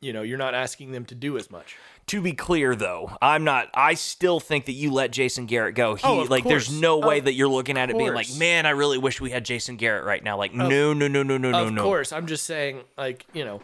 [0.00, 1.76] you know you're not asking them to do as much.
[2.08, 3.68] To be clear, though, I'm not.
[3.72, 5.94] I still think that you let Jason Garrett go.
[5.94, 8.28] He Oh, of like, there's no way Of that you're looking at it being like,
[8.36, 10.36] man, I really wish we had Jason Garrett right now.
[10.36, 13.62] Like, no, no, no, no, no, no, of course, I'm just saying, like you know,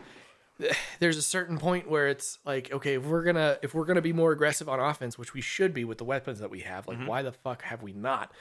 [1.01, 4.13] there's a certain point where it's like, okay, if we're gonna if we're gonna be
[4.13, 6.99] more aggressive on offense, which we should be with the weapons that we have, like
[6.99, 7.07] Mm-hmm.
[7.07, 8.33] why the fuck have we not?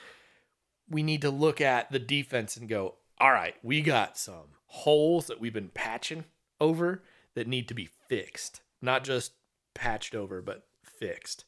[0.90, 5.28] We need to look at the defense and go, all right, we got some holes
[5.28, 6.24] that we've been patching
[6.62, 7.04] over
[7.40, 9.32] that need to be fixed, not just
[9.74, 11.46] patched over, but fixed.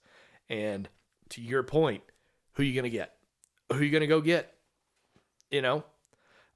[0.49, 0.87] And
[1.31, 2.01] to your point,
[2.53, 3.13] who are you gonna get?
[3.69, 4.53] Who are you gonna go get?
[5.49, 5.83] You know,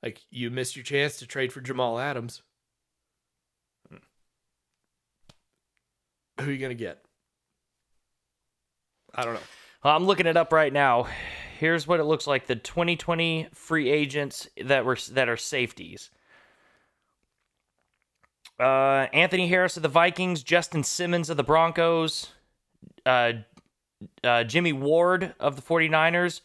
[0.01, 2.43] like you missed your chance to trade for Jamal Adams.
[6.39, 7.03] Who are you gonna get?
[9.13, 9.41] I don't know.
[9.83, 11.07] Well, I'm looking it up right now.
[11.59, 16.09] Here's what it looks like: the 2020 free agents that were that are safeties.
[18.59, 22.31] Uh, Anthony Harris of the Vikings, Justin Simmons of the Broncos,
[23.05, 23.33] uh,
[24.23, 26.41] uh, Jimmy Ward of the 49ers,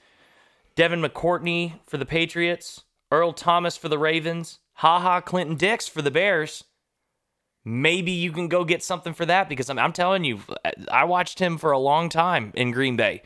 [0.74, 2.82] Devin McCourty for the Patriots,
[3.12, 6.64] Earl Thomas for the Ravens, Ha Ha Clinton-Dix for the Bears.
[7.64, 10.40] Maybe you can go get something for that because I'm, I'm telling you,
[10.90, 13.22] I watched him for a long time in Green Bay.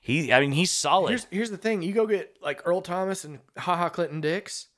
[0.00, 1.10] He, I mean, he's solid.
[1.10, 4.68] Here's here's the thing: you go get like Earl Thomas and Ha Ha Clinton-Dix.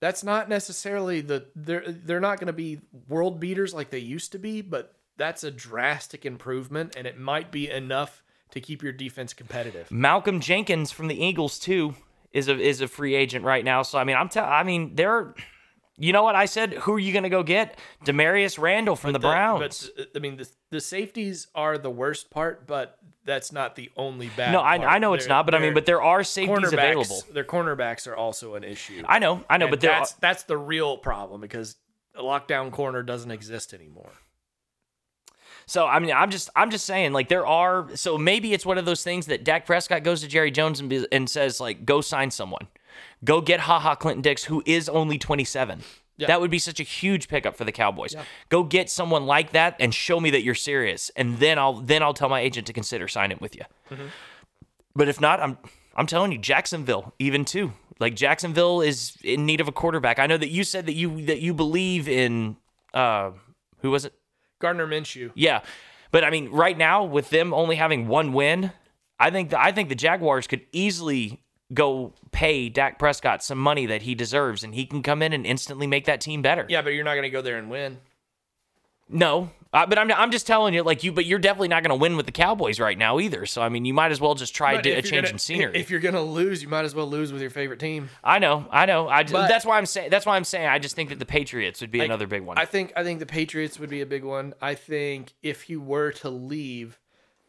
[0.00, 4.32] That's not necessarily the they're they're not going to be world beaters like they used
[4.32, 8.22] to be, but that's a drastic improvement, and it might be enough
[8.52, 9.90] to keep your defense competitive.
[9.90, 11.94] Malcolm Jenkins from the Eagles too
[12.32, 13.82] is a is a free agent right now.
[13.82, 15.34] So I mean, I'm tell I mean, they're
[16.00, 16.72] you know what I said?
[16.72, 17.78] Who are you going to go get?
[18.06, 19.90] Damarious Randall from the, Browns.
[19.94, 24.28] But I mean, the, the safeties are the worst part, but that's not the only
[24.36, 24.52] bad.
[24.52, 24.90] no, I, part.
[24.90, 27.22] I know it's They're- not, but I mean, but there are safeties available.
[27.32, 29.02] Their cornerbacks are also an issue.
[29.06, 31.76] I know, I know, And but there are, that's that's the real problem because
[32.14, 34.10] a lockdown corner doesn't exist anymore.
[35.66, 38.78] So I mean, I'm just I'm just saying like there are so maybe it's one
[38.78, 41.84] of those things that Dak Prescott goes to Jerry Jones and, be, and says like
[41.84, 42.66] go sign someone,
[43.24, 45.82] go get Ha Ha Clinton-Dix who is only 27.
[46.20, 46.26] Yeah.
[46.26, 48.14] That would be such a huge pickup for the Cowboys.
[48.50, 52.02] Go get someone like that and show me that you're serious, and then I'll then
[52.02, 53.62] I'll tell my agent to consider signing with you.
[54.94, 55.56] But if not, I'm
[55.96, 57.72] I'm telling you, Jacksonville even too.
[57.98, 60.18] Like Jacksonville is in need of a quarterback.
[60.18, 62.56] I know that you said that you that you believe in
[62.94, 63.30] uh
[63.80, 64.14] who was it?
[64.58, 65.30] Gardner Minshew.
[65.34, 65.62] Yeah,
[66.10, 68.72] but I mean, right now with them only having one win,
[69.18, 71.42] I think the, I think the Jaguars could easily
[71.72, 75.46] go pay Dak Prescott some money that he deserves, and he can come in and
[75.46, 76.66] instantly make that team better.
[76.68, 77.98] Yeah, but you're not going to go there and win.
[79.12, 81.90] No, uh, but I'm I'm just telling you, like you, but you're definitely not going
[81.90, 83.44] to win with the Cowboys right now either.
[83.46, 85.76] So I mean, you might as well just try to, a change gonna- in scenery.
[85.78, 88.08] If you're going to lose, you might as well lose with your favorite team.
[88.22, 89.08] I know, I know.
[89.08, 91.26] I just, that's why I'm saying that's why I'm saying I just think that the
[91.26, 92.58] Patriots would be Like, another big one.
[92.58, 94.54] I think I think the Patriots would be a big one.
[94.60, 96.98] I think if he were to leave,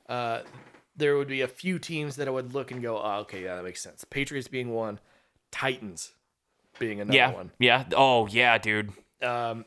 [0.09, 0.41] uh,
[0.95, 3.55] there would be a few teams that I would look and go, oh, okay, yeah,
[3.55, 4.03] that makes sense.
[4.03, 4.99] Patriots being one,
[5.51, 6.13] Titans
[6.79, 7.51] being another yeah, one.
[7.59, 7.85] yeah.
[7.95, 8.91] Oh yeah, dude.
[9.21, 9.65] Um,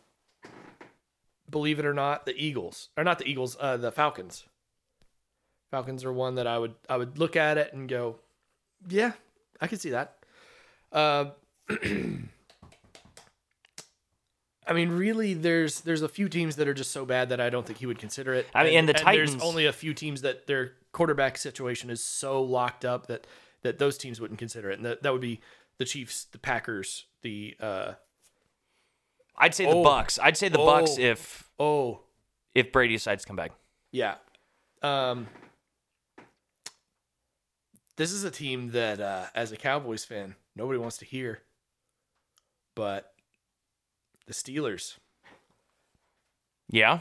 [1.50, 4.44] believe it or not, the Eagles or not the Eagles, uh, the Falcons.
[5.70, 8.16] Falcons are one that I would I would look at it and go,
[8.88, 9.12] yeah,
[9.60, 10.18] I can see that.
[10.92, 11.30] Uh,
[14.66, 17.50] I mean, really, there's there's a few teams that are just so bad that I
[17.50, 18.46] don't think he would consider it.
[18.54, 22.02] I mean, and the Titans- There's only a few teams that their quarterback situation is
[22.02, 23.26] so locked up that
[23.62, 25.40] that those teams wouldn't consider it, and that, that would be
[25.78, 27.92] the Chiefs, the Packers, the uh,
[29.36, 29.82] I'd say the Oh.
[29.82, 30.18] Bucks.
[30.22, 31.02] I'd say the Bucks Oh.
[31.02, 32.00] if oh
[32.54, 33.52] if Brady decides to come back.
[33.92, 34.14] Yeah.
[34.82, 35.26] Um
[37.96, 41.42] This is a team that uh as a Cowboys fan, nobody wants to hear.
[42.76, 43.12] But
[44.26, 44.98] the Steelers.
[46.70, 47.00] Yeah,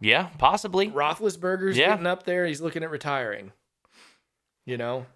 [0.00, 0.90] yeah, possibly.
[0.90, 1.90] Roethlisberger's Yeah.
[1.90, 3.52] getting up there, he's looking at retiring.
[4.66, 5.06] You know?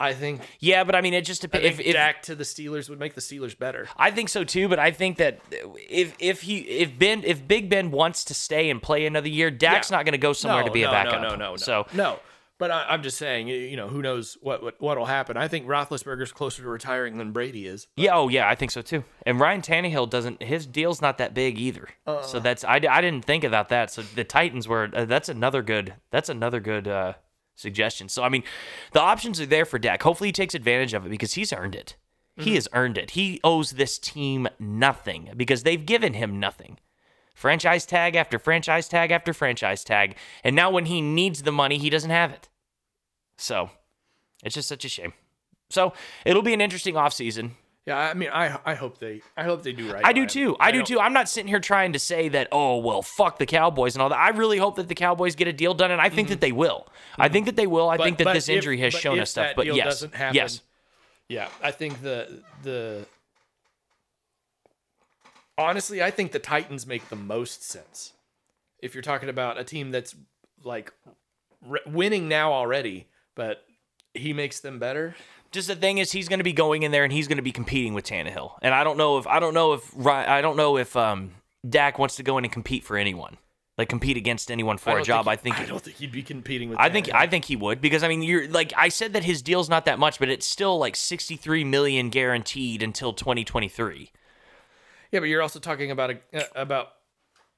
[0.00, 1.66] I think Yeah, but I mean, it just depends.
[1.66, 3.88] If, if Dak to the Steelers would make the Steelers better.
[3.96, 7.68] I think so too, but I think that if if he if Ben if Big
[7.68, 9.96] Ben wants to stay and play another year, Dak's Yeah.
[9.96, 11.20] not going to go somewhere to be no, a backup.
[11.22, 11.56] No, no, no, no.
[11.56, 12.20] So no.
[12.58, 15.36] But I, I'm just saying, you know, who knows what what what'll happen?
[15.36, 17.86] I think Roethlisberger's closer to retiring than Brady is.
[17.96, 19.04] yeah, oh yeah, I think so too.
[19.24, 21.88] And Ryan Tannehill doesn't his deal's not that big either.
[22.06, 22.22] Uh.
[22.22, 23.92] so that's I, I didn't think about that.
[23.92, 27.14] So the Titans were uh, that's another good that's another good uh,
[27.54, 28.08] suggestion.
[28.08, 28.42] So I mean,
[28.92, 30.02] the options are there for Dak.
[30.02, 31.94] Hopefully he takes advantage of it because he's earned it.
[32.38, 32.48] Mm-hmm.
[32.48, 33.12] He has earned it.
[33.12, 36.78] He owes this team nothing because they've given him nothing.
[37.38, 40.16] Franchise tag after franchise tag after franchise tag.
[40.42, 42.48] And now when he needs the money, he doesn't have it.
[43.36, 43.70] So
[44.42, 45.12] it's just such a shame.
[45.70, 45.92] So
[46.24, 47.52] it'll be an interesting offseason.
[47.86, 50.04] Yeah, I mean, I I hope they I hope they do right.
[50.04, 50.56] I do too.
[50.58, 50.98] I, do don't- too.
[50.98, 54.08] I'm not sitting here trying to say that, oh, well, fuck the Cowboys and all
[54.08, 54.18] that.
[54.18, 56.50] I really hope that the Cowboys get a deal done, and I think that they
[56.52, 56.88] will.
[57.16, 57.88] I think that they will.
[57.88, 57.98] I Mm-hmm.
[57.98, 59.52] But- think that this if- injury has shown us stuff.
[59.54, 59.84] But yes.
[59.86, 60.60] doesn't happen, yes.
[61.28, 63.06] Yeah, I think the the
[65.58, 68.12] honestly, I think the Titans make the most sense.
[68.80, 70.14] If you're talking about a team that's
[70.64, 70.92] like
[71.68, 73.64] r- winning now already, but
[74.14, 75.14] he makes them better.
[75.50, 77.42] Just the thing is, he's going to be going in there and he's going to
[77.42, 80.56] be competing with Tannehill, and I don't know if I don't know if I don't
[80.56, 81.32] know if um,
[81.68, 83.38] Dak wants to go in and compete for anyone,
[83.78, 85.24] like compete against anyone for a job.
[85.24, 86.78] he- I think I don't think he'd be competing with.
[86.78, 89.40] I think I think he would because I mean you're like I said that his
[89.40, 94.10] deal's not that much, but it's still like 63 million guaranteed until 2023.
[95.12, 96.88] Yeah, but you're also talking about a, uh, about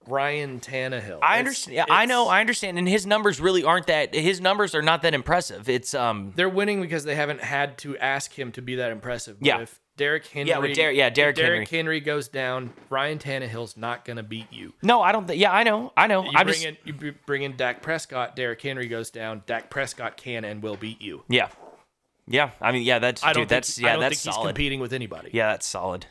[0.06, 1.18] Ryan Tannehill.
[1.22, 1.77] I It's- understand.
[1.77, 2.28] Yeah, I know.
[2.28, 2.78] I understand.
[2.78, 4.14] And his numbers really aren't that.
[4.14, 5.68] His numbers are not that impressive.
[5.68, 6.32] It's um.
[6.36, 9.39] they're winning because they haven't had to ask him to be that impressive.
[9.40, 9.60] But Yeah.
[9.60, 12.72] If Derrick Henry, Yeah, with Der- yeah, Derrick Derrick Henry goes down.
[12.89, 14.72] Ryan Tannehill's not gonna beat you.
[14.82, 15.27] No, I don't.
[15.27, 15.93] Th- yeah, I know.
[15.94, 16.24] I know.
[16.24, 16.64] You I'm bring just.
[16.66, 18.35] in you bring in Dak Prescott.
[18.35, 19.43] Derrick Henry goes down.
[19.44, 21.24] Dak Prescott can and will beat you.
[21.28, 21.48] Yeah.
[22.27, 22.52] Yeah.
[22.62, 22.98] I mean, yeah.
[23.01, 23.48] That's I don't dude.
[23.51, 23.93] think, that's I yeah.
[23.93, 24.47] don't That's think he's solid.
[24.48, 25.31] competing with anybody.
[25.35, 26.06] Yeah, that's solid.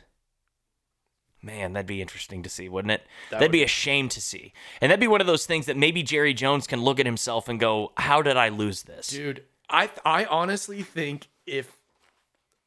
[1.42, 3.02] Man, that'd be interesting to see, wouldn't it?
[3.30, 4.52] That That'd would be a shame to see.
[4.80, 7.48] And that'd be one of those things that maybe Jerry Jones can look at himself
[7.48, 11.72] and go, "How did I lose this?" Dude, I I honestly think if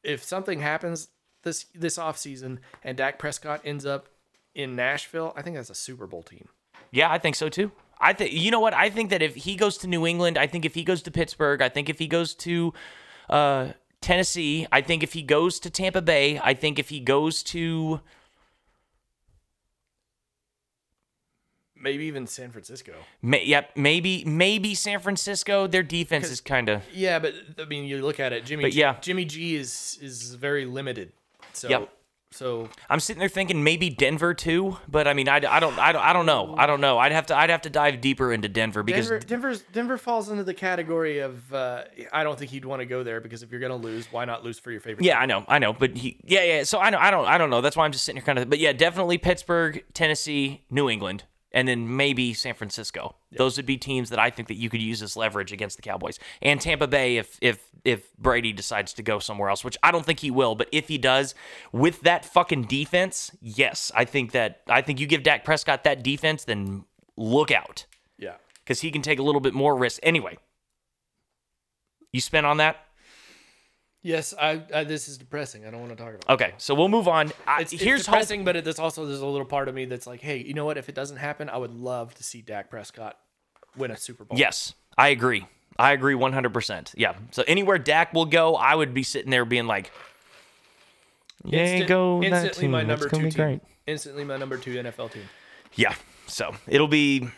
[0.02, 1.08] if something happens
[1.42, 4.08] this this offseason and Dak Prescott ends up
[4.54, 6.48] in Nashville, I think that's a Super Bowl team.
[6.90, 7.72] Yeah, I think so too.
[8.00, 8.74] I think you know what?
[8.74, 11.10] I think that if he goes to New England, I think if he goes to
[11.10, 12.74] Pittsburgh, I think if he goes to
[13.30, 13.68] uh,
[14.00, 18.00] Tennessee, I think if he goes to Tampa Bay, I think if he goes to
[21.84, 22.94] Maybe even San Francisco.
[23.22, 27.84] may, yep, maybe maybe San Francisco, their defense is kind of Yeah, but I mean,
[27.84, 28.44] you look at it.
[28.44, 28.96] Jimmy, But G, yeah.
[29.00, 31.12] Jimmy G is is very limited.
[31.52, 31.88] So, Yep.
[32.32, 35.92] so I'm sitting there thinking maybe Denver too, but I mean I, I don't I
[35.92, 36.54] don't I don't know.
[36.58, 36.98] I don't know.
[36.98, 40.30] I'd have to I'd have to dive deeper into Denver because Denver, Denver's Denver falls
[40.30, 43.52] into the category of uh, I don't think he'd want to go there because if
[43.52, 45.04] you're gonna lose, why not lose for your favorite?
[45.04, 46.62] Yeah, I know, I know, but he, yeah, yeah.
[46.64, 47.60] So I know, I don't, I don't know.
[47.60, 48.50] That's why I'm just sitting here, kind of.
[48.50, 51.22] But yeah, definitely Pittsburgh, Tennessee, New England,
[51.54, 53.14] and then maybe San Francisco.
[53.30, 55.82] Those would be teams that I think that you could use as leverage against the
[55.82, 59.90] Cowboys and Tampa Bay if if if Brady decides to go somewhere else, which I
[59.90, 60.54] don't think he will.
[60.54, 61.34] But if he does,
[61.72, 66.02] with that fucking defense, yes, I think that I think you give Dak Prescott that
[66.02, 66.84] defense, then
[67.16, 67.86] look out
[68.18, 68.34] yeah.
[68.64, 70.00] because he can take a little bit more risk.
[70.02, 70.36] Anyway,
[72.12, 72.83] you spent on that.
[74.06, 74.84] Yes, I, I.
[74.84, 75.64] This is depressing.
[75.66, 76.24] I don't want to talk about.
[76.28, 76.32] it.
[76.44, 77.32] Okay, so we'll move on.
[77.46, 78.12] I, It's, it's here's hope.
[78.16, 80.52] depressing, but it, there's also there's a little part of me that's like, hey, you
[80.52, 80.76] know what?
[80.76, 83.18] If it doesn't happen, I would love to see Dak Prescott
[83.76, 84.38] win a Super Bowl.
[84.38, 85.46] Yes, I agree.
[85.78, 86.92] I agree 100%.
[86.96, 87.14] Yeah.
[87.30, 89.90] So anywhere Dak will go, I would be sitting there being like,
[91.44, 92.70] yeah, Instant- go that instantly team.
[92.70, 93.44] my That's number gonna two be team.
[93.46, 93.60] great.
[93.86, 95.24] Instantly my number two NFL team.
[95.74, 95.94] Yeah.
[96.26, 97.28] So it'll be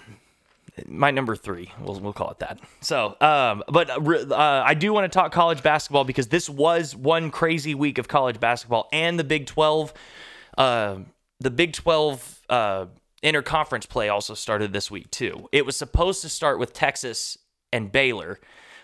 [0.86, 1.70] my number three.
[1.80, 2.60] We'll, we'll call it that.
[2.80, 6.94] So, um, but uh, uh, I do want to talk college basketball because this was
[6.94, 9.92] one crazy week of college basketball and the Big 12.
[10.58, 10.98] Uh,
[11.40, 12.86] the Big 12 uh,
[13.22, 15.48] interconference play also started this week, too.
[15.52, 17.38] It was supposed to start with Texas
[17.72, 18.38] and Baylor.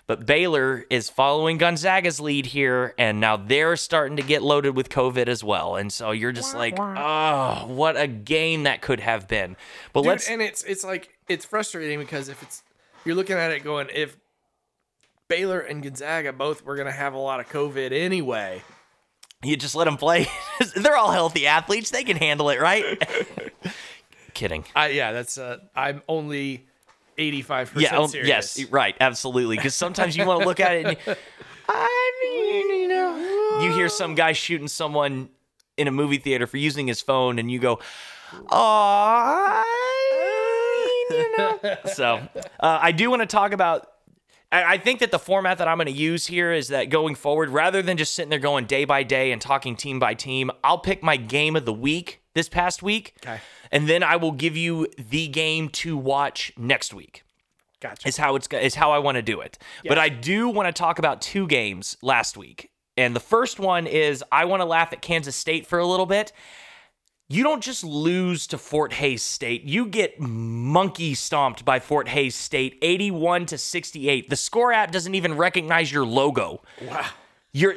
[0.07, 4.89] But Baylor is following Gonzaga's lead here, and now they're starting to get loaded with
[4.89, 5.77] COVID as well.
[5.77, 9.57] And so you're just like, oh, what a game that could have been.
[9.93, 12.63] But Dude, let's and it's it's like it's frustrating because if it's
[13.05, 14.17] you're looking at it going if
[15.29, 18.63] Baylor and Gonzaga both were gonna have a lot of COVID anyway.
[19.45, 20.27] You just let them play.
[20.77, 21.91] They're all healthy athletes.
[21.91, 22.85] They can handle it, right?
[24.35, 24.65] Kidding.
[24.75, 26.67] I yeah, that's uh I'm only
[27.19, 27.91] eighty five Yeah.
[27.91, 28.59] percent um, serious.
[28.59, 28.71] yes.
[28.71, 28.97] Right.
[29.01, 29.57] Absolutely.
[29.57, 31.15] Because sometimes you want to look at it and you,
[31.69, 35.29] I mean, you know, you hear some guy shooting someone
[35.77, 37.79] in a movie theater for using his phone, and you go,
[38.51, 39.63] "Oh,
[41.11, 41.59] you know."
[41.93, 42.17] So
[42.61, 43.89] uh, I do want to talk about.
[44.51, 47.15] I I think that the format that I'm going to use here is that going
[47.15, 50.51] forward, rather than just sitting there going day by day and talking team by team,
[50.65, 53.41] I'll pick my game of the week this past week, Okay.
[53.71, 57.25] and then I will give you the game to watch next week
[57.81, 58.09] Gotcha.
[58.09, 59.59] is how it's is how I want to do it.
[59.87, 62.71] But I do want to talk about two games last week.
[62.97, 66.07] And the first one is I want to laugh at Kansas State for a little
[66.07, 66.33] bit.
[67.29, 69.65] You don't just lose to Fort Hays State.
[69.65, 74.29] You get monkey stomped by Fort Hays State 81 to 68.
[74.29, 76.63] The score app doesn't even recognize your logo.
[76.83, 77.07] Wow.
[77.53, 77.75] You're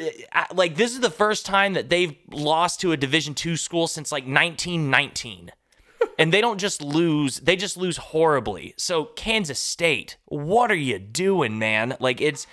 [0.54, 4.12] like this is the first time that they've lost to a Division 2 school since
[4.12, 5.52] like 1919
[6.20, 8.74] and they don't just lose they just lose horribly.
[8.78, 11.98] So kansas state what are you doing man?
[12.00, 12.48] Like it's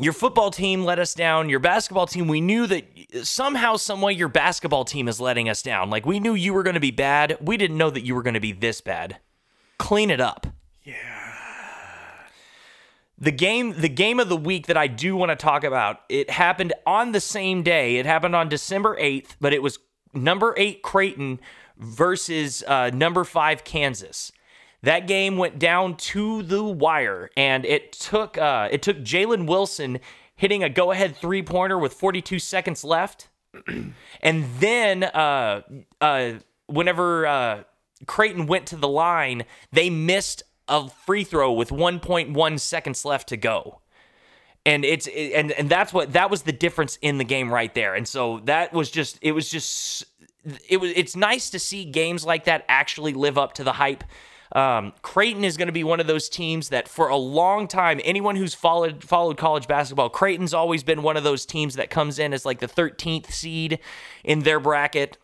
[0.00, 2.84] your football team let us down your basketball team we knew that
[3.22, 5.88] somehow some way your basketball team is letting us down.
[5.88, 7.38] Like we knew you were going to be bad.
[7.40, 9.18] We didn't know that you were going to be this bad.
[9.78, 10.48] Clean it up
[13.20, 16.30] the game the game of the week that I do want to talk about, it
[16.30, 17.96] happened on the same day.
[17.96, 19.78] It happened on December 8th, but it was
[20.14, 21.40] number eight Creighton
[21.76, 24.32] versus uh, number five Kansas.
[24.82, 30.00] That game went down to the wire, and it took uh, it took Jalen Wilson
[30.34, 33.28] hitting a go ahead three pointer with 42 seconds left,
[34.22, 35.62] and then uh,
[36.00, 36.32] uh,
[36.66, 37.62] whenever uh,
[38.06, 43.36] Creighton went to the line, they missed a free throw with 1.1 seconds left to
[43.36, 43.80] go.
[44.64, 47.94] And it's and and that's what that was the difference in the game right there.
[47.94, 50.04] And so that was just it was just
[50.68, 54.04] it was it's nice to see games like that actually live up to the hype.
[54.52, 58.00] Um, Creighton is going to be one of those teams that for a long time,
[58.04, 62.18] anyone who's followed followed college basketball, Creighton's always been one of those teams that comes
[62.18, 63.78] in as like the 13th seed
[64.24, 65.16] in their bracket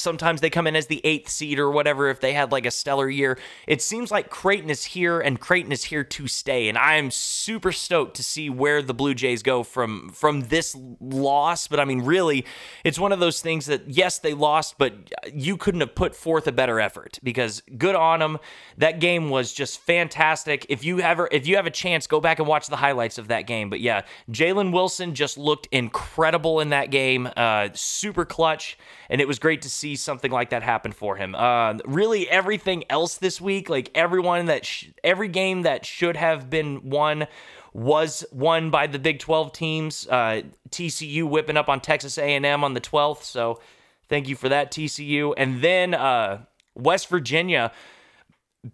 [0.00, 2.70] sometimes they come in as the eighth seed or whatever if they had like a
[2.70, 3.38] stellar year.
[3.66, 6.68] It seems like Creighton is here and Creighton is here to stay.
[6.68, 10.76] And I am super stoked to see where the Blue Jays go from from this
[11.00, 11.68] loss.
[11.68, 12.44] But I mean, really,
[12.84, 14.94] it's one of those things that yes, they lost, but
[15.32, 18.38] you couldn't have put forth a better effort because good on them.
[18.76, 20.66] That game was just fantastic.
[20.68, 23.28] If you ever if you have a chance, go back and watch the highlights of
[23.28, 23.70] that game.
[23.70, 27.28] But yeah, Jalen Wilson just looked incredible in that game.
[27.36, 28.78] Uh, super clutch,
[29.10, 31.34] and it was great to see something like that happen for him.
[31.34, 36.50] Uh, really, everything else this week, like everyone that sh- every game that should have
[36.50, 37.26] been won
[37.72, 40.06] was won by the Big 12 teams.
[40.08, 43.60] Uh, TCU whipping up on Texas A&M on the 12th, so
[44.08, 45.32] thank you for that TCU.
[45.36, 46.44] And then uh,
[46.74, 47.72] West Virginia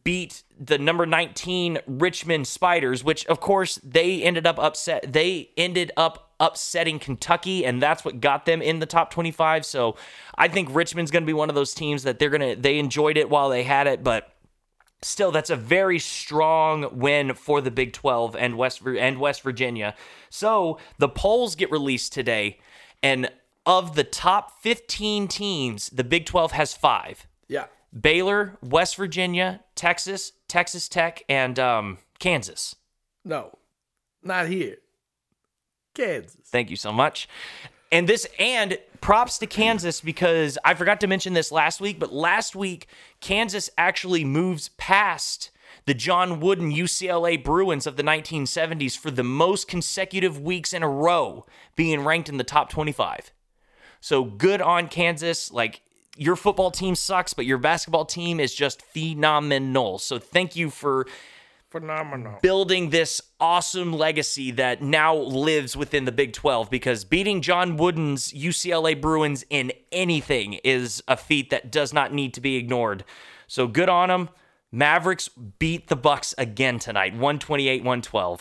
[0.02, 5.12] beat the number 19 Richmond Spiders, which of course they ended up upset.
[5.12, 9.64] They ended up upsetting Kentucky, and that's what got them in the top 25.
[9.64, 9.96] So
[10.36, 12.78] I think Richmond's going to be one of those teams that they're going to they
[12.78, 14.34] enjoyed it while they had it, but
[15.02, 19.94] still that's a very strong win for the Big 12 and West and West Virginia.
[20.28, 22.58] So the polls get released today,
[23.02, 23.30] and
[23.64, 27.26] of the top 15 teams, the Big 12 has five.
[27.48, 27.66] Yeah.
[27.98, 32.74] Baylor, West Virginia, Texas, Texas Tech, and um, Kansas.
[33.24, 33.58] No,
[34.22, 34.76] not here.
[35.94, 36.36] Kansas.
[36.46, 37.28] Thank you so much.
[37.90, 42.12] And this and props to Kansas because I forgot to mention this last week, but
[42.12, 42.88] last week
[43.20, 45.50] Kansas actually moves past
[45.86, 50.88] the John Wooden UCLA Bruins of the 1970s for the most consecutive weeks in a
[50.88, 51.44] row
[51.76, 53.32] being ranked in the top 25.
[54.00, 55.52] So good on Kansas.
[55.52, 55.82] Like
[56.16, 59.98] your football team sucks, but your basketball team is just phenomenal.
[59.98, 61.06] So thank you for
[61.74, 67.76] phenomenal building this awesome legacy that now lives within the Big 12 because beating John
[67.76, 73.04] Wooden's UCLA Bruins in anything is a feat that does not need to be ignored.
[73.48, 74.28] So good on them.
[74.70, 75.28] Mavericks
[75.58, 78.40] beat the Bucks again tonight, 128-112.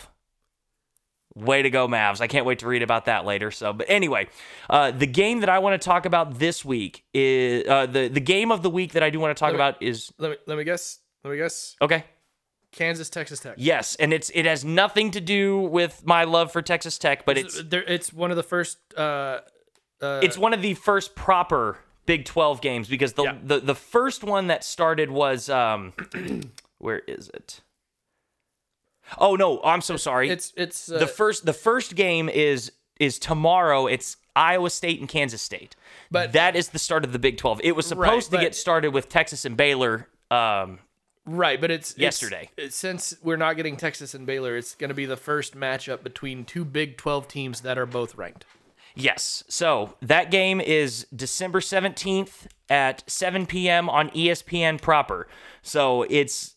[1.35, 2.21] Way to go, Mavs.
[2.21, 3.49] I can't wait to read about that later.
[3.49, 4.27] So, but anyway,
[4.69, 8.21] uh, the game that I want to talk about this week is uh, the the
[8.21, 10.37] game of the week that I do want to talk me- about is let me
[10.45, 12.03] let me guess let me guess okay.
[12.73, 16.61] Kansas texas tech Yes, and it's it has nothing to do with my love for
[16.61, 19.39] Texas Tech, but it's it's one of the first uh
[20.01, 23.37] uh it's one of the first proper Big 12 games because the Yeah.
[23.43, 25.93] the, the first one that started was um
[26.79, 27.61] where is it?
[29.17, 30.29] Oh no, I'm so sorry.
[30.29, 33.87] it's it's uh, the first the first game is is tomorrow.
[33.87, 35.75] It's Iowa State and Kansas State.
[36.09, 37.61] But- that is the start of the Big 12.
[37.63, 40.79] It was supposed Right, to get started with Texas and Baylor um
[41.25, 42.49] right but it's yesterday.
[42.57, 46.03] it's- since we're not getting texas and baylor it's going to be the first matchup
[46.03, 48.45] between two big 12 teams that are both ranked
[48.95, 49.43] Yes.
[49.47, 53.89] So that game is December 17th at 7 p.m.
[53.89, 55.27] on ESPN proper.
[55.63, 56.55] So it's.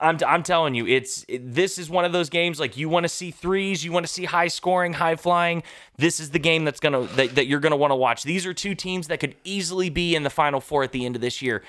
[0.00, 3.04] I'm, I'm telling you, it's it- this is one of those games like you want
[3.04, 5.62] to see threes, you want to see high scoring, high flying.
[5.96, 8.24] This is the game that's gonna that, that you're gonna want to watch.
[8.24, 11.14] These are two teams that could easily be in the Final Four at the end
[11.14, 11.62] of this year.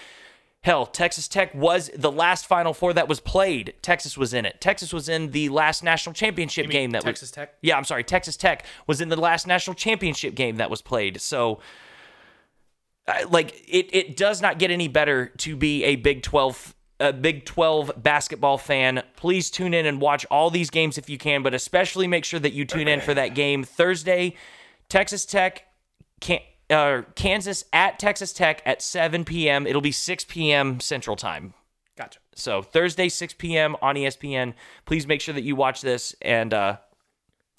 [0.63, 3.75] Hell, Texas Tech was the last Final Four that was played.
[3.81, 4.59] Texas was in it.
[4.59, 7.13] Texas was in the last national championship mean game that was played.
[7.13, 7.53] Texas Tech?
[7.61, 8.03] yeah, I'm sorry.
[8.03, 11.21] Texas Tech was in the last national championship game that was played.
[11.21, 11.59] So,
[13.29, 17.45] like, it, it does not get any better to be a Big 12 a Big
[17.45, 19.03] 12 basketball fan.
[19.15, 22.39] Please tune in and watch all these games if you can, but especially make sure
[22.39, 24.35] that you tune in for that game Thursday.
[24.89, 25.63] Texas Tech,
[26.19, 26.39] can,
[26.69, 29.65] uh, Kansas at Texas Tech at 7 p.m.
[29.67, 30.79] It'll be 6 p.m.
[30.79, 31.53] Central Time.
[31.97, 33.75] gotcha So Thursday, 6 p.m.
[33.81, 34.53] on ESPN.
[34.85, 36.77] Please make sure that you watch this and uh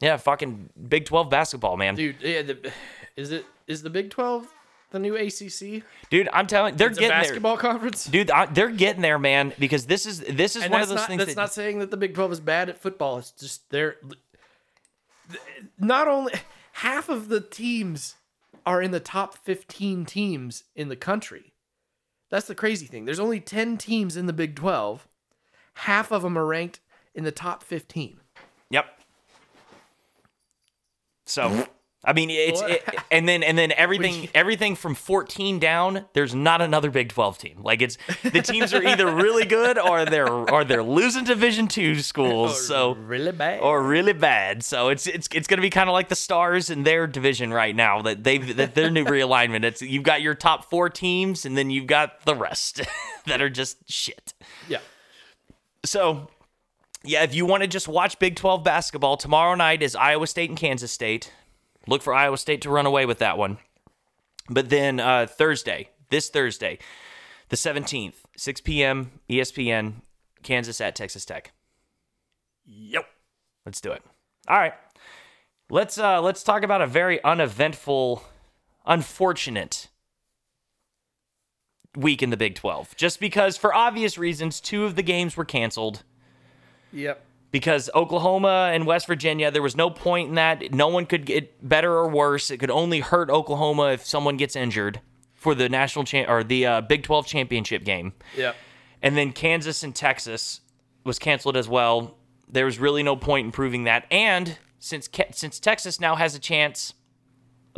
[0.00, 1.96] yeah, fucking Big 12 basketball, man.
[1.96, 2.72] Dude, yeah the,
[3.16, 4.46] is it is the big 12
[4.90, 8.06] the new acc Dude, I'm telling they're it's a getting basketball conference.
[8.06, 10.96] Dude, I, they're getting there, man, because this is this is and one of those
[10.96, 13.18] not, things that's that not saying that the Big 12 is bad at football.
[13.18, 13.96] It's just they're
[15.78, 16.32] not only
[16.72, 18.14] half of the teams
[18.64, 21.52] are in the top 15 teams in the country.
[22.30, 23.04] That's the crazy thing.
[23.04, 25.08] There's only 10 teams in the Big 12.
[25.74, 26.80] Half of them are ranked
[27.14, 28.20] in the top 15.
[28.70, 28.86] Yep.
[31.24, 31.66] So,
[32.04, 36.04] I mean, it's it, and then and then everything everything from 14 down.
[36.12, 37.60] There's not another Big 12 team.
[37.62, 41.96] Like it's the teams are either really good or they're or they're losing Division two
[41.96, 42.66] schools.
[42.66, 43.60] so really bad.
[43.60, 44.62] or really bad.
[44.62, 47.52] So it's it's it's going to be kind of like the Stars in their division
[47.52, 49.64] right now that they've that their new realignment.
[49.64, 52.80] It's you've got your top four teams and then you've got the rest
[53.26, 54.34] that are just shit.
[54.68, 54.78] yeah.
[55.84, 56.28] So,
[57.04, 60.50] yeah, if you want to just watch Big 12 basketball, tomorrow night is Iowa State
[60.50, 61.32] and Kansas State.
[61.88, 63.58] Look for Iowa State to run away with that one.
[64.50, 66.78] But then uh, Thursday, this Thursday,
[67.48, 69.94] the 17th, 6 p.m., ESPN,
[70.42, 71.52] Kansas at Texas Tech.
[72.66, 73.06] Yep.
[73.64, 74.02] Let's do it.
[74.46, 74.74] All right.
[75.70, 78.22] Let's uh let's talk about a very uneventful,
[78.86, 79.88] unfortunate
[81.94, 82.96] week in the Big 12.
[82.96, 86.04] Just because for obvious reasons, two of the games were canceled
[86.92, 87.22] Yep.
[87.50, 90.72] Because Oklahoma and West Virginia, there was no point in that.
[90.72, 92.50] No one could get better or worse.
[92.50, 95.00] It could only hurt Oklahoma if someone gets injured
[95.34, 98.12] for the national champ or the uh, Big 12 championship game.
[98.36, 98.56] Yep.
[99.02, 100.60] And then Kansas and Texas
[101.04, 102.18] was canceled as well.
[102.48, 104.06] There was really no point in proving that.
[104.10, 106.94] And since since Texas now has a chance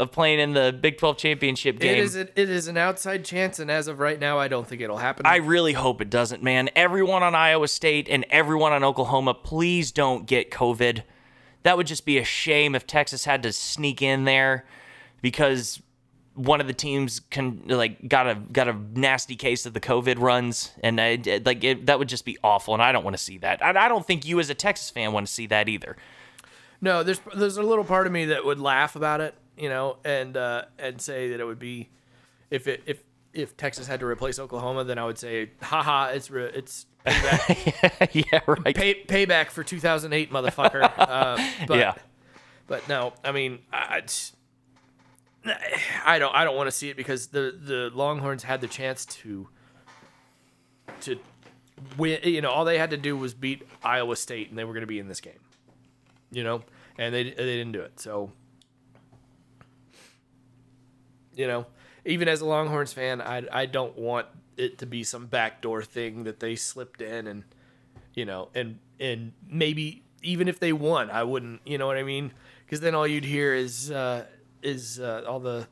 [0.01, 3.25] of playing in the Big 12 championship game, It is an, it is an outside
[3.25, 5.27] chance, and as of right now, I don't think it'll happen.
[5.27, 6.71] I really hope it doesn't, man.
[6.75, 11.03] Everyone on Iowa State and everyone on Oklahoma, please don't get COVID.
[11.63, 14.65] That would just be a shame if Texas had to sneak in there
[15.23, 15.83] because
[16.35, 20.19] one of the teams can like got a got a nasty case of the COVID
[20.19, 22.73] runs, and I, like it, that would just be awful.
[22.73, 23.61] And I don't want to see that.
[23.63, 25.97] And I don't think you as a Texas fan want to see that either.
[26.81, 29.99] no, there's there's a little part of me that would laugh about it, you know,
[30.05, 31.91] and uh, and say that it would be
[32.51, 36.31] if it if if Texas had to replace Oklahoma, then I would say, haha, it's
[36.31, 38.75] re- it's payback, yeah, right.
[38.75, 40.83] pay, payback for 2008, motherfucker.
[40.99, 41.39] uh,
[41.69, 41.95] but, yeah.
[42.67, 44.03] But no, I mean, I,
[46.05, 49.05] I don't, I don't want to see it because the the Longhorns had the chance
[49.07, 49.49] to
[51.03, 51.19] to
[51.97, 52.21] win.
[52.25, 54.83] You know, all they had to do was beat Iowa State, and they were going
[54.83, 55.41] to be in this game.
[56.31, 56.63] You know,
[56.97, 57.99] and they they didn't do it.
[57.99, 58.31] So,
[61.35, 61.67] you know,
[62.05, 64.27] even as a Longhorns fan, I I don't want
[64.57, 67.45] it to be some backdoor thing that they slipped in and
[68.15, 72.03] you know, and and maybe even if they won, I wouldn't, you know what I
[72.03, 72.33] mean?
[72.65, 74.27] Because then all you'd hear is uh,
[74.63, 75.67] is uh, all the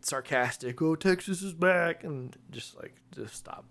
[0.00, 3.64] sarcastic, "Oh, Texas is back," and just like just stop.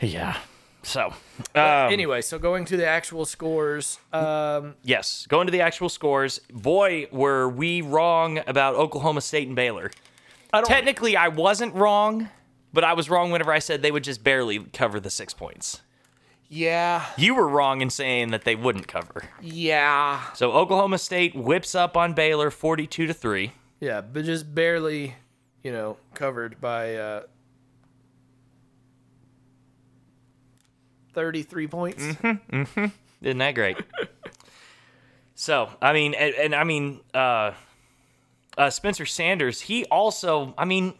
[0.00, 0.38] Yeah.
[0.82, 1.12] So,
[1.54, 6.38] um, anyway, so going to the actual scores, um, Yes, going to the actual scores.
[6.52, 9.90] Boy, were we wrong about Oklahoma State and Baylor.
[10.52, 10.68] I don't.
[10.68, 12.28] Technically, I wasn't wrong,
[12.72, 15.82] but I was wrong whenever I said they would just barely cover the six points.
[16.48, 19.28] yeah, You were wrong in saying that they wouldn't cover.
[19.40, 23.52] yeah, So Oklahoma State whips up on Baylor 42 to 3.
[23.80, 25.14] yeah, but just barely,
[25.62, 27.22] you know, covered by uh,
[31.14, 32.04] thirty-three points.
[32.04, 32.86] Mm-hmm, mm-hmm.
[33.22, 33.76] Isn't that great?
[35.34, 37.52] so, I mean, and, and I mean, uh,
[38.56, 40.94] uh, Spencer Sanders, he also, I mean,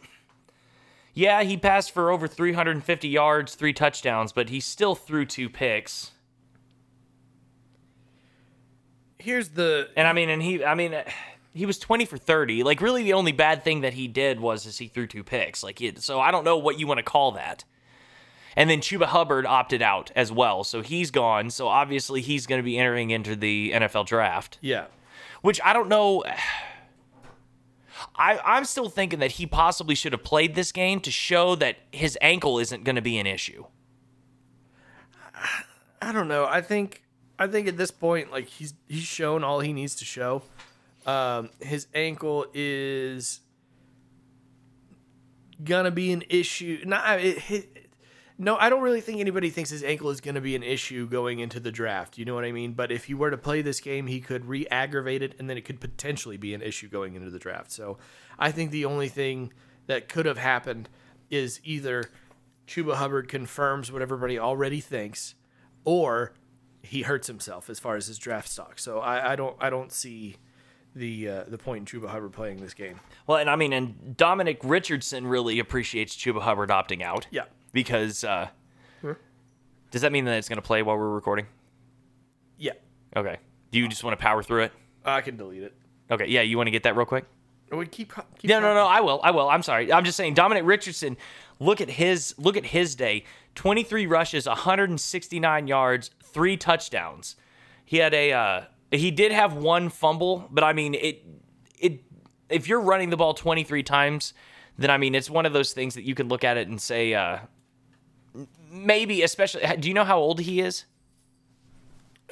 [1.13, 6.11] yeah, he passed for over 350 yards, three touchdowns, but he still threw two picks.
[9.17, 10.95] Here's the And I mean, and he, I mean,
[11.53, 12.63] he was 20 for 30.
[12.63, 15.63] Like, really, the only bad thing that he did was is he threw two picks.
[15.63, 17.63] Like, it, so I don't know what you want to call that.
[18.55, 21.49] And then Chuba Hubbard opted out as well, so he's gone.
[21.49, 24.57] So obviously, he's going to be entering into the NFL draft.
[24.61, 24.85] yeah.
[25.41, 26.23] which I don't know.
[28.15, 31.77] I, I'm still thinking that he possibly should have played this game to show that
[31.91, 33.65] his ankle isn't going to be an issue.
[36.01, 36.45] I don't know.
[36.45, 37.03] I think
[37.37, 40.43] I think at this point, like he's he's shown all he needs to show.
[41.05, 43.39] Um, his ankle is
[45.63, 46.83] gonna be an issue.
[46.85, 47.80] Not it, it,
[48.41, 51.39] no, I don't really think anybody thinks his ankle is gonna be an issue going
[51.39, 52.17] into the draft.
[52.17, 52.73] You know what I mean?
[52.73, 55.65] But if he were to play this game, he could re-aggravate it, and then it
[55.65, 57.71] could potentially be an issue going into the draft.
[57.71, 57.99] So
[58.39, 59.53] I think the only thing
[59.85, 60.89] that could have happened
[61.29, 62.09] is either
[62.67, 65.35] Chuba Hubbard confirms what everybody already thinks,
[65.83, 66.33] or
[66.81, 68.79] he hurts himself as far as his draft stock.
[68.79, 70.37] So I, I don't I don't see
[70.95, 72.99] the uh, the point in Chuba Hubbard playing this game.
[73.27, 77.27] Well, and I mean, and Dominic Richardson really appreciates Chuba Hubbard opting out.
[77.29, 77.43] Yeah.
[77.71, 78.49] Because, uh,
[79.91, 81.47] does that mean that it's going to play while we're recording?
[82.57, 82.73] Yeah,
[83.15, 83.37] Okay.
[83.71, 84.73] Do you just want to power through it?
[85.03, 85.73] I can delete it.
[86.09, 86.27] Okay.
[86.27, 86.41] Yeah.
[86.41, 87.25] You want to get that real quick?
[87.71, 88.13] We keep.
[88.37, 88.85] keep No, no, no.
[88.85, 89.21] I will.
[89.23, 89.49] I will.
[89.49, 89.91] I'm sorry.
[89.91, 90.33] I'm just saying.
[90.33, 91.15] Dominic Richardson.
[91.59, 92.35] Look at his.
[92.37, 93.23] Look at his day.
[93.55, 97.35] 23 rushes, 169 yards, three touchdowns.
[97.85, 98.33] He had a.
[98.33, 98.61] Uh,
[98.91, 101.23] he did have one fumble, but I mean it.
[101.79, 102.01] It.
[102.49, 104.33] If you're running the ball 23 times,
[104.77, 106.81] then I mean it's one of those things that you can look at it and
[106.81, 107.13] say.
[107.13, 107.39] Uh,
[108.69, 109.63] maybe, especially.
[109.79, 110.85] Do you know how old he is,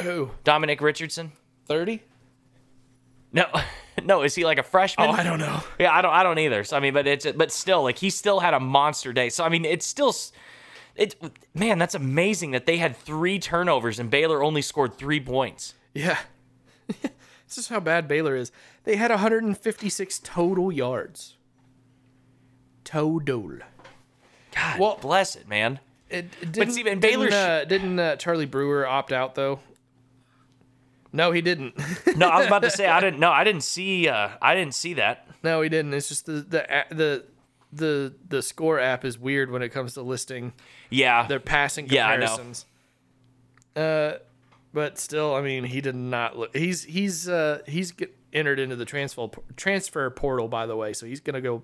[0.02, 0.32] Who?
[0.44, 1.32] Dominic Richardson?
[1.66, 2.04] Thirty?
[3.32, 3.46] No,
[4.04, 4.24] no.
[4.24, 5.10] Is he like a freshman?
[5.10, 5.62] Oh, I don't know.
[5.80, 6.14] Yeah, I don't.
[6.14, 6.64] I don't either.
[6.64, 9.30] So I mean, but it's but still, like he still had a monster day.
[9.30, 10.16] So I mean, it's still,
[10.96, 11.16] it
[11.54, 15.76] man, that's amazing that they had three turnovers and Baylor only scored three points.
[15.94, 16.18] Yeah.
[16.88, 18.52] this is how bad Baylor is.
[18.84, 21.36] They had 156 total yards.
[22.84, 23.60] Total.
[24.56, 25.80] God Well- bless it, man.
[26.10, 29.60] It, it didn't, didn't, Baylor sh- uh, didn't uh, Charlie Brewer opt out though?
[31.12, 31.76] No, he didn't.
[32.18, 33.20] No, I was about to say I didn't.
[33.20, 34.08] No, I didn't see.
[34.08, 35.28] Uh, I didn't see that.
[35.44, 35.94] no, he didn't.
[35.94, 37.26] It's just the the the
[37.72, 40.54] the the score app is weird when it comes to listing
[40.90, 42.26] Yeah, their passing Yeah, I know.
[42.28, 42.66] comparisons.
[43.76, 44.14] Uh,
[44.74, 46.56] but still, I mean, he did not look.
[46.56, 51.06] He's he's uh he's get entered into the transfer transfer portal by the way, so
[51.08, 51.64] he's gonna go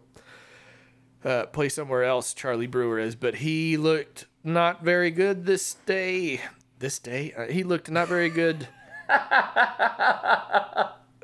[1.23, 2.33] uh, play somewhere else.
[2.33, 6.41] Charlie Brewer is, but he looked not very good this day.
[6.79, 8.67] This day, uh, he looked not very good.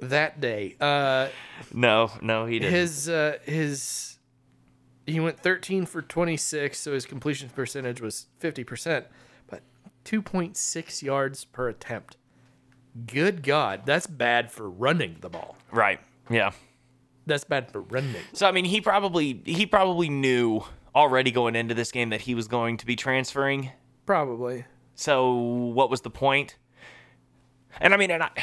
[0.01, 1.27] that day, uh,
[1.73, 2.73] no, no, he didn't.
[2.73, 4.17] his uh, his
[5.05, 9.05] he went 13 for 26, so his completion percentage was 50%,
[9.47, 9.61] but
[10.05, 12.17] 2.6 yards per attempt.
[13.07, 15.57] Good God, that's bad for running the ball.
[15.71, 15.99] right.
[16.29, 16.51] Yeah.
[17.25, 18.21] That's bad for running.
[18.33, 20.63] So I mean, he probably he probably knew
[20.95, 23.71] already going into this game that he was going to be transferring.
[24.05, 24.65] Probably.
[24.95, 26.57] So what was the point?
[27.79, 28.29] And I mean, and I,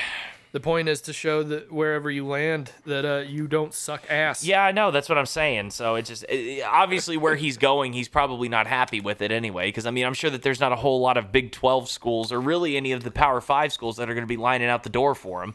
[0.50, 4.42] The point is to show that wherever you land, that uh, you don't suck ass.
[4.42, 5.72] yeah, I know that's what I'm saying.
[5.72, 9.68] So it's just it- obviously where he's going, he's probably not happy with it anyway.
[9.68, 12.32] Because I mean, I'm sure that there's not a whole lot of Big 12 schools
[12.32, 14.84] or really any of the Power Five schools that are going to be lining out
[14.84, 15.54] the door for him.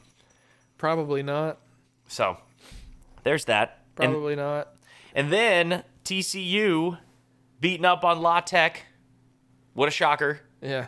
[0.78, 1.58] Probably not.
[2.08, 2.38] So
[3.24, 3.80] there's that.
[3.98, 4.76] And, Probably not.
[5.16, 6.98] and then TCU
[7.60, 8.86] beating up on La Tech.
[9.74, 10.42] What a shocker!
[10.62, 10.88] Yeah.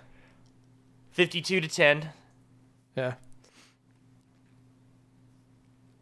[1.11, 2.09] 52 to 10.
[2.95, 3.13] Yeah.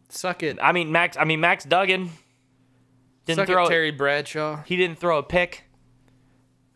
[0.10, 0.58] Suck it.
[0.62, 1.18] I mean Max.
[1.18, 2.12] I mean Max Duggan
[3.26, 3.66] didn't Suck throw.
[3.66, 4.64] it, Terry Bradshaw.
[4.64, 5.64] He didn't throw a pick.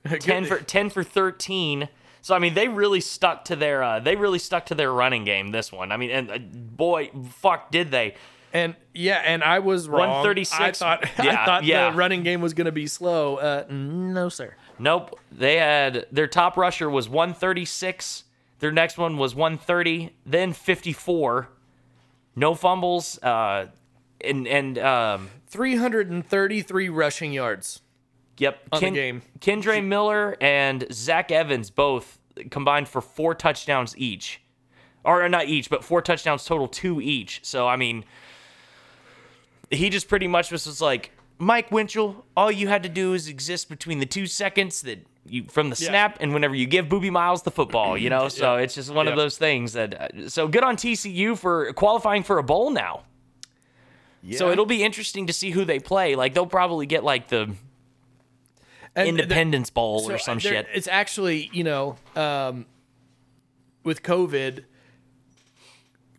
[0.20, 1.90] 10 for 10 for 13.
[2.22, 5.24] So I mean they really stuck to their uh, they really stuck to their running
[5.24, 5.92] game this one.
[5.92, 8.16] I mean and uh, boy fuck did they.
[8.54, 10.10] And yeah, and I was wrong.
[10.10, 10.82] 136.
[10.82, 11.92] I thought I thought yeah.
[11.92, 13.38] the running game was going to be slow.
[13.38, 14.56] Uh, no, sir.
[14.80, 15.20] Nope.
[15.32, 18.24] They had their top rusher was 136.
[18.60, 21.50] Their next one was 130, then 54.
[22.36, 23.68] No fumbles uh
[24.22, 27.82] and and um 333 rushing yards.
[28.38, 28.60] Yep.
[28.72, 29.22] On the game.
[29.40, 32.20] Kendre Miller and Zach Evans both
[32.52, 34.42] combined for four touchdowns each.
[35.04, 37.40] Or not each, but four touchdowns total, two each.
[37.44, 38.04] So, I mean,
[39.72, 43.28] he just pretty much was just like, Mike Winchell, all you had to do is
[43.28, 45.90] exist between the two seconds that you from the Yeah.
[45.90, 48.28] snap and whenever you give Boobie Miles the football, you know?
[48.30, 48.64] So Yeah.
[48.64, 50.02] it's just one of those things that.
[50.16, 53.04] uh, So good on TCU for qualifying for a bowl now.
[54.32, 56.16] So it'll be interesting to see who they play.
[56.16, 57.54] Like, they'll probably get like the
[58.96, 60.68] And Independence Bowl there- or some shit.
[60.74, 62.66] It's actually, you know, um,
[63.84, 64.64] with COVID,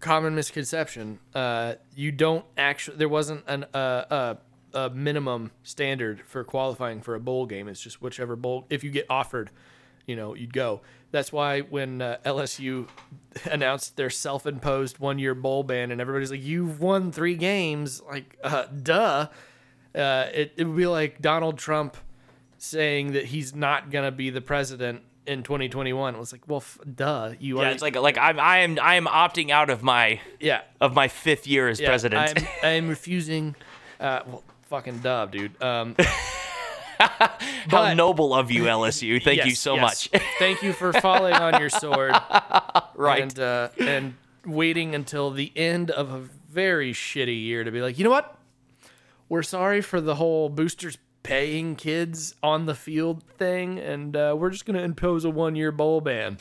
[0.01, 1.19] common misconception.
[1.35, 2.97] Uh, you don't actually.
[2.97, 4.35] There wasn't an uh, uh,
[4.75, 7.69] a minimum standard for qualifying for a bowl game.
[7.69, 8.67] It's just whichever bowl.
[8.71, 9.51] If you get offered,
[10.07, 10.83] you know, you'd go.
[11.11, 12.89] That's why when uh, LSU
[13.51, 18.67] announced their self-imposed one-year bowl ban, and everybody's like, "You've won three games," like, uh,
[18.67, 19.29] duh.
[19.95, 21.97] Uh, it, it would be like Donald Trump
[22.59, 26.15] saying that he's not gonna be the president in 2021.
[26.15, 27.35] It was like, well, f- duh.
[27.39, 27.63] You are.
[27.63, 27.73] Yeah, are.
[27.73, 31.09] it's like like I'm I am I am opting out of my yeah, of my
[31.09, 32.35] fifth year as yeah, president.
[32.37, 33.55] I'm, I'm refusing.
[34.01, 35.63] Uh, well, fucking dub, dude.
[35.63, 35.95] Um,
[36.99, 37.39] How
[37.71, 39.23] but- noble of you, LSU.
[39.23, 40.11] Thank you so yes.
[40.13, 40.23] much.
[40.39, 42.15] Thank you for falling on your sword.
[42.95, 43.23] right.
[43.23, 44.15] And uh, and
[44.45, 48.37] waiting until the end of a very shitty year to be like, you know what?
[49.29, 54.51] We're sorry for the whole boosters paying kids on the field thing, and uh, we're
[54.51, 56.39] just gonna impose a one-year bowl ban.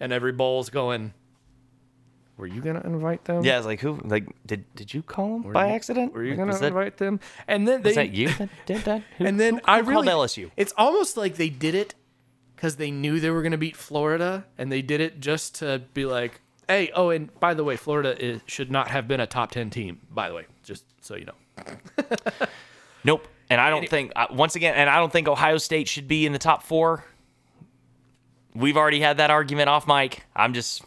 [0.00, 1.14] And every bowl's going.
[2.36, 3.44] Were you gonna invite them?
[3.44, 6.12] yeah, it's like who like did did you call him by you- accident?
[6.12, 7.20] Were you Like, gonna that, invite them?
[7.46, 9.02] And then they was that you that did that?
[9.18, 10.50] Who, and then who- I who really called LSU.
[10.56, 11.94] It's almost like they did it
[12.56, 15.82] because they knew they were going to beat Florida, and they did it just to
[15.94, 19.26] be like, "Hey, oh, and by the way, Florida is, should not have been a
[19.28, 21.34] top ten team." By the way, just so you know.
[23.04, 23.28] Nope.
[23.50, 26.26] And I don't think uh, once again, and I don't think Ohio State should be
[26.26, 27.04] in the top four.
[28.54, 30.24] We've already had that argument off mic.
[30.34, 30.82] I'm just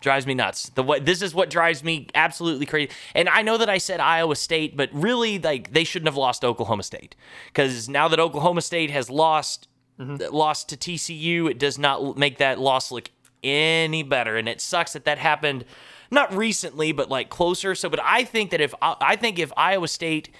[0.00, 0.68] drives me nuts.
[0.70, 2.90] The way this is what drives me absolutely crazy.
[3.14, 6.42] And I know that I said Iowa State, but really, like they shouldn't have lost
[6.42, 7.16] to Oklahoma State
[7.46, 12.58] because now that Oklahoma State has lost lost to TCU, it does not make that
[12.58, 13.10] loss look
[13.42, 14.36] any better.
[14.36, 15.64] And it sucks that that happened
[16.10, 17.74] not recently, but like closer.
[17.74, 20.30] So, but I think that if I think if Iowa State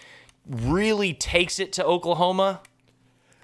[0.48, 2.60] really takes it to Oklahoma,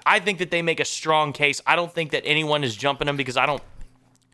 [0.07, 1.61] I think that they make a strong case.
[1.67, 3.63] I don't think that anyone is jumping them because I don't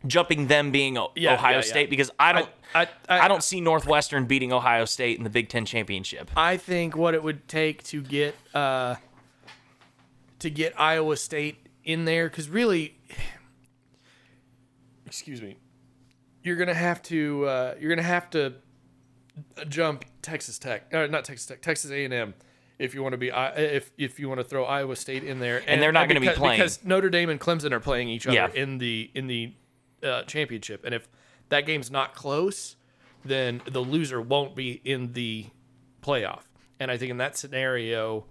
[0.07, 1.61] jumping them being O- Yeah, Ohio yeah, yeah.
[1.61, 5.29] State because I don't I- I, I- don't see Northwestern beating Ohio State in the
[5.29, 6.31] Big 10 championship.
[6.35, 8.95] I think what it would take to get uh,
[10.39, 12.97] to get Iowa State in there, because really,
[15.05, 15.57] excuse me,
[16.43, 18.53] you're gonna have to uh, you're gonna have to
[19.67, 22.33] jump Texas Tech, uh, not Texas Tech, Texas A&M.
[22.81, 25.61] If you want to be, if if you want to throw Iowa State in there,
[25.67, 26.59] and, they're not gonna be playing.
[26.59, 28.49] because Notre Dame and Clemson are playing each other Yeah.
[28.53, 29.53] in the in the
[30.03, 31.07] uh, championship, and if
[31.49, 32.75] that game's not close,
[33.23, 35.47] then the loser won't be in the
[36.01, 36.41] playoff.
[36.79, 38.25] And I think in that scenario,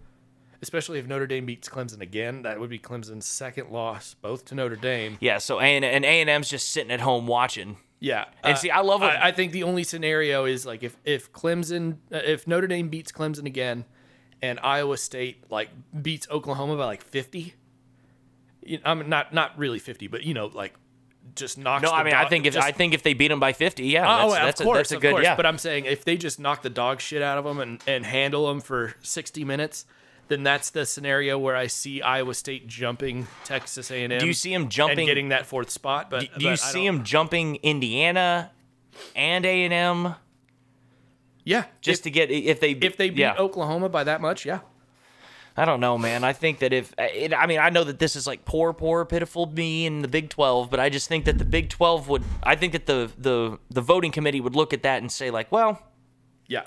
[0.62, 4.54] especially if Notre Dame beats Clemson again, that would be Clemson's second loss, both to
[4.54, 5.16] Notre Dame.
[5.20, 7.76] Yeah, so A and and A&M's just sitting at home watching.
[8.02, 10.96] Yeah, And see, I love what- I, I think the only scenario is like if
[11.04, 13.84] if Clemson, uh, if Notre Dame beats Clemson again,
[14.42, 15.68] and Iowa State like
[16.02, 17.54] beats Oklahoma by like fifty.
[18.62, 20.74] You know, I mean, not not really fifty, but you know, like
[21.34, 21.82] just knocks.
[21.82, 23.52] No, the I mean I think if just- I think if they beat them by
[23.52, 25.24] 50, yeah, Oh, that's, yeah, that's of a, course, that's a of good course.
[25.24, 25.36] yeah.
[25.36, 28.04] But I'm saying if they just knock the dog shit out of them and, and
[28.04, 29.84] handle them for 60 minutes,
[30.28, 34.18] then that's the scenario where I see Iowa State jumping Texas A&M.
[34.18, 36.10] Do you see 'em and jumping- getting that fourth spot?
[36.10, 38.50] But Do you but I see them jumping Indiana
[39.14, 40.14] and A&M
[41.44, 43.34] Yeah, just if, to get if they if they beat yeah.
[43.38, 44.60] Oklahoma by that much, yeah.
[45.56, 46.22] I don't know, man.
[46.22, 49.04] I think that if it, I mean, I know that this is like poor, poor,
[49.04, 52.22] pitiful me in the Big Twelve, but I just think that the Big Twelve would.
[52.42, 55.50] I think that the the the voting committee would look at that and say like,
[55.50, 55.82] well,
[56.46, 56.64] Yeah.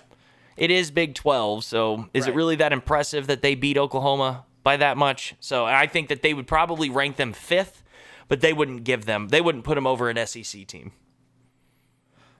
[0.57, 4.77] it is Big Twelve, so is it really that impressive that they beat Oklahoma by
[4.77, 5.35] that much?
[5.39, 7.83] So I think that they would probably rank them fifth,
[8.27, 9.29] but they wouldn't give them.
[9.29, 10.91] They wouldn't put them over an SEC team.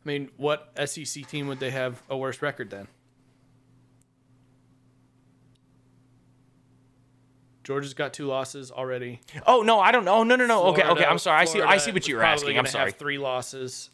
[0.05, 2.87] I mean, what SEC team would they have a worse record than?
[7.63, 9.21] Georgia's got two losses already.
[9.47, 10.15] Oh no, I don't know.
[10.15, 10.63] Oh, no, no, no.
[10.65, 11.05] okay, okay.
[11.05, 11.39] I'm sorry.
[11.39, 11.61] I see.
[11.61, 12.59] I see what you were asking.
[12.59, 12.91] I'm sorry.
[12.91, 13.89] Have three losses.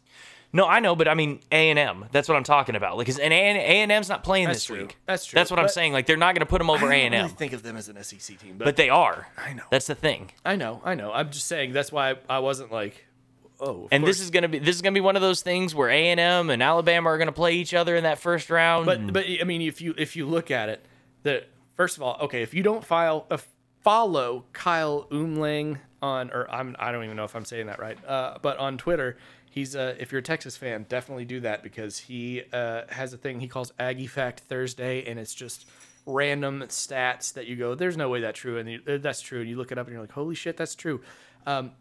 [0.51, 2.05] No, I know, but I mean A and M.
[2.11, 2.97] That's what I'm talking about.
[2.97, 4.81] Like, is and A and M's not playing That's this true.
[4.81, 4.97] week.
[5.05, 5.37] That's true.
[5.37, 5.93] That's what I'm saying.
[5.93, 7.87] Like, they're not going to put them over A and M, think of them as
[7.87, 9.27] an SEC team, but, but they are.
[9.37, 9.63] I know.
[9.69, 10.31] That's the thing.
[10.43, 11.11] I know, I know.
[11.13, 13.05] I'm just saying that's why I wasn't like,
[13.59, 13.87] oh.
[13.91, 16.07] And this is gonna be this is gonna be one of those things where A
[16.07, 18.85] and M and Alabama are gonna play each other in that first round.
[18.85, 20.85] But but I mean, if you if you look at it,
[21.23, 23.37] that first of all, okay, if you don't file uh,
[23.81, 27.97] follow Kyle Umlang on, or I'm I don't even know if I'm saying that right,
[28.05, 29.17] uh, but on Twitter,
[29.49, 33.17] he's uh, if you're a Texas fan, definitely do that because he uh, has a
[33.17, 35.67] thing he calls Aggie Fact Thursday, and it's just
[36.05, 39.41] random stats that you go, there's no way that's true, and you, uh, that's true,
[39.41, 41.01] and you look it up and you're like, holy shit, that's true.
[41.45, 41.71] Um,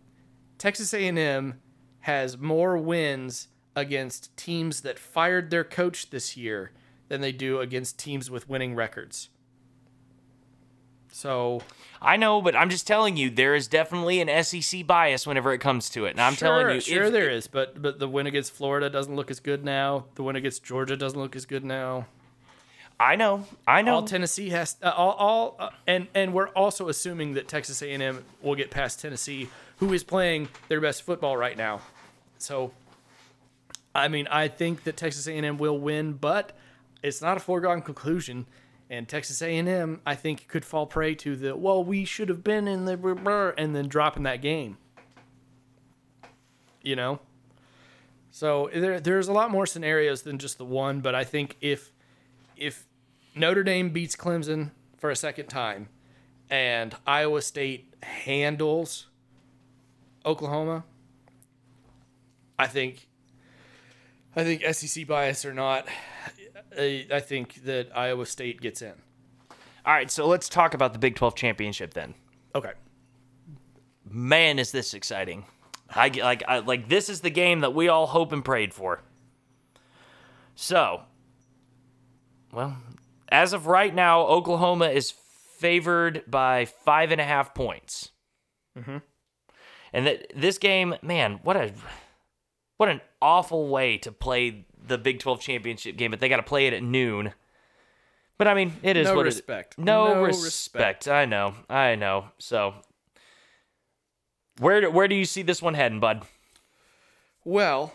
[0.59, 1.61] Texas A&M
[2.09, 6.73] has more wins against teams that fired their coach this year
[7.09, 9.29] than they do against teams with winning records.
[11.13, 11.61] So
[12.01, 15.59] I know, but I'm just telling you, there is definitely an SEC bias whenever it
[15.59, 16.13] comes to it.
[16.13, 19.15] And I'm telling you, sure if- there is, but but the win against Florida doesn't
[19.15, 20.07] look as good now.
[20.15, 22.07] The win against Georgia doesn't look as good now.
[23.01, 23.97] I know, I know.
[23.97, 28.25] All Tennessee has uh, all all uh, and and we're also assuming that Texas A&M
[28.43, 31.81] will get past Tennessee, who is playing their best football right now.
[32.39, 32.73] So,
[33.95, 36.57] I mean, I think that Texas A&M will win, but
[37.03, 38.47] it's not a foregone conclusion.
[38.91, 42.67] And Texas A&M, I think, could fall prey to the well, we should have been
[42.67, 44.79] in the brr, brr," and then dropping that game.
[46.83, 47.21] You know.
[48.31, 51.93] So there, there's a lot more scenarios than just the one, but I think if
[52.57, 52.87] if
[53.35, 55.89] Notre Dame beats Clemson for a second time
[56.51, 59.07] and Iowa State handles
[60.25, 60.85] Oklahoma,
[62.59, 63.09] I think
[64.35, 65.87] I think SEC bias or not,
[66.79, 68.95] I, I think that Iowa State gets in.
[69.85, 72.15] All right, so let's talk about the Big 12 championship then.
[72.55, 72.73] Okay.
[74.11, 75.45] Man, is this exciting!
[75.91, 79.03] I like I, like this is the game that we all hope and prayed for.
[80.55, 81.03] So,
[82.53, 82.77] well,
[83.29, 85.13] as of right now, Oklahoma is
[85.59, 88.13] favored by five and a half points.
[88.79, 88.99] Mm-hmm.
[89.93, 91.73] And that this game, man, what a
[92.79, 96.11] what an awful way to play the Big 12 championship game.
[96.11, 97.35] But they got to play it at noon.
[98.39, 99.75] But I mean, it is No what respect.
[99.79, 101.07] It, no, No respect.
[101.09, 101.55] I know.
[101.69, 102.27] I know.
[102.39, 102.75] So,
[104.59, 106.23] where do, where do you see this one heading, bud?
[107.45, 107.93] Well,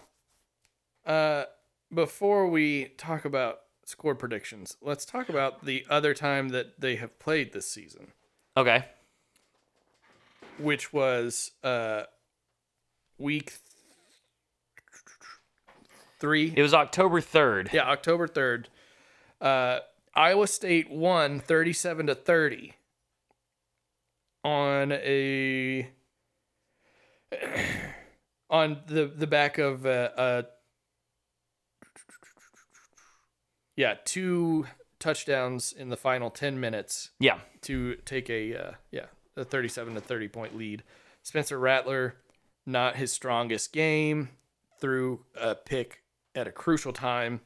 [1.06, 1.46] uh,
[1.94, 7.20] before we talk about score predictions, let's talk about the other time that they have
[7.20, 8.08] played this season,
[8.58, 8.86] Okay.
[10.58, 12.04] which was uh,
[13.18, 13.54] week
[16.24, 16.54] three.
[16.56, 17.70] It was October third.
[17.74, 18.68] Yeah, October 3rd.
[19.42, 19.80] Uh,
[20.16, 22.74] Iowa State won 37 to 30
[24.46, 25.90] on a
[28.50, 30.42] on the the back of uh, uh
[33.76, 34.66] yeah, two
[35.00, 37.40] touchdowns in the final 10 minutes Yeah.
[37.64, 40.84] to take a uh, yeah a 37 to 30 point lead.
[41.22, 42.16] Spencer Rattler,
[42.66, 44.30] not his strongest game,
[44.80, 46.03] threw a pick
[46.36, 47.42] at a crucial time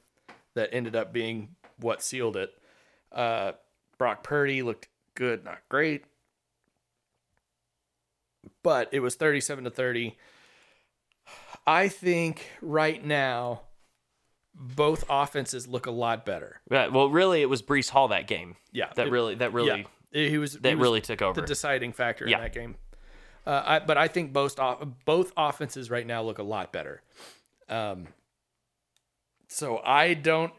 [0.55, 2.51] that ended up being what sealed it.
[3.11, 3.53] Uh,
[3.97, 6.05] Brock Purdy looked good, not great,
[8.63, 10.17] but it was 37 to 30.
[11.65, 13.61] I think right now
[14.53, 16.61] both offenses look a lot better.
[16.69, 16.91] Right.
[16.91, 18.55] Well, really, it was Breece Hall that game.
[18.71, 21.41] Yeah, That it- really that really yeah, he was that he was really took over.
[21.41, 22.37] the deciding factor Yeah.
[22.37, 22.75] in that game.
[23.45, 27.01] Uh, I, but I think both off, both offenses right now look a lot better.
[27.69, 28.07] Um,
[29.47, 30.53] so I don't,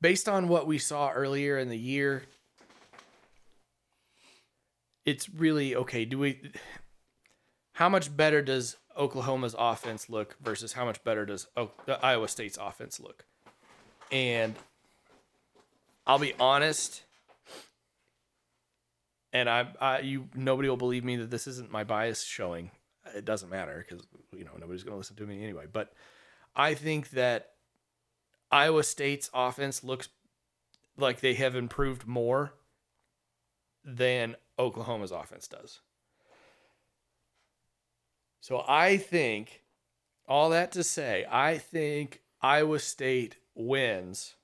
[0.00, 2.24] based on what we saw earlier in the year,
[5.04, 6.04] it's really okay.
[6.04, 6.52] Do we?
[7.72, 11.46] How much better does Oklahoma's offense look versus how much better does
[12.02, 13.24] Iowa State's offense look?
[14.12, 14.54] And
[16.06, 17.02] I'll be honest,
[19.32, 22.70] and I, I, you, nobody will believe me that this isn't my bias showing.
[23.14, 25.64] It doesn't matter because you know nobody's going to listen to me anyway.
[25.70, 25.92] But
[26.56, 27.50] I think that
[28.50, 30.08] Iowa State's offense looks
[30.96, 32.52] like they have improved more
[33.84, 35.80] than Oklahoma's offense does.
[38.40, 39.62] So I think
[40.28, 44.34] all that to say, I think Iowa State wins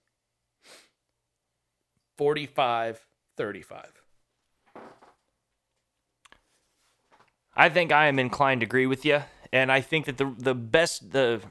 [2.17, 3.07] 45
[3.37, 3.87] 35.
[7.57, 9.23] I think I am inclined to agree with you,
[9.53, 11.43] and I think that the the best the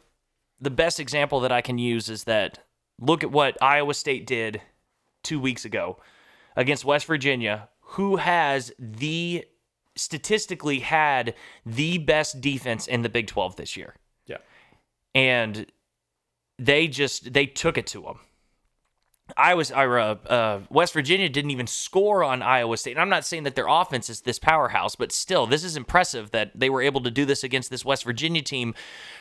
[0.61, 2.60] the best example that I can use is that
[2.99, 4.61] look at what Iowa State did
[5.23, 5.98] two weeks ago
[6.56, 9.45] against West Virginia, who has the
[9.95, 11.34] statistically had
[11.65, 13.95] the best defense in the Big 12 this year.
[14.26, 14.38] Yeah.
[15.14, 15.65] And
[16.57, 18.19] they just they took it to them.
[19.38, 22.92] I was or, uh, uh, West Virginia didn't even score on Iowa State.
[22.92, 26.32] And I'm not saying that their offense is this powerhouse, but still, this is impressive
[26.32, 28.74] that they were able to do this against this West Virginia team,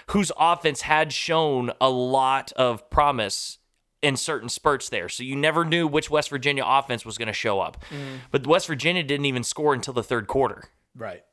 [0.09, 3.59] whose offense had shown a lot of promise
[4.01, 5.09] in certain spurts there.
[5.09, 7.83] So you never knew which West Virginia offense was going to show up.
[8.31, 10.65] But West Virginia didn't even score until the third quarter
[10.97, 11.25] Right.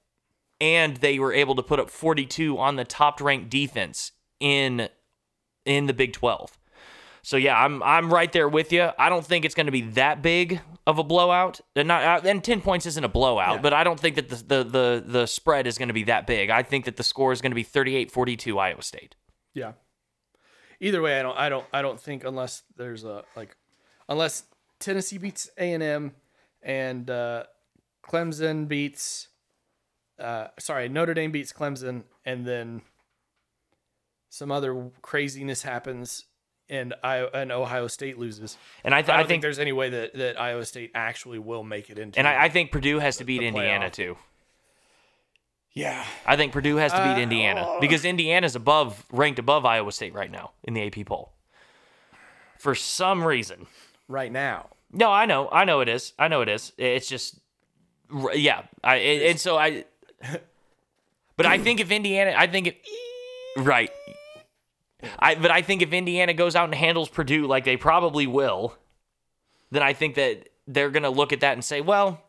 [0.59, 4.89] and they were able to put up 42 on the top ranked defense in
[5.65, 6.57] in the Big 12.
[7.25, 8.89] So yeah, I'm I'm right there with you.
[8.99, 11.59] I don't think it's going to be that big of a blowout.
[11.75, 13.61] And not uh, and 10 points isn't a blowout, Yeah.
[13.61, 16.27] but I don't think that the the the, the spread is going to be that
[16.27, 16.51] big.
[16.51, 19.15] I think that the score is going to be 38-42 Iowa State.
[19.55, 19.71] Yeah.
[20.79, 23.57] Either way, I don't I don't I don't think unless there's a like
[24.07, 24.43] unless
[24.79, 26.11] Tennessee beats A&M
[26.61, 27.45] and uh
[28.07, 29.29] Clemson beats
[30.19, 32.83] uh sorry, Notre Dame beats Clemson and then
[34.29, 36.25] some other craziness happens
[36.69, 38.57] and I and Ohio State loses.
[38.83, 40.91] And I, th- I, I don't think, think there's any way that, that Iowa State
[40.95, 43.93] actually will make it into and I, I think Purdue has to beat Indiana playoff.
[43.93, 44.17] too.
[45.73, 46.05] Yeah.
[46.25, 47.79] I think Purdue has to beat Uh, Indiana oh.
[47.81, 51.33] because Indiana's above ranked above Iowa State right now in the AP poll.
[52.57, 53.67] For some reason.
[54.07, 54.69] Right now.
[54.91, 56.13] No, I know, I know it is.
[56.17, 56.71] I know it is.
[56.77, 57.39] It's just,
[58.33, 58.63] yeah.
[58.83, 59.83] I and, and so I,
[61.37, 62.75] but I think if Indiana, I think if,
[63.57, 63.91] right.
[65.19, 68.77] I but I think if Indiana goes out and handles Purdue like they probably will,
[69.71, 72.21] then I think that they're gonna look at that and say, well,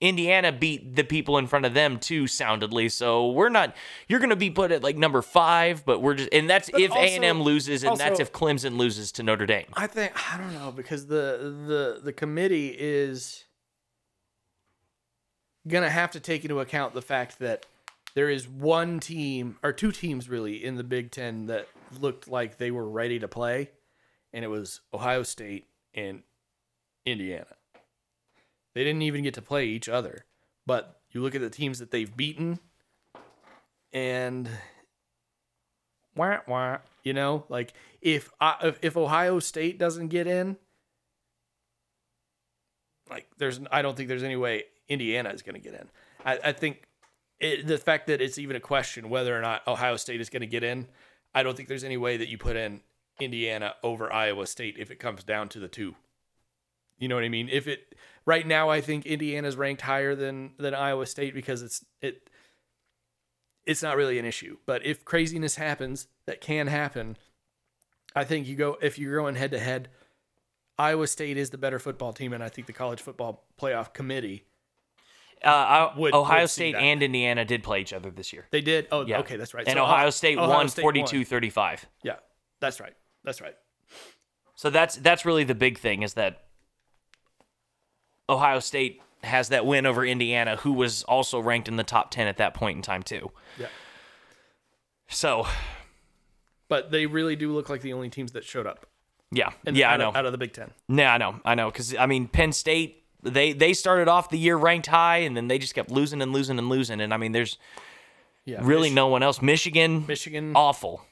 [0.00, 3.76] Indiana beat the people in front of them too soundedly, so we're not.
[4.08, 7.42] You're gonna be put at like number five, but we're just, and that's if A&M
[7.42, 9.66] loses, and that's if Clemson loses to Notre Dame.
[9.74, 13.44] I think I don't know because the the the committee is
[15.68, 17.66] gonna have to take into account the fact that
[18.14, 21.68] there is one team or two teams really in the Big Ten that
[21.98, 23.70] looked like they were ready to play,
[24.32, 26.22] and it was Ohio State and
[27.06, 27.56] Indiana.
[28.74, 30.24] They didn't even get to play each other,
[30.66, 32.60] but you look at the teams that they've beaten,
[33.92, 34.48] and
[36.14, 36.78] wah wah.
[37.02, 40.56] You know, like if I, if, if Ohio State doesn't get in,
[43.08, 45.88] like there's I don't think there's any way Indiana is going to get in.
[46.24, 46.82] I, I think
[47.40, 50.42] it, the fact that it's even a question whether or not Ohio State is going
[50.42, 50.86] to get in,
[51.34, 52.80] I don't think there's any way that you put in
[53.20, 55.94] Indiana over Iowa State if it comes down to the two.
[56.98, 57.48] You know what I mean?
[57.50, 57.94] If it
[58.26, 62.28] right now, I think Indiana's ranked higher than than Iowa State because it's it
[63.64, 64.58] it's not really an issue.
[64.66, 67.16] But if craziness happens, that can happen.
[68.14, 69.88] I think you go if you're going head to head.
[70.78, 74.44] Iowa State is the better football team, and I think the college football playoff committee
[75.44, 78.46] Uh, I, Would- Ohio would State and Indiana did play each other this year.
[78.50, 78.88] they did.
[78.92, 79.20] Oh, Yeah.
[79.20, 79.66] okay, that's right.
[79.66, 81.86] And So, Ohio State Ohio won State 42 35.
[82.02, 82.16] Yeah,
[82.60, 82.94] that's right.
[83.24, 83.54] That's right.
[84.54, 86.44] So that's that's really the big thing is that
[88.28, 92.26] Ohio State has that win over Indiana, who was also ranked in the top 10
[92.26, 93.30] at that point in time too.
[93.58, 93.66] Yeah,
[95.08, 95.46] So
[96.68, 98.86] but they really do look like the only teams that showed up.
[99.30, 100.08] yeah, in- yeah, I know.
[100.10, 100.70] Of, out of the Big Ten.
[100.88, 104.38] Yeah, I know, I know, because I mean, Penn State they they started off the
[104.38, 107.00] year ranked high, and then they just kept losing and losing and losing.
[107.00, 107.58] And I mean, there's
[108.44, 109.40] Yeah, really Mich- no one else.
[109.42, 110.52] Michigan, Michigan.
[110.56, 111.02] awful,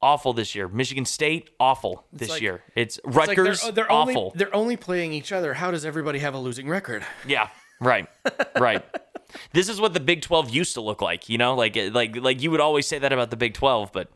[0.00, 0.68] awful this year.
[0.68, 2.62] Michigan State, awful this like- year.
[2.74, 4.16] It's It's like they're- Rutgers, they're, awful.
[4.26, 5.54] Only, they're only playing each other.
[5.54, 7.04] How does everybody have a losing record?
[7.26, 7.48] Yeah,
[7.80, 8.06] right,
[8.58, 8.82] right.
[9.52, 12.42] This is what the Big Twelve used to look like, you know, like like like
[12.42, 14.10] you would always say that about the Big Twelve, but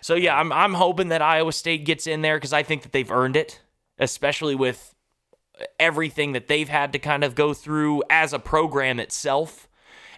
[0.00, 2.92] so yeah, I'm I'm hoping that Iowa State gets in there because I think that
[2.92, 3.60] they've earned it,
[3.98, 4.94] especially with
[5.78, 9.68] everything that they've had to kind of go through as a program itself,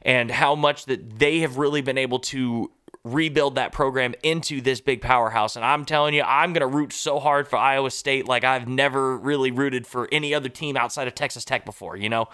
[0.02, 2.70] and how much that they have really been able to
[3.04, 5.56] rebuild that program into this big powerhouse.
[5.56, 8.68] And I'm telling you, I'm going to root so hard for Iowa State like I've
[8.68, 12.28] never really rooted for any other team outside of Texas Tech before, you know?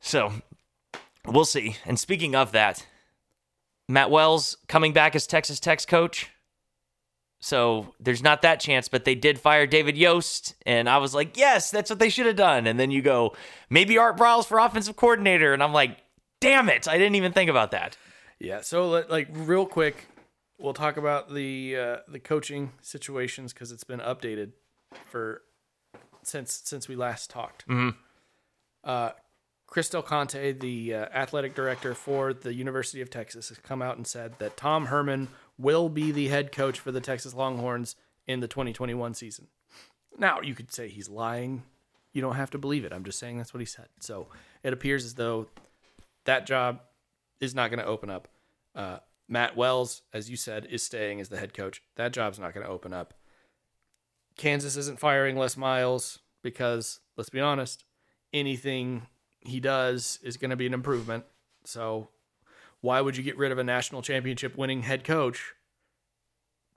[0.00, 0.32] So
[1.26, 1.76] we'll see.
[1.86, 2.86] And speaking of that,
[3.88, 6.30] Matt Wells coming back as Texas Tech's coach.
[7.44, 11.36] So there's not that chance, but they did fire David Yost, and I was like,
[11.36, 12.68] yes, that's what they should have done.
[12.68, 13.34] And then you go,
[13.68, 15.98] maybe Art Briles for offensive coordinator, and I'm like,
[16.40, 17.96] damn it, I didn't even think about that.
[18.38, 18.60] Yeah.
[18.60, 20.06] So like real quick,
[20.56, 24.52] we'll talk about the uh, the coaching situations because it's been updated
[25.06, 25.42] for
[26.22, 27.66] since since we last talked.
[27.66, 27.98] Mm-hmm.
[28.84, 29.10] Uh,
[29.66, 33.96] Chris Del Conte, the uh, athletic director for the University of Texas, has come out
[33.96, 37.96] and said that Tom Herman will be the head coach for the Texas Longhorns
[38.26, 39.48] in the 2021 season.
[40.18, 41.62] Now, you could say he's lying.
[42.12, 42.92] You don't have to believe it.
[42.92, 43.88] I'm just saying that's what he said.
[44.00, 44.28] So
[44.62, 45.46] it appears as though
[46.24, 46.80] that job
[47.40, 48.28] is not going to open up.
[48.74, 48.98] Uh,
[49.28, 51.82] Matt Wells, as you said, is staying as the head coach.
[51.96, 53.14] That job's not going to open up.
[54.36, 57.84] Kansas isn't firing Les Miles because, let's be honest,
[58.32, 59.06] anything
[59.40, 61.24] he does is going to be an improvement.
[61.64, 62.08] So,
[62.82, 65.54] why would you get rid of a national championship winning head coach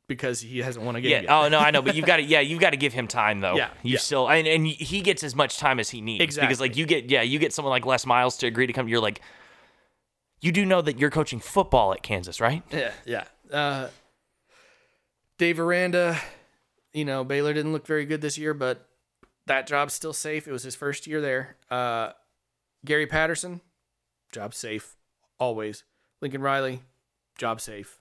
[0.07, 1.21] because he hasn't won a game Yeah.
[1.21, 1.29] yet?
[1.29, 2.23] Oh no, I know, but you've got to.
[2.35, 3.55] Yeah, you've got to give him time though.
[3.57, 3.97] Yeah, You yeah.
[3.99, 6.35] still, and, and he gets as much time as he needs.
[6.37, 8.87] Because like you get, yeah, you get someone like Les Miles to agree to come.
[8.87, 9.19] You're like,
[10.41, 12.61] you do know that you're coaching football at Kansas, right?
[12.71, 13.23] Yeah, yeah.
[13.51, 13.87] Uh,
[15.37, 16.19] Dave Aranda,
[16.93, 18.87] you know, Baylor didn't look very good this year, but
[19.47, 20.47] that job's still safe.
[20.47, 21.57] It was his first year there.
[21.69, 22.11] Uh,
[22.85, 23.61] Gary Patterson,
[24.31, 24.95] job safe,
[25.39, 25.83] always.
[26.25, 26.81] Lincoln Riley,
[27.37, 27.99] job safe.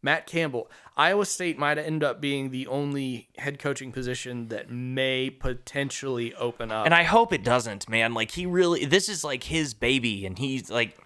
[0.00, 5.28] Matt Campbell, Iowa State might end up being the only head coaching position that may
[5.28, 6.84] potentially open up.
[6.84, 8.14] And I hope it doesn't, man.
[8.14, 10.96] Like he really, this is like his baby, and he's like,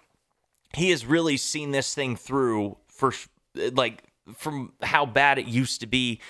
[0.75, 3.11] he has really seen this thing through for
[3.55, 4.03] like
[4.35, 6.21] from how bad it used to be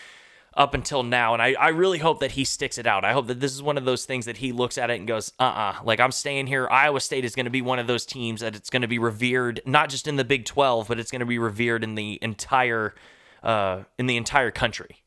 [0.56, 1.34] up until now.
[1.34, 3.04] And I, I really hope that he sticks it out.
[3.04, 5.08] I hope that this is one of those things that he looks at it and
[5.08, 6.68] goes, uh uh like I'm staying here.
[6.70, 9.00] Iowa State is going to be one of those teams that it's going to be
[9.00, 12.20] revered, not just in the Big 12, but it's going to be revered in the
[12.22, 12.94] entire,
[13.42, 15.04] uh, in the entire country.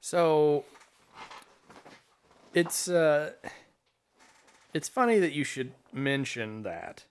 [0.00, 0.64] So
[2.54, 3.32] it's uh
[4.74, 7.04] it's funny that you should mention that.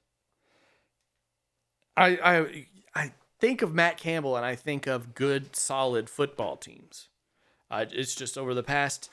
[1.96, 2.66] I I
[2.96, 7.10] I think of Matt Campbell and I think of good solid football teams.
[7.70, 9.10] Uh, it's just over the past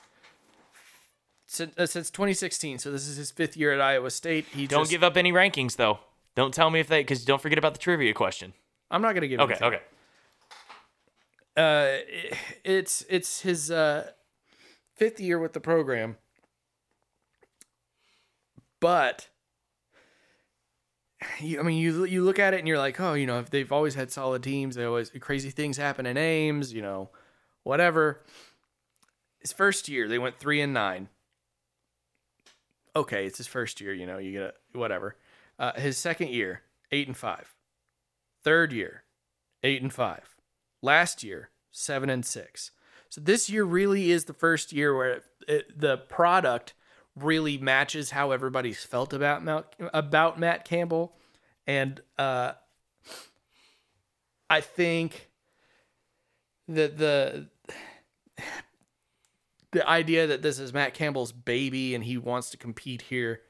[1.45, 2.79] since, uh, since 2016.
[2.79, 4.45] So this is his fifth year at Iowa State.
[4.47, 5.99] He Don't just, give up any rankings, though.
[6.35, 8.53] Don't tell me if they, because don't forget about the trivia question.
[8.91, 9.39] I'm not gonna give.
[9.39, 9.67] Okay, anything.
[9.67, 9.81] okay.
[11.57, 14.11] uh, it- it's it's his uh,
[14.95, 16.17] fifth year with the program,
[18.79, 19.27] but
[21.39, 23.49] you, I mean, you you look at it and you're like, oh, you know, if
[23.49, 27.09] they've always had solid teams, they always crazy things happen in Ames, you know,
[27.65, 28.21] whatever.
[29.39, 31.09] His first year, they went three and nine.
[32.95, 35.17] Okay, it's his first year, you know, you get a whatever.
[35.59, 36.61] Uh, his second year,
[36.93, 37.53] eight and five.
[38.43, 39.03] Third year,
[39.63, 40.35] eight and five.
[40.81, 42.71] Last year, seven and six.
[43.09, 46.73] So this year really is the first year where it, it, the product
[47.15, 51.15] really matches how everybody's felt about Matt, about Matt Campbell,
[51.65, 52.53] and uh,
[54.49, 55.29] I think
[56.67, 57.47] that the
[59.71, 63.41] the idea that this is Matt Campbell's baby and he wants to compete here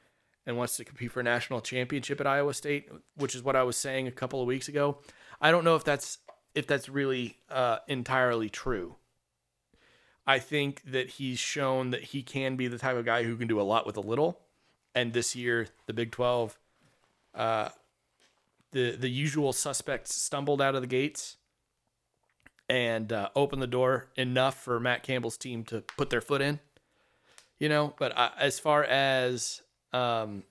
[0.45, 3.63] and wants to compete for a national championship at Iowa State, which is what I
[3.63, 4.99] was saying a couple of weeks ago.
[5.41, 6.19] I don't know if that's
[6.53, 8.95] if that's really uh, entirely true.
[10.25, 13.47] I think that he's shown that he can be the type of guy who can
[13.47, 14.39] do a lot with a little.
[14.95, 16.57] And this year, the Big Twelve,
[17.35, 17.69] uh,
[18.71, 21.37] the the usual suspects stumbled out of the gates
[22.69, 26.59] and uh, opened the door enough for Matt Campbell's team to put their foot in.
[27.59, 29.61] You know, but uh, as far as
[29.93, 30.43] um,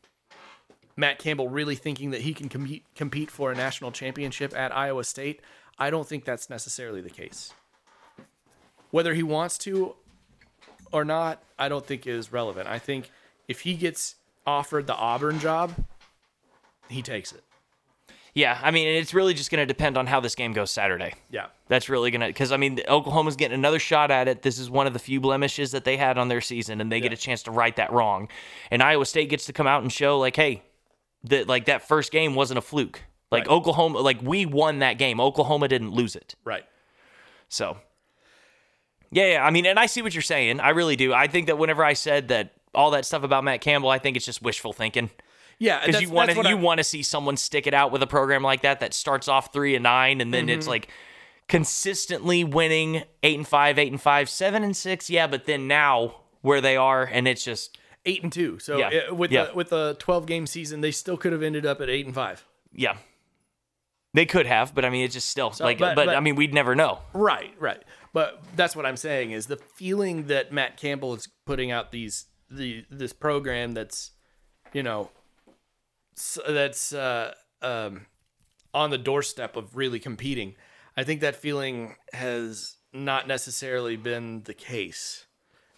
[0.97, 5.05] Matt Campbell really thinking that he can compete compete for a national championship at Iowa
[5.05, 5.41] State,
[5.79, 7.53] I don't think that's necessarily the case.
[8.91, 9.97] Whether he wants to
[10.93, 12.69] or not, I don't think is relevant.
[12.69, 13.11] I think
[13.49, 14.15] if he gets
[14.47, 15.75] offered the Auburn job,
[16.89, 17.43] he takes it.
[18.35, 21.15] Yeah, I mean, it's really just going to depend on how this game goes Saturday.
[21.31, 21.47] Yeah.
[21.69, 24.43] That's really going to, because I mean, Oklahoma's getting another shot at it.
[24.43, 27.01] This is one of the few blemishes that they had on their season, and they
[27.01, 28.29] get a chance to right that wrong.
[28.73, 30.65] And Iowa State gets to come out and show, like, hey,
[31.25, 33.03] that like that first game wasn't a fluke.
[33.31, 33.49] Like Right.
[33.49, 35.21] Oklahoma, like we won that game.
[35.21, 36.35] Oklahoma didn't lose it.
[36.45, 36.65] Right.
[37.49, 37.79] So,
[39.11, 39.45] yeah, yeah.
[39.45, 40.61] I mean, and I see what you're saying.
[40.61, 41.15] I really do.
[41.15, 44.17] I think that whenever I said that all that stuff about Matt Campbell, I think
[44.17, 45.11] it's just wishful thinking.
[45.59, 48.07] Yeah, because you want to you want to see someone stick it out with a
[48.07, 50.59] program like that that starts off three and nine and then Mm-hmm.
[50.59, 50.89] it's like
[51.49, 55.09] consistently winning eight and five, eight and five, seven and six.
[55.11, 58.59] Yeah, but then now where they are and it's just eight and two.
[58.59, 58.91] So Yeah.
[58.91, 59.45] it- with Yeah.
[59.47, 62.15] the with the twelve game season, they still could have ended up at eight and
[62.15, 62.45] five.
[62.73, 62.97] yeah,
[64.15, 66.35] they could have, but I mean it's just still like, but- but, but- I mean
[66.35, 67.01] we'd never know.
[67.13, 67.83] Right, right.
[68.13, 72.27] But that's what I'm saying is the feeling that Matt Campbell is putting out these
[72.51, 74.13] the this program that's
[74.73, 75.11] you know
[76.47, 78.07] that's uh, um,
[78.73, 80.55] on the doorstep of really competing.
[80.97, 85.27] I think that feeling has not necessarily been the case,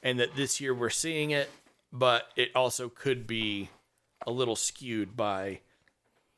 [0.02, 1.50] and that this year we're seeing it,
[1.92, 3.70] but it also could be
[4.26, 5.60] a little skewed by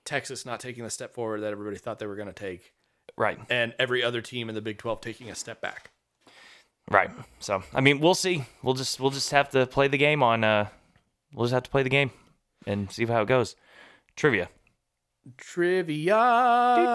[0.05, 2.73] Texas not taking the step forward that everybody thought they were going to take
[3.17, 5.91] Right, and every other team in the Big 12 taking a step back.
[6.91, 7.11] right.
[7.41, 8.45] So I mean we'll see.
[8.63, 10.45] We'll just we'll just have to play the game on.
[10.45, 10.69] uh
[11.35, 12.11] We'll just have to play the game
[12.67, 13.57] and see how it goes.
[14.19, 14.49] Trivia.
[15.37, 16.17] Trivia.
[16.17, 16.87] All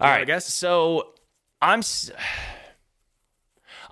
[0.00, 0.46] right, I guess.
[0.46, 1.14] So
[1.60, 2.12] I'm s-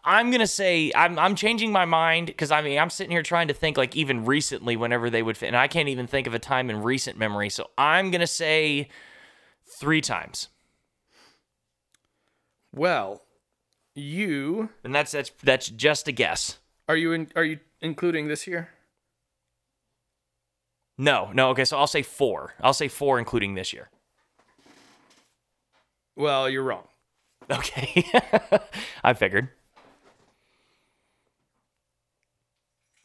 [0.05, 3.49] I'm gonna say I'm I'm changing my mind because I mean I'm sitting here trying
[3.49, 6.35] to think like even recently whenever they would fit, and I can't even think of
[6.35, 7.51] a time in recent memory.
[7.51, 8.89] So I'm gonna say
[9.81, 10.47] three times,
[12.73, 13.23] Well,
[13.97, 16.59] you and that's that's that's just a guess.
[16.89, 18.69] are you in, are you including this year?
[20.99, 21.51] No, no.
[21.51, 22.55] Okay, so I'll say four.
[22.61, 23.89] I'll say four, including this year.
[26.17, 26.85] Well, you're wrong.
[27.51, 28.05] Okay,
[29.05, 29.49] I figured.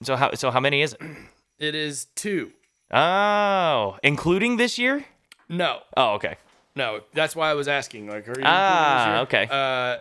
[0.03, 1.01] So how so how many is it?
[1.59, 2.51] It is two.
[2.91, 5.03] Oh, including this year?
[5.49, 6.35] No, Oh, okay.
[6.76, 7.01] no.
[7.15, 8.05] That's why I was asking.
[8.07, 9.47] Like, are you Ah, okay.
[9.49, 9.97] Uh,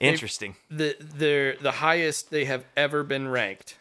[0.00, 0.56] Interesting.
[0.70, 3.78] The the the highest they have ever been ranked.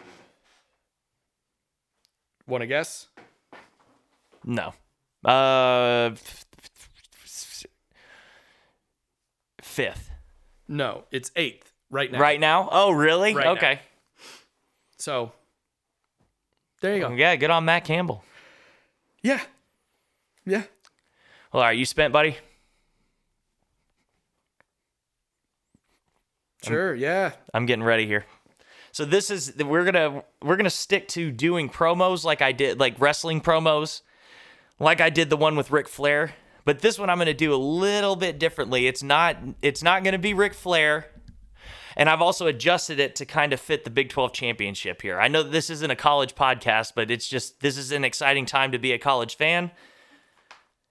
[2.47, 3.07] Want to guess?
[4.45, 4.73] No.
[5.25, 6.11] Uh
[9.61, 10.11] fifth.
[10.67, 12.19] No, it's eighth right now.
[12.19, 12.69] Right now?
[12.71, 13.33] Oh, really?
[13.33, 13.51] Right now.
[13.53, 13.79] okay.
[14.97, 15.31] So
[16.83, 17.09] there you go.
[17.11, 18.23] Yeah, good on Matt Campbell.
[19.21, 19.39] Yeah.
[20.45, 20.63] Yeah.
[21.51, 22.37] Well, all right, you spent, buddy?
[26.61, 26.93] Sure.
[26.93, 27.31] Yeah.
[27.53, 28.25] I'm getting ready here.
[28.91, 32.99] So this is we're gonna we're gonna stick to doing promos like I did like
[32.99, 34.01] wrestling promos,
[34.77, 36.33] like I did the one with Ric Flair.
[36.65, 38.87] But this one I'm going to do a little bit differently.
[38.87, 41.07] It's not it's not going to be Ric Flair.
[41.95, 45.19] And I've also adjusted it to kind of fit the Big 12 championship here.
[45.19, 48.71] I know this isn't a college podcast, but it's just this is an exciting time
[48.71, 49.71] to be a college fan.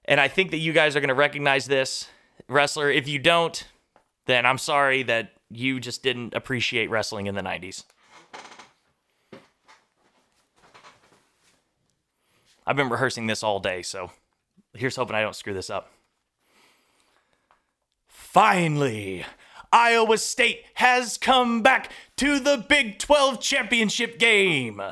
[0.04, 2.08] And I think that you guys are going to recognize this
[2.48, 2.90] wrestler.
[2.90, 3.64] If you don't,
[4.26, 7.84] then I'm sorry that you just didn't appreciate wrestling in the 90s.
[12.66, 14.10] I've been rehearsing this all day, so
[14.74, 15.90] here's hoping I don't screw this up.
[18.06, 19.24] Finally,
[19.74, 24.82] Iowa State has come back to the Big 12 championship game.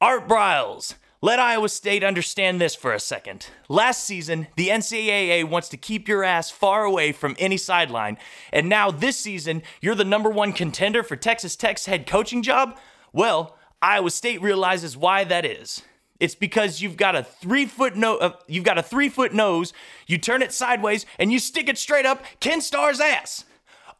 [0.00, 3.48] Art Briles, let Iowa State understand this for a second.
[3.68, 8.16] Last season, the NCAA wants to keep your ass far away from any sideline,
[8.54, 12.78] and now this season, you're the number one contender for Texas Tech's head coaching job?
[13.12, 15.82] Well, Iowa State realizes why that is.
[16.20, 19.74] It's because you've got a three foot no, uh, you've got a three foot nose.
[20.06, 23.44] You turn it sideways and you stick it straight up Ken Starr's ass.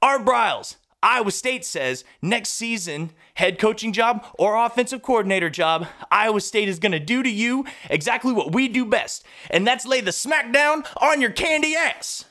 [0.04, 6.42] Art Briles, Iowa State says next season, head coaching job or offensive coordinator job, Iowa
[6.42, 10.02] State is going to do to you exactly what we do best, and that's lay
[10.02, 12.26] the smackdown on your candy ass.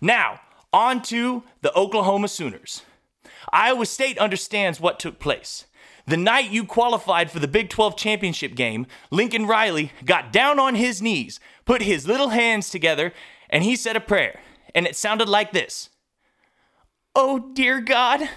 [0.00, 0.40] Now,
[0.72, 2.80] on to the Oklahoma Sooners.
[3.52, 5.66] Iowa State understands what took place.
[6.06, 10.76] The night you qualified for the Big 12 championship game, Lincoln Riley got down on
[10.76, 13.12] his knees, put his little hands together,
[13.50, 14.40] and he said a prayer.
[14.74, 15.90] And it sounded like this
[17.14, 18.28] Oh, dear God.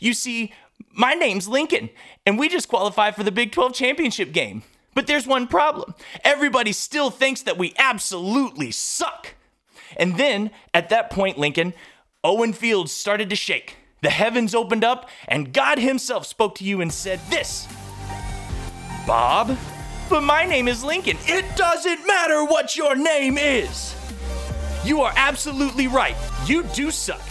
[0.00, 0.52] You see,
[0.92, 1.90] my name's Lincoln,
[2.26, 4.62] and we just qualified for the Big 12 championship game.
[4.94, 5.94] But there's one problem
[6.24, 9.34] everybody still thinks that we absolutely suck.
[9.96, 11.72] And then, at that point, Lincoln,
[12.24, 13.76] Owen Fields started to shake.
[14.02, 17.68] The heavens opened up, and God Himself spoke to you and said, This,
[19.06, 19.56] Bob,
[20.08, 21.18] but my name is Lincoln.
[21.22, 23.94] It doesn't matter what your name is.
[24.84, 26.16] You are absolutely right.
[26.46, 27.27] You do suck.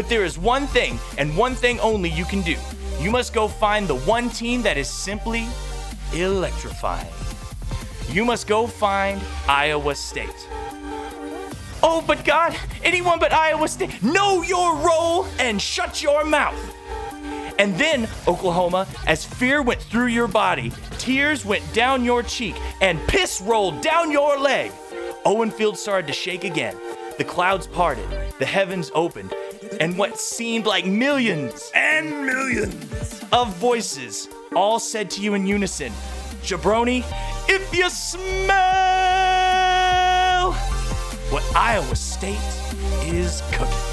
[0.00, 2.56] But there is one thing, and one thing only you can do.
[3.02, 5.46] You must go find the one team that is simply
[6.14, 7.12] electrifying.
[8.08, 10.48] You must go find Iowa State.
[11.82, 16.58] Oh, but God, anyone but Iowa State, know your role and shut your mouth.
[17.58, 22.98] And then, Oklahoma, as fear went through your body, tears went down your cheek, and
[23.06, 24.72] piss rolled down your leg,
[25.26, 26.74] Owen Field started to shake again.
[27.18, 28.08] The clouds parted,
[28.38, 29.34] the heavens opened,
[29.78, 35.92] and what seemed like millions and millions of voices all said to you in unison
[36.42, 37.04] Jabroni,
[37.48, 38.50] if you smell
[41.30, 42.38] what Iowa State
[43.04, 43.89] is cooking.